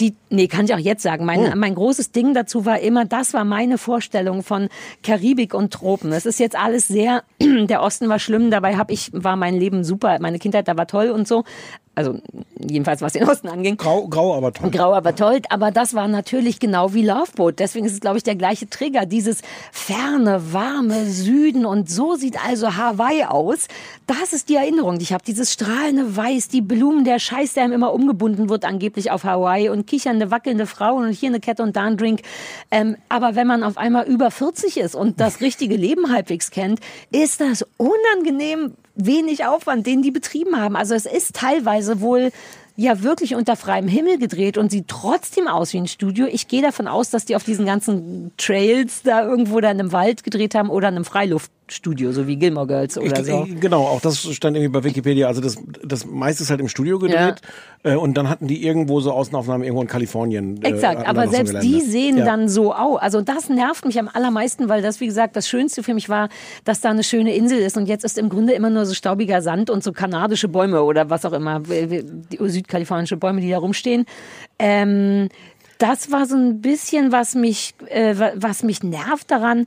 [0.00, 3.34] die, nee, kann ich auch jetzt sagen, mein, mein großes Ding dazu war immer, das
[3.34, 4.68] war meine Vorstellung von
[5.02, 6.12] Karibik und Tropen.
[6.12, 9.84] Es ist jetzt alles sehr, der Osten war schlimm, dabei hab ich, war mein Leben
[9.84, 11.44] super, meine Kindheit da war toll und so.
[11.96, 12.18] Also
[12.58, 13.76] jedenfalls was den Osten anging.
[13.76, 14.70] Grau, grau aber toll.
[14.70, 15.42] Grau, aber toll.
[15.50, 17.58] Aber das war natürlich genau wie Loveboat.
[17.58, 19.06] Deswegen ist es, glaube ich, der gleiche Trigger.
[19.06, 19.42] Dieses
[19.72, 21.66] ferne, warme Süden.
[21.66, 23.66] Und so sieht also Hawaii aus.
[24.06, 25.24] Das ist die Erinnerung, die ich habe.
[25.26, 29.68] Dieses strahlende Weiß, die Blumen, der Scheiß, der ihm immer umgebunden wird, angeblich auf Hawaii.
[29.68, 32.22] Und kichernde, wackelnde Frauen und hier eine Kette und da ein Drink.
[32.70, 36.80] Ähm, aber wenn man auf einmal über 40 ist und das richtige Leben halbwegs kennt,
[37.10, 40.76] ist das unangenehm wenig Aufwand, den die betrieben haben.
[40.76, 42.30] Also es ist teilweise wohl
[42.76, 46.26] ja wirklich unter freiem Himmel gedreht und sieht trotzdem aus wie ein Studio.
[46.26, 49.92] Ich gehe davon aus, dass die auf diesen ganzen Trails da irgendwo da in einem
[49.92, 51.04] Wald gedreht haben oder in einem
[51.70, 53.46] Freiluftstudio, so wie Gilmore Girls oder Ich- so.
[53.60, 55.28] Genau, auch das stand irgendwie bei Wikipedia.
[55.28, 57.36] Also das, das meiste ist halt im Studio gedreht.
[57.82, 60.60] Äh, und dann hatten die irgendwo so Außenaufnahmen irgendwo in Kalifornien.
[60.62, 62.24] äh, Exakt, hatten aber noch so selbst die sehen Ja.
[62.24, 63.00] dann so aus.
[63.00, 66.28] Also das nervt mich am allermeisten, weil das, wie gesagt, das Schönste für mich war,
[66.64, 69.40] dass da eine schöne Insel ist und jetzt ist im Grunde immer nur so staubiger
[69.40, 74.04] Sand und so kanadische Bäume oder was auch immer, die südkalifornische Bäume, die da rumstehen.
[74.58, 75.28] Ähm,
[75.78, 79.64] das war so ein bisschen, was mich, äh, wa- was mich nervt daran.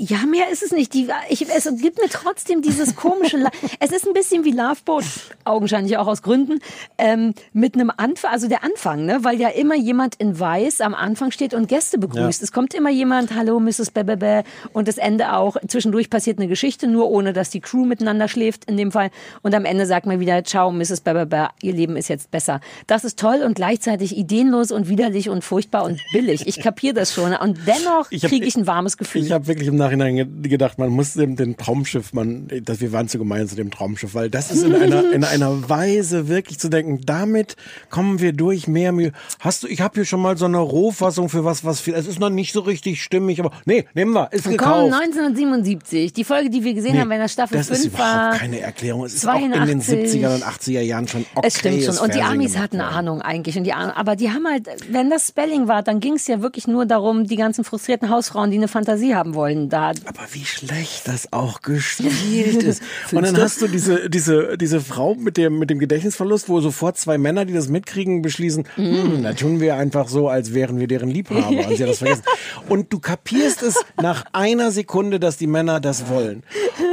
[0.00, 0.94] Ja, mehr ist es nicht.
[0.94, 3.38] Die, ich, es gibt mir trotzdem dieses komische.
[3.80, 5.04] Es ist ein bisschen wie Loveboat,
[5.44, 6.60] augenscheinlich auch aus Gründen,
[6.98, 10.94] ähm, mit einem Anfang, also der Anfang, ne, weil ja immer jemand in Weiß am
[10.94, 12.40] Anfang steht und Gäste begrüßt.
[12.40, 12.44] Ja.
[12.44, 13.90] Es kommt immer jemand, hallo Mrs.
[13.90, 15.56] Bebebe und das Ende auch.
[15.66, 19.10] Zwischendurch passiert eine Geschichte, nur ohne dass die Crew miteinander schläft in dem Fall.
[19.42, 21.00] Und am Ende sagt man wieder, ciao Mrs.
[21.00, 22.60] Bebebe, ihr Leben ist jetzt besser.
[22.86, 26.46] Das ist toll und gleichzeitig ideenlos und widerlich und furchtbar und billig.
[26.46, 29.24] Ich kapiere das schon und dennoch kriege ich ein warmes Gefühl.
[29.24, 32.92] Ich habe wirklich im Nachhinein ge- gedacht, man muss dem den Traumschiff, man, dass wir
[32.92, 36.58] waren zu gemein zu dem Traumschiff, weil das ist in einer in einer Weise wirklich
[36.58, 37.00] zu denken.
[37.04, 37.56] Damit
[37.90, 39.12] kommen wir durch mehr Mühe.
[39.40, 39.66] Hast du?
[39.68, 41.94] Ich habe hier schon mal so eine Rohfassung für was, was viel.
[41.94, 44.92] Es ist noch nicht so richtig stimmig, aber nee, nehmen wir, ist Komm, gekauft.
[44.92, 46.12] 1977.
[46.12, 48.34] Die Folge, die wir gesehen Nee, haben, wenn das Staffel das 5 ist überhaupt war.
[48.36, 49.04] keine Erklärung.
[49.04, 50.22] Es ist auch in den 82.
[50.22, 51.46] 70er und 80er Jahren schon okay.
[51.48, 51.98] es stimmt schon.
[51.98, 52.88] Und die Amis hatten eine.
[52.88, 53.56] Ahnung eigentlich.
[53.56, 56.66] Und die, aber die haben halt, wenn das Spelling war, dann ging es ja wirklich
[56.66, 59.92] nur darum, die ganzen frustrierten Hausfrauen, die eine Fantasie haben wollen, da.
[60.06, 62.82] Aber wie schlecht das auch gespielt ist.
[63.12, 66.98] Und dann hast du diese, diese, diese Frau mit dem, mit dem Gedächtnisverlust, wo sofort
[66.98, 70.88] zwei Männer, die das mitkriegen, beschließen, hm, da tun wir einfach so, als wären wir
[70.88, 71.48] deren Liebhaber.
[71.48, 72.22] Und sie hat das vergessen.
[72.68, 76.42] Und du kapierst es nach einer Sekunde, dass die Männer das wollen.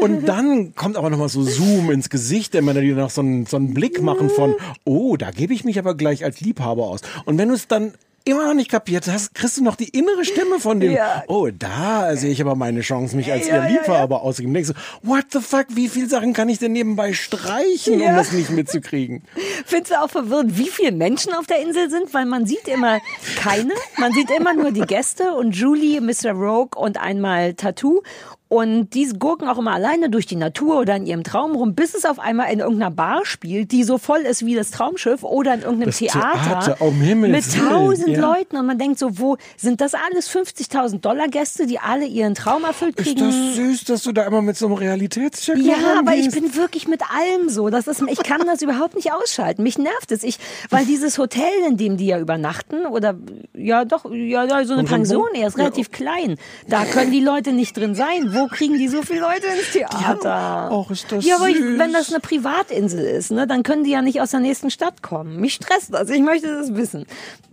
[0.01, 3.45] Und dann kommt aber nochmal so Zoom ins Gesicht der Männer, die noch so einen,
[3.45, 7.01] so einen Blick machen von, oh, da gebe ich mich aber gleich als Liebhaber aus.
[7.25, 7.93] Und wenn du es dann
[8.25, 11.23] immer noch nicht kapiert hast, kriegst du noch die innere Stimme von dem, Ja.
[11.27, 14.53] oh, da sehe ich aber meine Chance, mich als Ja, ihr ja, Liebhaber auszugeben.
[14.53, 18.15] Denkst du, what the fuck, wie viele Sachen kann ich denn nebenbei streichen, um Ja.
[18.15, 19.23] das nicht mitzukriegen?
[19.65, 22.13] Findest du auch verwirrend, wie viele Menschen auf der Insel sind?
[22.13, 22.99] Weil man sieht immer
[23.37, 23.73] keine.
[23.97, 26.31] Man sieht immer nur die Gäste und Julie, Mr.
[26.31, 28.01] Rogue und einmal Tattoo.
[28.47, 31.95] Und die gurken auch immer alleine durch die Natur oder in ihrem Traum rum, bis
[31.95, 35.55] es auf einmal in irgendeiner Bar spielt, die so voll ist wie das Traumschiff oder
[35.55, 38.21] in irgendeinem Das Theater, Theater, um mit tausend ja.
[38.21, 38.57] Leuten.
[38.57, 42.65] Und man denkt so, wo sind das alles 50.000 Dollar Gäste, die alle ihren Traum
[42.65, 43.21] erfüllt Ist kriegen?
[43.21, 46.87] das süß, dass du da immer mit so einem Realitätscheck Ja, aber ich bin wirklich
[46.87, 47.71] mit allem so.
[47.71, 49.63] Das ist, ich kann das überhaupt nicht ausschalten.
[49.63, 50.23] Mich nervt es.
[50.23, 50.37] Ich,
[50.69, 53.15] weil dieses Hotel, in dem die ja übernachten, oder
[53.55, 56.37] ja doch, ja, ja so eine Pension, er ist relativ klein.
[56.67, 58.34] Da können die Leute nicht drin sein.
[58.35, 60.69] Wo kriegen die so viele Leute ins Theater?
[60.71, 63.91] Och, ist das ja, aber ich, wenn das eine Privatinsel ist, ne, dann können die
[63.91, 65.39] ja nicht aus der nächsten Stadt kommen.
[65.39, 66.09] Mich stresst das.
[66.09, 67.05] Ich möchte das wissen.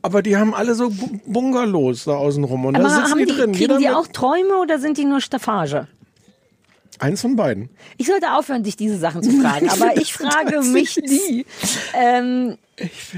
[0.03, 3.25] Aber die haben alle so Bu- Bungalows da außen rum und Aber da sitzen die
[3.27, 3.53] die, drin.
[3.53, 5.87] kriegen Jeder die auch Träume oder sind die nur Staffage?
[6.99, 7.69] Eins von beiden.
[7.97, 11.45] Ich sollte aufhören, dich diese Sachen zu fragen, aber ich frage mich nie.
[11.95, 12.59] Ähm,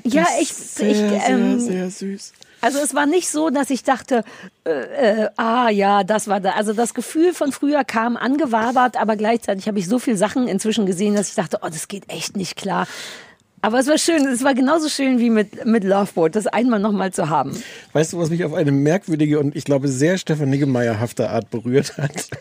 [0.04, 2.32] ja, ich, Sehr, ich ähm, sehr, sehr süß.
[2.64, 4.24] Also es war nicht so, dass ich dachte,
[4.64, 6.52] äh, äh, ah ja, das war da.
[6.52, 10.86] Also das Gefühl von früher kam angewabert, aber gleichzeitig habe ich so viele Sachen inzwischen
[10.86, 12.86] gesehen, dass ich dachte, oh, das geht echt nicht klar.
[13.60, 17.12] Aber es war schön, es war genauso schön wie mit, mit Loveboat, das einmal nochmal
[17.12, 17.54] zu haben.
[17.92, 21.98] Weißt du, was mich auf eine merkwürdige und ich glaube sehr Stefan Niggemeier-hafte Art berührt
[21.98, 22.30] hat?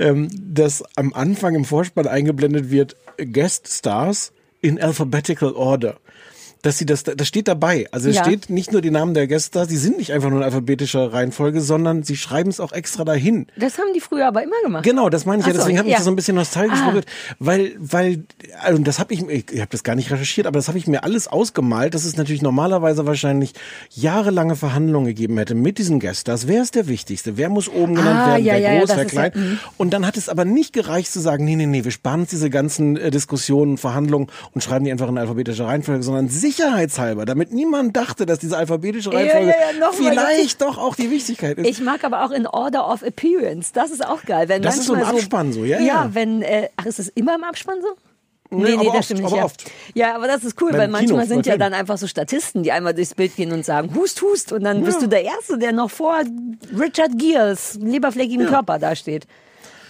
[0.00, 2.94] Ähm, dass am Anfang im Vorspann eingeblendet wird,
[3.32, 5.96] Guest Stars in alphabetical order.
[6.62, 7.86] Dass sie das, das steht dabei.
[7.92, 8.24] Also es Ja.
[8.24, 11.60] steht nicht nur die Namen der Gäste, die sind nicht einfach nur in alphabetischer Reihenfolge,
[11.60, 13.46] sondern sie schreiben es auch extra dahin.
[13.56, 14.82] Das haben die früher aber immer gemacht.
[14.84, 15.52] Genau, das meine ich ja.
[15.52, 15.98] Ach so, Deswegen habe ich ja.
[15.98, 16.88] das so ein bisschen nostalgisch Ah.
[16.90, 17.06] berührt,
[17.38, 18.24] weil, weil,
[18.60, 20.86] also das habe ich, ich, ich habe das gar nicht recherchiert, aber das habe ich
[20.86, 23.52] mir alles ausgemalt, dass es natürlich normalerweise wahrscheinlich
[23.94, 26.32] jahrelange Verhandlungen gegeben hätte mit diesen Gästen.
[26.46, 27.36] Wer ist der Wichtigste?
[27.36, 28.44] Wer muss oben genannt Ah, werden?
[28.44, 29.32] ja, wer ja, ja, groß, wer ist ja- klein?
[29.34, 29.58] mhm.
[29.76, 32.30] Und dann hat es aber nicht gereicht zu sagen, nee, nee, nee, wir sparen uns
[32.30, 37.52] diese ganzen äh, Diskussionen, Verhandlungen und schreiben die einfach in alphabetischer Reihenfolge, sondern sicherheitshalber, damit
[37.52, 41.66] niemand dachte, dass diese alphabetische Ja, Reihenfolge ja, ja, vielleicht doch auch die Wichtigkeit ist.
[41.68, 43.72] Ich mag aber auch in Order of Appearance.
[43.72, 44.48] Das ist auch geil.
[44.48, 46.10] Wenn Das ist so im Abspann so, ja, Ja, ja.
[46.12, 47.88] wenn, äh, ach, ist das immer im Abspann so?
[48.50, 49.28] Nee, aber das oft, stimmt nicht.
[49.28, 49.44] aber ja.
[49.44, 49.70] oft.
[49.94, 52.06] ja, aber das ist cool, Beim weil Kino, manchmal sind bei ja dann einfach so
[52.06, 54.52] Statisten, die einmal durchs Bild gehen und sagen, hust, hust.
[54.52, 56.22] Und dann bist du der Erste, der noch vor
[56.78, 59.26] Richard Gears, leberfleckigem Körper dasteht.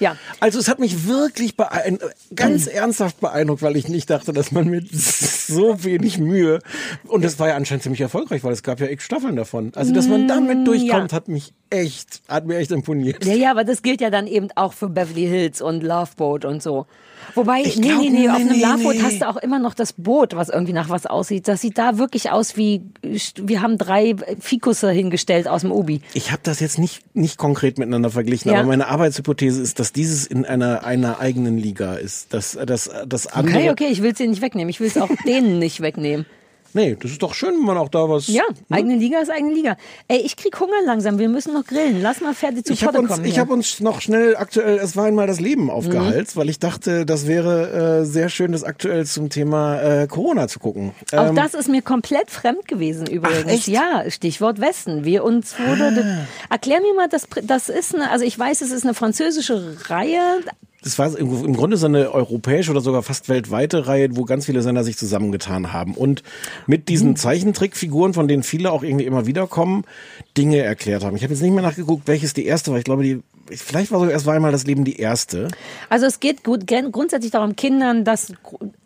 [0.00, 0.16] Ja.
[0.40, 1.54] Also es hat mich wirklich
[2.34, 6.60] ganz ernsthaft beeindruckt, weil ich nicht dachte, dass man mit so wenig Mühe
[7.06, 9.72] und es war ja anscheinend ziemlich erfolgreich, weil es gab ja x Staffeln davon.
[9.74, 11.16] Also dass man Mm, damit durchkommt, ja.
[11.16, 13.24] hat mich echt, hat mir echt imponiert.
[13.24, 16.62] Ja, ja, aber das gilt ja dann eben auch für Beverly Hills und Loveboat und
[16.62, 16.86] so.
[17.34, 19.02] Wobei, Ich nee, glaub, nee, nee, auf einem nee, Loveboat nee.
[19.02, 21.46] hast du auch immer noch das Boot, was irgendwie nach was aussieht.
[21.48, 26.00] Das sieht da wirklich aus wie, wir haben drei Fikusse hingestellt aus dem Obi.
[26.14, 28.58] Ich habe das jetzt nicht nicht konkret miteinander verglichen, Ja.
[28.60, 33.26] aber meine Arbeitshypothese ist, dass dieses in einer einer eigenen Liga ist, dass das das
[33.26, 33.56] andere.
[33.58, 34.68] Okay, okay, ich will es dir nicht wegnehmen.
[34.70, 36.26] Ich will es auch denen nicht wegnehmen.
[36.78, 38.28] Nee, das ist doch schön, wenn man auch da was.
[38.28, 38.76] Ja, ne?
[38.76, 39.76] eigene Liga ist eigene Liga.
[40.06, 41.18] Ey, ich krieg Hunger langsam.
[41.18, 42.00] Wir müssen noch grillen.
[42.00, 43.24] Lass mal fertig zu Ich habe Potte uns, kommen.
[43.24, 43.42] ich hier.
[43.42, 47.26] hab uns noch schnell aktuell, es war einmal das Leben aufgehalst, weil ich dachte, das
[47.26, 50.92] wäre äh, sehr schön, das aktuell zum Thema äh, Corona zu gucken.
[51.12, 53.52] Auch Ähm, das ist mir komplett fremd gewesen übrigens.
[53.52, 53.66] echt?
[53.66, 55.04] Ja, Stichwort Westen.
[55.04, 56.26] Wir uns wurde.
[56.48, 60.20] Erklär mir mal, das, das ist eine, also ich weiß, es ist eine französische Reihe.
[60.82, 64.62] Das war im Grunde so eine europäische oder sogar fast weltweite Reihe, wo ganz viele
[64.62, 66.22] Sender sich zusammengetan haben und
[66.66, 66.84] mit Mhm.
[66.86, 69.84] diesen Zeichentrickfiguren, von denen viele auch irgendwie immer wieder kommen,
[70.36, 71.16] Dinge erklärt haben.
[71.16, 72.78] Ich habe jetzt nicht mehr nachgeguckt, welches die erste war.
[72.78, 73.20] Ich glaube, die
[73.56, 75.48] vielleicht war sogar erst einmal das Leben die erste.
[75.88, 78.32] Also es geht gut, grundsätzlich darum, Kindern das,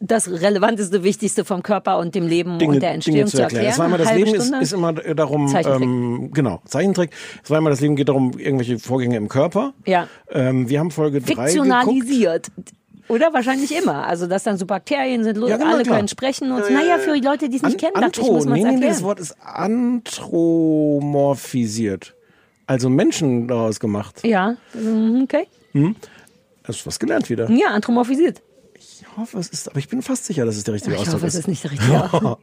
[0.00, 3.42] das Relevanteste, Wichtigste vom Körper und dem Leben Dinge, und der Entstehung Dinge zu zu
[3.42, 3.66] erklären.
[3.66, 3.92] erklären.
[3.98, 5.82] Das das Leben ist, ist immer äh, darum, Zeichentrick.
[5.82, 7.10] ähm, genau, Zeichentrick.
[7.42, 9.74] Es war immer das Leben geht darum, irgendwelche Vorgänge im Körper.
[9.86, 10.08] Ja.
[10.30, 11.48] Ähm, wir haben Folge drei geguckt.
[11.48, 12.46] Fiktionalisiert.
[13.08, 14.06] Oder wahrscheinlich immer.
[14.06, 15.96] Also, dass dann so Bakterien sind, Ja, genau, alle klar.
[15.96, 16.98] können sprechen und ja, naja, ja.
[16.98, 18.74] für die Leute, die es nicht kennen, dachte ich, Antro, muss man es nee, nee,
[18.74, 18.92] erklären.
[18.92, 22.14] das Wort ist anthropomorphisiert.
[22.72, 24.24] Also Menschen daraus gemacht.
[24.24, 25.46] ja, mhm, okay.
[25.72, 25.94] Hm?
[26.64, 27.50] Hast du was gelernt wieder?
[27.50, 28.40] Ja, anthropomorphisiert.
[29.14, 31.16] Ich hoffe, es ist, aber ich bin fast sicher, dass es der richtige Ich Ausdruck
[31.16, 31.40] hoffe, es ist.
[31.40, 32.38] ist nicht der richtige Ausdruck.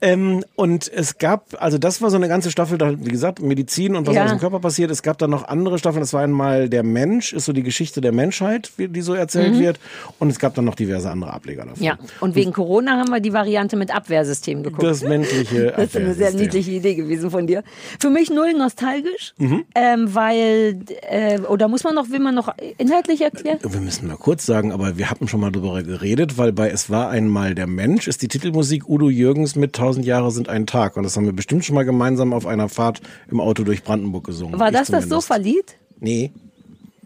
[0.00, 3.94] ähm, und es gab, also das war so eine ganze Staffel, da, wie gesagt, Medizin
[3.94, 4.24] und was Ja.
[4.24, 4.90] aus dem Körper passiert.
[4.90, 6.00] Es gab dann noch andere Staffeln.
[6.00, 9.60] Das war einmal der Mensch, ist so die Geschichte der Menschheit, die so erzählt Mhm.
[9.60, 9.80] wird.
[10.18, 11.82] Und es gab dann noch diverse andere Ableger davon.
[11.84, 14.82] Ja, und wegen Corona haben wir die Variante mit Abwehrsystem geguckt.
[14.82, 17.62] Das menschliche Das ist eine sehr niedliche Idee gewesen von dir.
[18.00, 19.64] Für mich null nostalgisch, Mhm.
[19.76, 23.58] ähm, weil, äh, oder muss man noch, will man noch inhaltlich erklären?
[23.62, 26.07] Wir müssen mal kurz sagen, aber wir hatten schon mal darüber geredet,
[26.38, 30.30] weil bei Es war einmal der Mensch ist die Titelmusik Udo Jürgens mit 1000 Jahre
[30.30, 30.96] sind ein Tag.
[30.96, 34.24] Und das haben wir bestimmt schon mal gemeinsam auf einer Fahrt im Auto durch Brandenburg
[34.24, 34.58] gesungen.
[34.58, 35.10] War Ich das das zumindest.
[35.10, 35.74] Sofa-Lied?
[36.00, 36.32] Nee.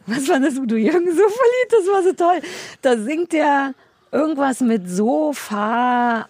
[0.07, 1.71] Was war das Udo Jürgen Sofa-Lied?
[1.71, 2.41] Das war so toll.
[2.83, 3.75] Da singt er
[4.13, 6.29] irgendwas mit Sofa,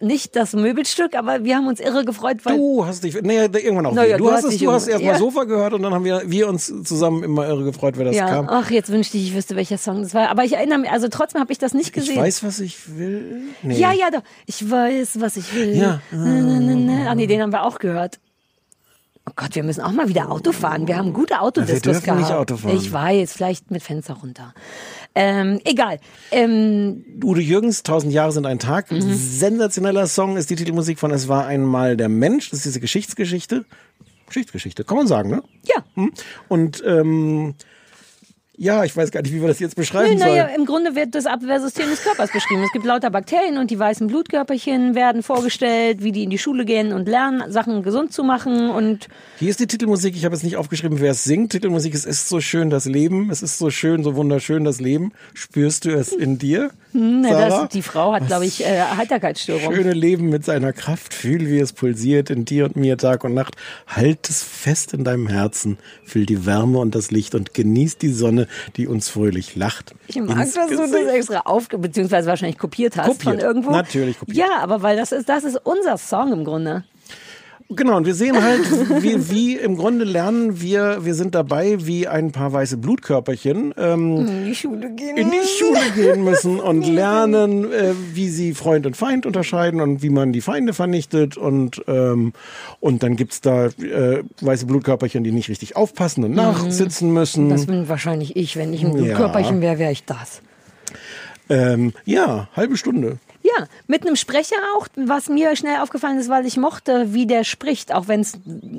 [0.00, 3.86] nicht das Möbelstück, aber wir haben uns irre gefreut, weil Du hast dich, nee, irgendwann
[3.86, 5.18] auch Naja, du hast es, du hast irgendwann- erst mal Ja.
[5.18, 8.28] Sofa gehört und dann haben wir, wir uns zusammen immer irre gefreut, wer das ja,
[8.28, 8.48] kam.
[8.48, 10.28] ach, jetzt wünschte ich, ich wüsste, welcher Song das war.
[10.30, 12.14] Aber ich erinnere mich, also trotzdem habe ich das nicht gesehen.
[12.14, 13.42] Ich weiß, was ich will.
[13.62, 13.76] Nee.
[13.78, 14.22] Ja, ja, doch.
[14.46, 15.76] Ich weiß, was ich will.
[15.76, 16.00] Ja.
[16.12, 18.20] Ach nee, den haben wir auch gehört.
[19.28, 20.86] Oh Gott, wir müssen auch mal wieder Auto fahren.
[20.86, 22.20] Wir haben gute Autodiskus dürfen gehabt.
[22.20, 22.76] nicht Auto fahren.
[22.76, 24.54] Ich weiß, vielleicht mit Fenster runter.
[25.18, 25.98] Ähm, egal.
[26.30, 28.92] Ähm, Udo Jürgens, 1000 Jahre sind ein Tag.
[28.92, 29.14] Mhm.
[29.14, 32.50] Sensationeller Song ist die Titelmusik von Es war einmal der Mensch.
[32.50, 33.64] Das ist diese Geschichtsgeschichte.
[34.26, 35.42] Geschichtsgeschichte, kann man sagen, ne?
[35.64, 35.84] Ja.
[35.94, 36.12] Hm?
[36.48, 37.54] Und ähm,
[38.58, 40.60] ja, ich weiß gar nicht, wie wir das jetzt beschreiben naja, sollen.
[40.60, 42.62] im Grunde wird das Abwehrsystem des Körpers beschrieben.
[42.62, 46.64] Es gibt lauter Bakterien und die weißen Blutkörperchen werden vorgestellt, wie die in die Schule
[46.64, 49.08] gehen und lernen, Sachen gesund zu machen und
[49.38, 50.16] Hier ist die Titelmusik.
[50.16, 51.52] Ich habe jetzt nicht aufgeschrieben, wer es singt.
[51.52, 53.30] Titelmusik, es ist so schön das Leben.
[53.30, 55.12] Es ist so schön, so wunderschön das Leben.
[55.34, 56.70] Spürst du es in dir?
[56.96, 59.74] Hm, das, die Frau hat, glaube ich, äh, Heiterkeitsstörung.
[59.74, 63.34] Schöne Leben mit seiner Kraft, fühl, wie es pulsiert in dir und mir Tag und
[63.34, 63.56] Nacht.
[63.86, 68.08] Halt es fest in deinem Herzen, fühl die Wärme und das Licht und genieß die
[68.08, 69.94] Sonne, die uns fröhlich lacht.
[70.06, 71.10] Ich mag, ins dass du das Gesicht.
[71.10, 73.22] extra auf, beziehungsweise wahrscheinlich kopiert hast Kopiert.
[73.22, 73.70] von irgendwo.
[73.70, 74.38] Natürlich kopiert.
[74.38, 76.84] Ja, aber weil das ist, das ist unser Song im Grunde.
[77.68, 78.60] Genau, und wir sehen halt,
[79.02, 84.16] wie, wie im Grunde lernen wir, wir sind dabei, wie ein paar weiße Blutkörperchen ähm,
[84.28, 85.16] In die Schule gehen.
[85.16, 90.00] in die Schule gehen müssen und lernen, äh, wie sie Freund und Feind unterscheiden und
[90.02, 91.36] wie man die Feinde vernichtet.
[91.36, 92.32] Und, ähm,
[92.78, 97.48] und dann gibt's da äh, weiße Blutkörperchen, die nicht richtig aufpassen und nachsitzen müssen.
[97.48, 98.56] Das bin wahrscheinlich ich.
[98.56, 99.16] Wenn ich ein Ja.
[99.16, 100.40] Körperchen wäre, wäre ich das.
[101.48, 103.18] ähm, ja, halbe Stunde.
[103.46, 107.44] Ja, mit einem Sprecher auch, was mir schnell aufgefallen ist, weil ich mochte, wie der
[107.44, 108.38] spricht, auch wenn es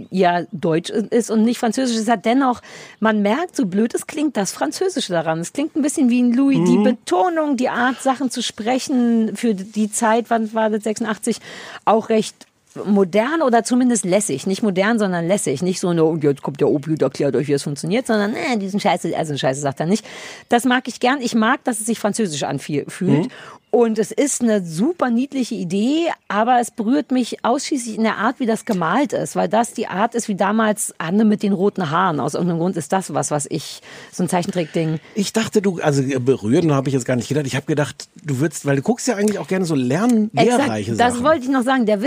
[0.10, 1.96] ja Deutsch ist und nicht Französisch.
[1.96, 2.62] Es hat dennoch,
[3.00, 5.40] man merkt, so blöd es klingt, das Französische daran.
[5.40, 6.60] Es klingt ein bisschen wie ein Louis.
[6.68, 11.38] Die Betonung, die Art, Sachen zu sprechen für die Zeit, wann war das 86,
[11.86, 12.48] auch recht
[12.86, 14.48] modern oder zumindest lässig.
[14.48, 15.62] Nicht modern, sondern lässig.
[15.62, 18.36] Nicht so eine, und jetzt kommt der Opi und erklärt euch, wie es funktioniert, sondern
[18.36, 20.06] äh, diesen Scheiße, also Scheiße sagt er nicht.
[20.50, 21.22] Das mag ich gern.
[21.22, 22.88] Ich mag, dass es sich französisch anfühlt.
[23.02, 23.30] Mhm.
[23.70, 28.40] Und es ist eine super niedliche Idee, aber es berührt mich ausschließlich in der Art,
[28.40, 31.92] wie das gemalt ist, weil das die Art ist wie damals Anne mit den roten
[31.92, 32.22] Haaren.
[32.22, 33.82] Aus irgendeinem Grund ist das was, was ich,
[34.12, 35.00] so ein Zeichentrickding.
[35.16, 37.46] Ich dachte, du, also berühren habe ich jetzt gar nicht gedacht.
[37.46, 40.92] Ich habe gedacht, du würdest, weil du guckst ja eigentlich auch gerne so lernen, lehrreiche
[40.92, 41.26] Exakt, das Sachen.
[41.26, 41.86] wollte ich noch sagen.
[41.86, 42.02] Der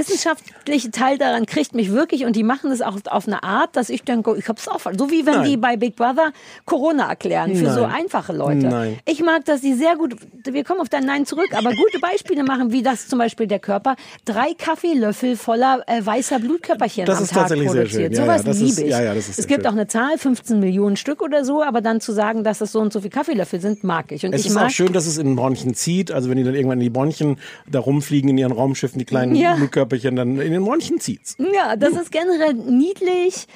[0.51, 3.89] wissenschaftliche Teil daran kriegt mich wirklich und die machen das auch auf eine Art, dass
[3.89, 5.49] ich denke, ich hab's auch, so wie wenn Nein.
[5.51, 6.33] die bei Big Brother
[6.65, 8.03] Corona erklären für so Nein.
[8.03, 8.67] einfache Leute.
[8.67, 8.99] Nein.
[9.07, 12.45] Ich mag, dass die sehr gut, wir kommen auf dein Nein zurück, aber gute Beispiele
[12.45, 17.25] machen, wie das zum Beispiel der Körper drei Kaffeelöffel voller äh, weißer Blutkörperchen Das am
[17.25, 18.03] ist Tag tatsächlich sehr produziert.
[18.03, 18.13] schön.
[18.13, 18.89] Ja, Sowas ja, das liebe ist- ich.
[18.91, 19.67] ja, das es gibt schön.
[19.67, 22.81] auch eine Zahl, 15 Millionen Stück oder so, aber dann zu sagen, dass es so
[22.81, 24.25] und so viele Kaffeelöffel sind, mag ich.
[24.27, 26.11] Und Es ich ist mag auch schön, dass es in den Bronchien zieht.
[26.13, 29.31] Also wenn die dann irgendwann in die Bronchien da rumfliegen in ihren Raumschiffen, die kleinen.
[29.57, 31.37] Blutkörperchen, dann in den Bronchien zieht's.
[31.39, 33.47] Ja, das ist generell niedlich.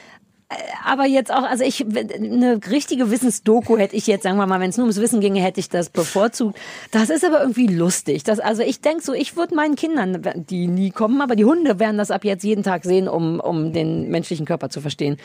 [0.48, 0.54] äh,
[0.84, 4.70] Aber jetzt auch, also ich, eine richtige Wissensdoku hätte ich jetzt, sagen wir mal, wenn
[4.70, 6.58] es nur ums Wissen ginge, hätte ich das bevorzugt.
[6.90, 8.24] Das ist aber irgendwie lustig.
[8.24, 11.78] Das, also ich denke so, ich würde meinen Kindern, die nie kommen, aber die Hunde
[11.78, 15.16] werden das ab jetzt jeden Tag sehen, um, um den menschlichen Körper zu verstehen.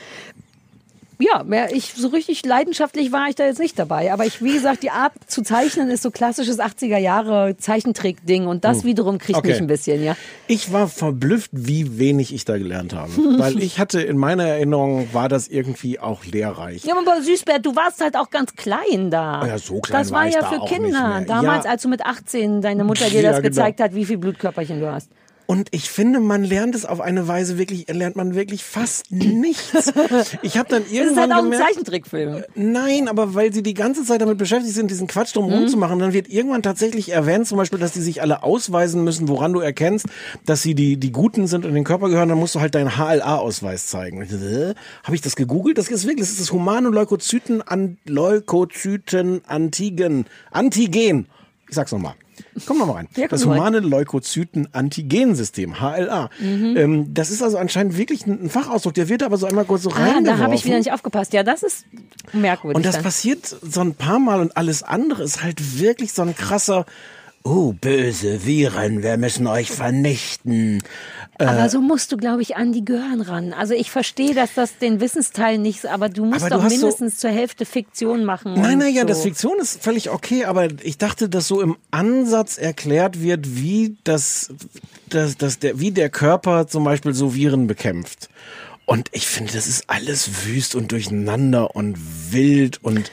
[1.21, 4.13] Ja, mehr, ich, so richtig leidenschaftlich war ich da jetzt nicht dabei.
[4.13, 8.63] Aber ich, wie gesagt, die Art zu zeichnen ist so klassisches 80er Jahre Zeichentrick-Ding und
[8.63, 8.83] das Hm.
[8.85, 9.49] wiederum kriegt Okay.
[9.49, 10.15] mich ein bisschen, ja.
[10.47, 13.11] Ich war verblüfft, wie wenig ich da gelernt habe.
[13.37, 16.85] Weil ich hatte in meiner Erinnerung, war das irgendwie auch lehrreich.
[16.85, 19.45] Ja, aber Süßbert, du warst halt auch ganz klein da.
[19.45, 21.21] Ja, so klein Das war war ich ja da für Kinder.
[21.27, 21.71] Damals, Ja.
[21.71, 23.49] als du mit 18 deine Mutter dir Ja, das genau.
[23.49, 25.09] gezeigt hat, wie viel Blutkörperchen du hast.
[25.49, 29.91] Und ich finde, man lernt es auf eine Weise wirklich, lernt man wirklich fast nichts.
[30.43, 32.43] Ich habe dann Das ist irgendwann halt auch ein Zeichentrickfilm.
[32.53, 35.53] Nein, aber weil sie die ganze Zeit damit beschäftigt sind, diesen Quatsch drum Mhm.
[35.53, 39.51] rumzumachen, dann wird irgendwann tatsächlich erwähnt, zum Beispiel, dass die sich alle ausweisen müssen, woran
[39.51, 40.05] du erkennst,
[40.45, 42.95] dass sie die, die Guten sind und den Körper gehören, dann musst du halt deinen
[42.95, 44.21] HLA-Ausweis zeigen.
[45.03, 45.79] Habe ich das gegoogelt?
[45.79, 50.25] Das ist wirklich, das ist das humane Leukozyten an Leukozyten Antigen.
[50.51, 51.25] Antigen.
[51.67, 52.13] Ich sag's nochmal.
[52.65, 53.07] Komm noch mal rein.
[53.15, 56.29] Ja, das humane Leukozyten-Antigensystem, HLA.
[56.39, 56.77] Mhm.
[56.77, 58.93] Ähm, das ist also anscheinend wirklich ein ein Fachausdruck.
[58.93, 60.25] Der wird aber so einmal kurz so Ah, reingeworfen.
[60.25, 61.33] da habe ich wieder nicht aufgepasst.
[61.33, 61.85] Ja, das ist
[62.33, 62.75] merkwürdig.
[62.77, 63.03] Und das dann.
[63.03, 66.85] passiert so ein paar Mal und alles andere ist halt wirklich so ein krasser,
[67.43, 70.83] oh, böse Viren, wir müssen euch vernichten.
[71.37, 73.53] aber Äh, so musst du, glaube ich, an die Gehirn ran.
[73.53, 76.75] Also ich verstehe, dass das den Wissensteil nicht, aber du musst Aber du doch so-
[76.75, 78.53] mindestens zur Hälfte Fiktion machen.
[78.53, 79.07] Nein, nein, ja, so.
[79.07, 83.95] das Fiktion ist völlig okay, aber ich dachte, dass so im Ansatz erklärt wird, wie
[84.03, 84.53] das,
[85.09, 88.29] das, das der, wie der Körper zum Beispiel so Viren bekämpft.
[88.85, 91.97] Und ich finde, das ist alles wüst und durcheinander und
[92.31, 93.11] wild und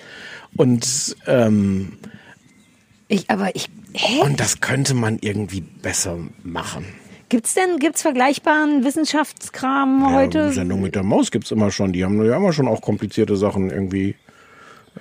[0.56, 1.98] und ähm,
[3.08, 4.20] Ich, aber ich, hä?
[4.22, 6.84] und das könnte man irgendwie besser machen.
[7.28, 10.38] Gibt's denn, gibt's vergleichbaren Wissenschaftskram heute?
[10.38, 11.92] Ja, Sendung mit der Maus gibt's immer schon.
[11.92, 14.14] Die haben ja immer schon auch komplizierte Sachen irgendwie.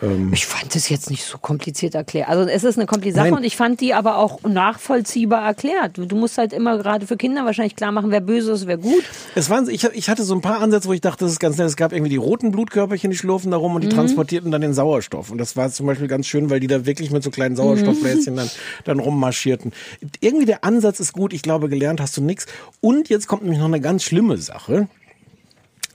[0.02, 2.28] Ähm, Ich fand es jetzt nicht so kompliziert erklärt.
[2.30, 3.38] Also es ist eine komplizierte Sache Nein.
[3.40, 5.94] und ich fand die aber auch nachvollziehbar erklärt.
[5.98, 9.04] Du, musst halt immer gerade für Kinder wahrscheinlich klar machen, wer böse ist, wer gut.
[9.36, 11.58] Es waren, ich, ich hatte so ein paar Ansätze, wo ich dachte, das ist ganz
[11.58, 11.68] nett.
[11.68, 13.92] Es gab irgendwie die roten Blutkörperchen, die schlurfen da rum und die Mhm.
[13.94, 15.32] transportierten dann den Sauerstoff.
[15.32, 18.34] Und das war zum Beispiel ganz schön, weil die da wirklich mit so kleinen Sauerstoffbläschen
[18.34, 18.38] Mhm.
[18.38, 18.50] dann,
[18.84, 19.72] dann rummarschierten.
[20.20, 21.32] Irgendwie der Ansatz ist gut.
[21.34, 22.46] Ich glaube, gelernt hast du nix.
[22.82, 24.88] Und jetzt kommt nämlich noch eine ganz schlimme Sache,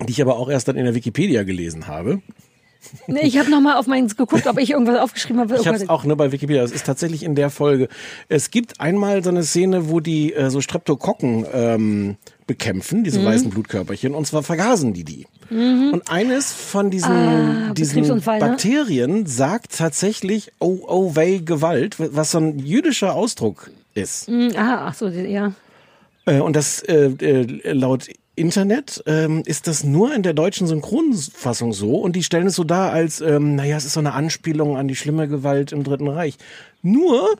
[0.07, 2.23] die ich aber auch erst dann in der Wikipedia gelesen habe.
[3.07, 5.57] Nee, ich habe nochmal auf meins geguckt, ob ich irgendwas aufgeschrieben habe.
[5.57, 6.63] Ich habe es auch ne, bei Wikipedia.
[6.63, 7.89] Das ist tatsächlich in der Folge.
[8.29, 12.17] Es gibt einmal so eine Szene, wo die äh, so Streptokokken ähm,
[12.47, 13.25] bekämpfen, diese Mhm.
[13.27, 15.27] weißen Blutkörperchen, und zwar vergasen die die.
[15.51, 15.91] Mhm.
[15.93, 18.21] Und eines von diesen, Ah, diesen ne?
[18.25, 24.29] Bakterien sagt tatsächlich Oh, oh, wei, Gewalt, was so ein jüdischer Ausdruck ist.
[24.29, 25.53] Mhm, ah, ach so, ja.
[26.27, 28.07] Äh, und das äh, äh, laut
[28.41, 32.65] Internet ähm, ist das nur in der deutschen Synchronfassung so und die stellen es so
[32.65, 36.09] dar als, ähm, naja, es ist so eine Anspielung an die schlimme Gewalt im Dritten
[36.09, 36.39] Reich.
[36.83, 37.37] Nur,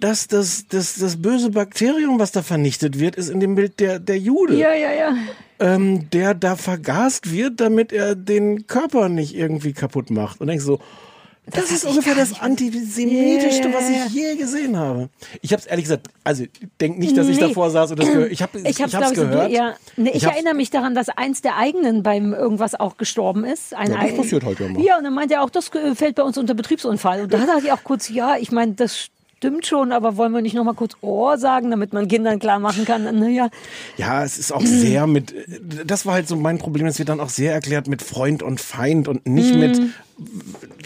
[0.00, 3.98] dass das, das, das böse Bakterium, was da vernichtet wird, ist in dem Bild der,
[3.98, 4.56] der Jude.
[4.56, 5.16] Ja, ja, ja.
[5.58, 10.40] Ähm, der da vergast wird, damit er den Körper nicht irgendwie kaputt macht.
[10.40, 10.80] Und denkst so,
[11.50, 15.08] das, ist ungefähr das antisemitischste, ja, was ich je gesehen habe.
[15.42, 16.44] Ich habe es ehrlich gesagt, also
[16.80, 17.48] denk nicht, dass ich Nee.
[17.48, 18.32] davor saß und das gehört.
[18.32, 19.50] Ich habe Ich hab's, ich, so, gehört.
[19.52, 19.74] ja.
[19.96, 23.74] Nee, ich, Ich erinnere mich daran, dass eins der eigenen beim irgendwas auch gestorben ist.
[23.74, 24.82] Ein Ja, das eigen- passiert halt ja mal.
[24.82, 27.22] Ja, und dann meinte er auch, das fällt bei uns unter Betriebsunfall.
[27.22, 29.08] Und da dachte ich auch kurz, ja, ich meine, das
[29.38, 32.58] stimmt schon, aber wollen wir nicht noch mal kurz Ohr sagen, damit man Kindern klar
[32.58, 33.50] machen kann, naja,
[33.98, 35.34] Ja, es ist auch sehr mit,
[35.84, 38.60] das war halt so mein Problem, es wird dann auch sehr erklärt mit Freund und
[38.60, 39.60] Feind und nicht Mhm.
[39.60, 39.80] mit,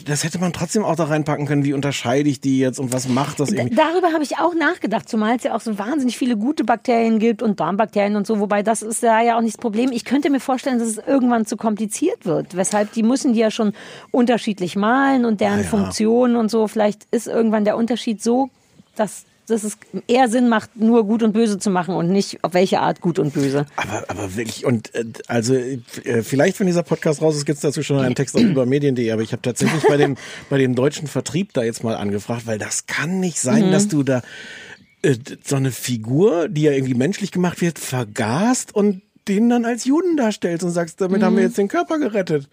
[0.07, 3.09] das hätte man trotzdem auch da reinpacken können, wie unterscheide ich die jetzt und was
[3.09, 3.77] macht das irgendwie.
[3.77, 7.41] Darüber habe ich auch nachgedacht, zumal es ja auch so wahnsinnig viele gute Bakterien gibt
[7.41, 9.93] und Darmbakterien und so, wobei das ist da ja auch nicht das Problem.
[9.93, 13.53] Ich könnte mir vorstellen, dass es irgendwann zu kompliziert wird, weshalb die müssen die ja
[13.53, 13.73] schon
[14.11, 16.67] unterschiedlich malen und deren Funktionen und so.
[16.67, 18.51] Vielleicht ist irgendwann der Unterschied so,
[18.97, 22.55] dass, dass es eher Sinn macht, nur gut und böse zu machen und nicht auf
[22.55, 23.67] welche Art gut und böse.
[23.77, 27.83] Aber, aber wirklich, und äh, also äh, vielleicht, wenn dieser Podcast raus ist, gibt's dazu
[27.83, 30.17] schon einen Text auf übermedien.de, aber ich habe tatsächlich bei dem,
[30.51, 33.73] bei dem deutschen Vertrieb da jetzt mal angefragt, weil das kann nicht sein, Mhm.
[33.73, 34.23] dass du da
[35.03, 39.85] äh, so eine Figur, die ja irgendwie menschlich gemacht wird, vergast und den dann als
[39.85, 41.49] Juden darstellst und sagst, damit haben wir Mhm.
[41.49, 42.49] jetzt den Körper gerettet.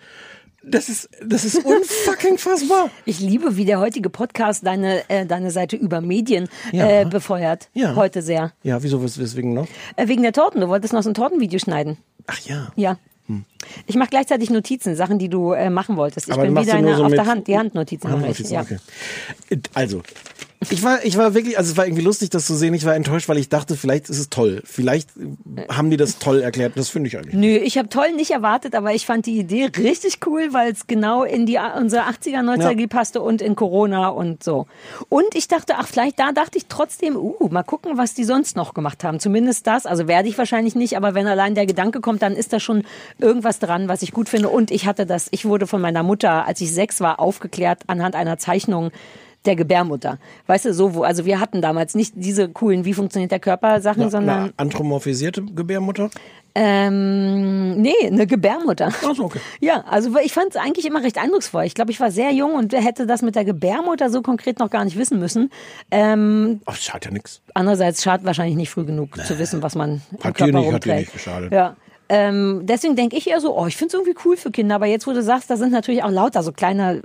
[0.69, 2.89] Das ist, das ist unfucking fassbar.
[3.06, 6.89] Ich liebe, wie der heutige Podcast deine, äh, deine Seite über Medien Ja.
[7.02, 7.69] äh, befeuert.
[7.73, 7.95] Ja.
[7.95, 8.52] Heute sehr.
[8.64, 9.68] Ja, wieso, wes- weswegen noch?
[9.95, 10.60] Äh, wegen der Torten.
[10.61, 11.98] Du wolltest noch so ein Tortenvideo schneiden.
[12.27, 12.72] Ach ja.
[12.76, 12.98] Ja.
[13.88, 16.27] Ich mache gleichzeitig Notizen, Sachen, die du äh, machen wolltest.
[16.27, 18.10] Ich Aber bin wieder so auf mit- der Hand, die Handnotizen.
[18.10, 18.61] Handnotizen, ja.
[18.61, 18.77] okay.
[19.73, 20.02] Also,
[20.72, 22.74] ich war, ich war wirklich, also es war irgendwie lustig, das zu sehen.
[22.74, 24.64] Ich war enttäuscht, weil ich dachte, vielleicht ist es toll.
[24.66, 25.12] Vielleicht
[25.70, 26.74] haben die das toll erklärt.
[26.76, 27.36] Das finde ich eigentlich.
[27.36, 30.88] Nö, ich habe toll nicht erwartet, aber ich fand die Idee richtig cool, weil es
[30.88, 32.88] genau in die unsere 80er, 90er Ja.
[32.88, 34.66] passte und in Corona und so.
[35.10, 38.56] Und ich dachte, ach, vielleicht da dachte ich trotzdem, uh, mal gucken, was die sonst
[38.56, 39.20] noch gemacht haben.
[39.20, 42.52] Zumindest das, also werde ich wahrscheinlich nicht, aber wenn allein der Gedanke kommt, dann ist
[42.52, 42.84] da schon
[43.20, 44.50] irgendwas dran, was ich gut finde.
[44.50, 48.16] Und ich hatte das, ich wurde von meiner Mutter, als ich sechs war, aufgeklärt anhand
[48.16, 48.92] einer Zeichnung
[49.48, 50.19] der Gebärmutter.
[50.45, 53.82] Weißt du, so wo, also wir hatten damals nicht diese coolen, wie funktioniert der Körper
[53.82, 56.10] Sachen, Eine, sondern eine anthropomorphisierte Gebärmutter?
[56.60, 58.88] ähm, nee, eine Gebärmutter.
[59.06, 59.40] Ach so, okay.
[59.60, 61.64] Ja, also ich fand es eigentlich immer recht eindrucksvoll.
[61.65, 64.69] Ich glaube, ich war sehr jung und hätte das mit der Gebärmutter so konkret noch
[64.69, 65.52] gar nicht wissen müssen.
[65.91, 67.41] Ähm, Ach, schadet ja nichts.
[67.53, 70.56] andererseits schadet wahrscheinlich nicht früh genug zu wissen, was man im Hat Körper dir nicht,
[70.56, 70.99] hat dir rumträgt.
[70.99, 71.52] nicht geschadet.
[71.52, 71.76] Ja.
[72.10, 74.76] Ähm, deswegen denke ich eher so, oh, ich finde es irgendwie cool für Kinder.
[74.76, 77.02] Aber jetzt, wo du sagst, da sind natürlich auch lauter so kleine,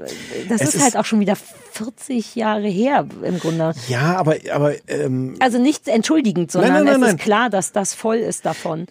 [0.48, 1.34] das Es ist, ist- halt auch schon wieder
[1.82, 3.72] 40 Jahre her im Grunde.
[3.88, 7.16] Ja, aber, aber ähm, Also nicht entschuldigend, sondern nein, nein, es nein.
[7.16, 8.86] ist klar, dass das voll ist davon.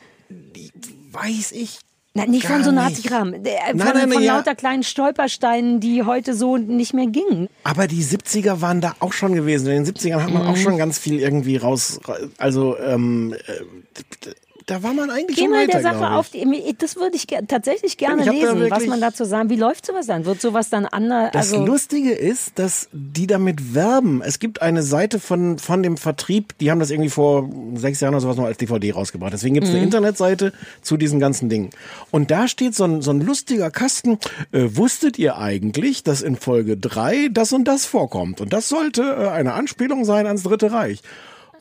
[1.12, 1.80] weiß ich.
[2.14, 2.72] Na, nicht Gar von so.
[2.74, 3.42] Nazi-Kram.
[3.44, 4.36] Der- Von, Nein, nein, von ja.
[4.36, 7.48] lauter kleinen Stolpersteinen, die heute so nicht mehr gingen.
[7.64, 9.68] Aber die 70er waren da auch schon gewesen.
[9.68, 10.62] In den 70ern hat man auch Mhm.
[10.62, 12.02] schon ganz viel irgendwie raus.
[12.38, 14.32] Also, ähm, äh,
[14.68, 18.24] da war man eigentlich Geh mal der Sache auf die, das würde ich tatsächlich gerne
[18.30, 19.50] lesen, was man dazu sagen.
[19.50, 20.26] Wie läuft sowas dann?
[20.26, 21.32] Wird sowas dann anders?
[21.34, 24.22] Das Also, Lustige ist, dass die damit werben.
[24.24, 28.14] Es gibt eine Seite von, von dem Vertrieb, die haben das irgendwie vor sechs Jahren
[28.14, 29.34] oder sowas noch als DVD rausgebracht.
[29.34, 29.86] Deswegen gibt es eine Mhm.
[29.86, 31.70] Internetseite zu diesen ganzen Dingen.
[32.12, 34.20] Und da steht so ein, so ein lustiger Kasten.
[34.52, 38.42] Äh, wusstet ihr eigentlich, dass in Folge drei das und das vorkommt?
[38.42, 41.02] Und das sollte äh, eine Anspielung sein ans Dritte Reich.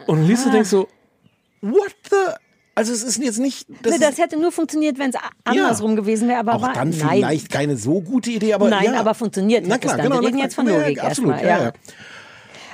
[0.06, 0.52] Und du Ah.
[0.52, 0.89] denkst so,
[1.62, 2.16] what the...
[2.74, 3.68] Also es ist jetzt nicht...
[3.68, 6.40] das, Das, ne, das hätte nur funktioniert, wenn es andersrum gewesen wäre.
[6.40, 6.98] Aber auch war, dann nein.
[7.01, 9.01] vielleicht keine so gute Idee, aber Nein, ja.
[9.01, 10.20] aber funktioniert Na klar, genau.
[10.20, 11.44] Wir reden jetzt von Ja, Logik absolut, erstmal.
[11.51, 11.64] ja, Ja.
[11.64, 11.72] ja.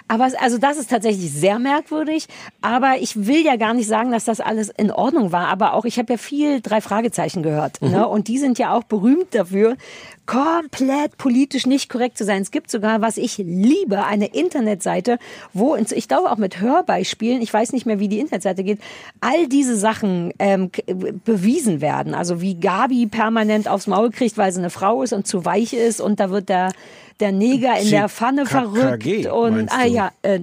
[0.09, 2.29] Aber also das ist tatsächlich sehr merkwürdig.
[2.61, 5.49] Aber ich will ja gar nicht sagen, dass das alles in Ordnung war.
[5.49, 7.83] Aber auch ich habe ja viel drei Fragezeichen gehört.
[7.83, 7.91] Mhm.
[7.91, 8.09] Ne?
[8.09, 9.77] Und die sind ja auch berühmt dafür,
[10.27, 12.43] komplett politisch nicht korrekt zu sein.
[12.43, 15.19] Es gibt sogar, was ich liebe, eine Internetseite,
[15.53, 18.81] wo ich glaube auch mit Hörbeispielen, ich weiß nicht mehr, wie die Internetseite geht,
[19.21, 20.71] all diese Sachen ähm,
[21.25, 22.15] bewiesen werden.
[22.15, 25.73] Also wie Gabi permanent aufs Maul kriegt, weil sie eine Frau ist und zu weich
[25.73, 26.71] ist und da wird der
[27.21, 30.41] der Neger in der Pfanne verrückt und ah ja, äh,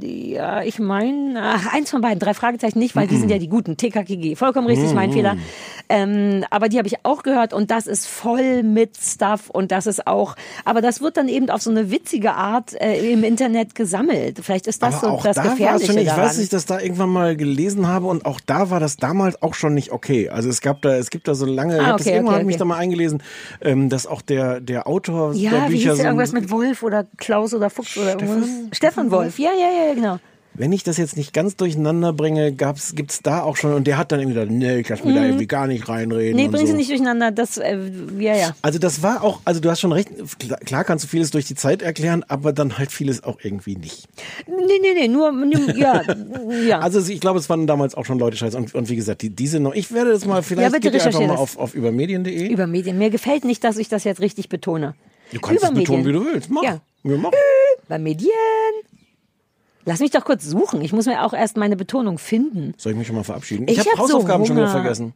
[0.00, 1.40] ja, ich meine,
[1.72, 4.92] eins von beiden, drei Fragezeichen nicht, weil die sind ja die guten, TKKG, vollkommen richtig,
[4.94, 5.14] mein Mhm.
[5.14, 5.36] Fehler.
[5.94, 9.86] Ähm, aber die habe ich auch gehört und das ist voll mit Stuff und das
[9.86, 13.74] ist auch, aber das wird dann eben auf so eine witzige Art äh, im Internet
[13.74, 14.40] gesammelt.
[14.42, 16.24] Vielleicht ist das Aber so auch das da Gefährliche schon, ich daran.
[16.24, 19.42] weiß, dass ich das da irgendwann mal gelesen habe und auch da war das damals
[19.42, 20.30] auch schon nicht okay.
[20.30, 22.36] Also es gab da, es gibt da so lange, ich Ah, habe das okay, irgendwann
[22.36, 22.58] okay, mich okay.
[22.60, 23.22] da mal eingelesen,
[23.60, 26.82] ähm, dass auch der der Autor der ja, wie Bücher der so irgendwas mit Wolf
[26.82, 28.48] oder Klaus oder Fuchs oder irgendwas?
[28.72, 30.18] Stefan Wolf, ja, ja, ja, genau.
[30.54, 33.96] Wenn ich das jetzt nicht ganz durcheinander bringe, gab's, gibt's da auch schon, und der
[33.96, 36.32] hat dann irgendwie gesagt, nee, ich lass mir da irgendwie gar nicht reinreden.
[36.32, 36.36] Mhm.
[36.36, 36.72] Nee, bring so.
[36.72, 37.30] sie nicht durcheinander.
[37.30, 37.78] Das, äh,
[38.18, 38.54] ja, ja.
[38.60, 40.10] Also das war auch, also du hast schon recht,
[40.66, 44.08] klar, kannst du vieles durch die Zeit erklären, aber dann halt vieles auch irgendwie nicht.
[44.46, 45.32] Nee, nee, nee, nur,
[45.74, 46.02] ja,
[46.66, 46.80] ja.
[46.80, 48.56] Also ich glaube, es waren damals auch schon Leute scheiße.
[48.56, 51.06] Und, und wie gesagt, die, diese noch, ich werde das mal, vielleicht Ja, bitte geht
[51.06, 52.48] einfach mal auf, auf übermedien.de.
[52.48, 52.98] Über Medien.
[52.98, 54.94] Mir gefällt nicht, dass ich das jetzt richtig betone.
[55.32, 56.50] Du kannst es Über betonen, wie du willst.
[56.50, 56.62] Mach.
[56.62, 56.80] Ja.
[57.04, 57.30] Ja, mach.
[57.88, 58.30] Bei Medien.
[59.84, 60.80] Lass mich doch kurz suchen.
[60.82, 62.74] Ich muss mir auch erst meine Betonung finden.
[62.76, 63.66] Soll ich mich schon mal verabschieden?
[63.68, 65.12] Ich Ich, habe hab so Hausaufgaben schon wieder vergessen.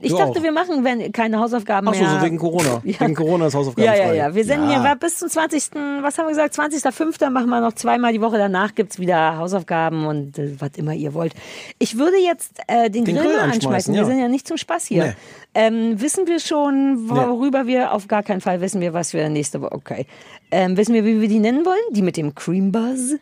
[0.00, 0.42] Ich Du dachte, auch.
[0.42, 2.10] wir machen wenn, keine Hausaufgaben Ach so, mehr.
[2.18, 2.80] so wegen Corona.
[2.84, 3.00] Ja.
[3.00, 4.16] Wegen Corona ist Hausaufgaben Ja, ja, frei.
[4.16, 4.34] ja.
[4.34, 4.82] Wir senden Ja.
[4.82, 5.70] hier bis zum 20.
[6.02, 6.54] Was haben wir gesagt?
[6.58, 7.30] 20.05.
[7.30, 8.36] machen wir noch zweimal die Woche.
[8.38, 11.34] Danach gibt's wieder Hausaufgaben und äh, was immer ihr wollt.
[11.78, 14.02] Ich würde jetzt äh, den, Den Grill, Grill anschmeißen, ja.
[14.02, 15.04] Wir sind ja nicht zum Spaß hier.
[15.06, 15.12] Nee.
[15.54, 19.60] Ähm, wissen wir schon, worüber wir, auf gar keinen Fall wissen wir, was wir nächste
[19.62, 20.06] Woche, okay.
[20.50, 21.78] Ähm, wissen wir, wie wir die nennen wollen?
[21.92, 23.14] Die mit dem Cream Buzz?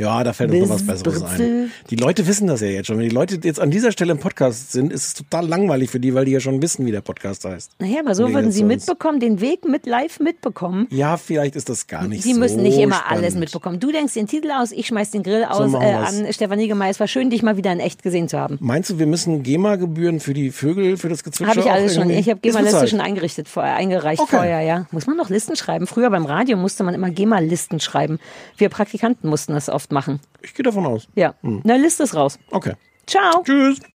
[0.00, 1.70] Ja, da fällt uns noch was Besseres ein.
[1.90, 2.96] Die Leute wissen das ja jetzt schon.
[2.96, 6.00] Wenn die Leute jetzt an dieser Stelle im Podcast sind, ist es total langweilig für
[6.00, 7.72] die, weil die ja schon wissen, wie der Podcast heißt.
[7.80, 10.86] Naja, aber so würden sie mitbekommen, den Weg mit live mitbekommen.
[10.90, 13.24] Ja, vielleicht ist das gar nicht Sie so müssen nicht immer spannend.
[13.24, 13.78] alles mitbekommen.
[13.78, 16.66] Du denkst den Titel aus, ich schmeiß den Grill So aus machen äh, an Stefanie
[16.66, 16.92] Gemeier.
[16.92, 18.56] Es war schön, dich mal wieder in echt gesehen zu haben.
[18.62, 22.08] Meinst du, wir müssen GEMA-Gebühren für die Vögel, für das Gezwitscher Habe ich alles schon.
[22.08, 24.36] Ich habe Ist GEMA-Liste schon eingerichtet vorher, eingereicht Okay.
[24.36, 24.86] vorher, ja.
[24.92, 25.86] Muss man noch Listen schreiben?
[25.86, 28.18] Früher beim Radio musste man immer GEMA-Listen schreiben.
[28.56, 30.20] Wir Praktikanten mussten das oft machen.
[30.42, 31.08] Ich gehe davon aus.
[31.14, 31.34] Ja.
[31.42, 31.60] Hm.
[31.64, 32.38] Na, Liste ist raus.
[32.50, 32.74] Okay.
[33.06, 33.42] Ciao.
[33.42, 33.80] Tschüss.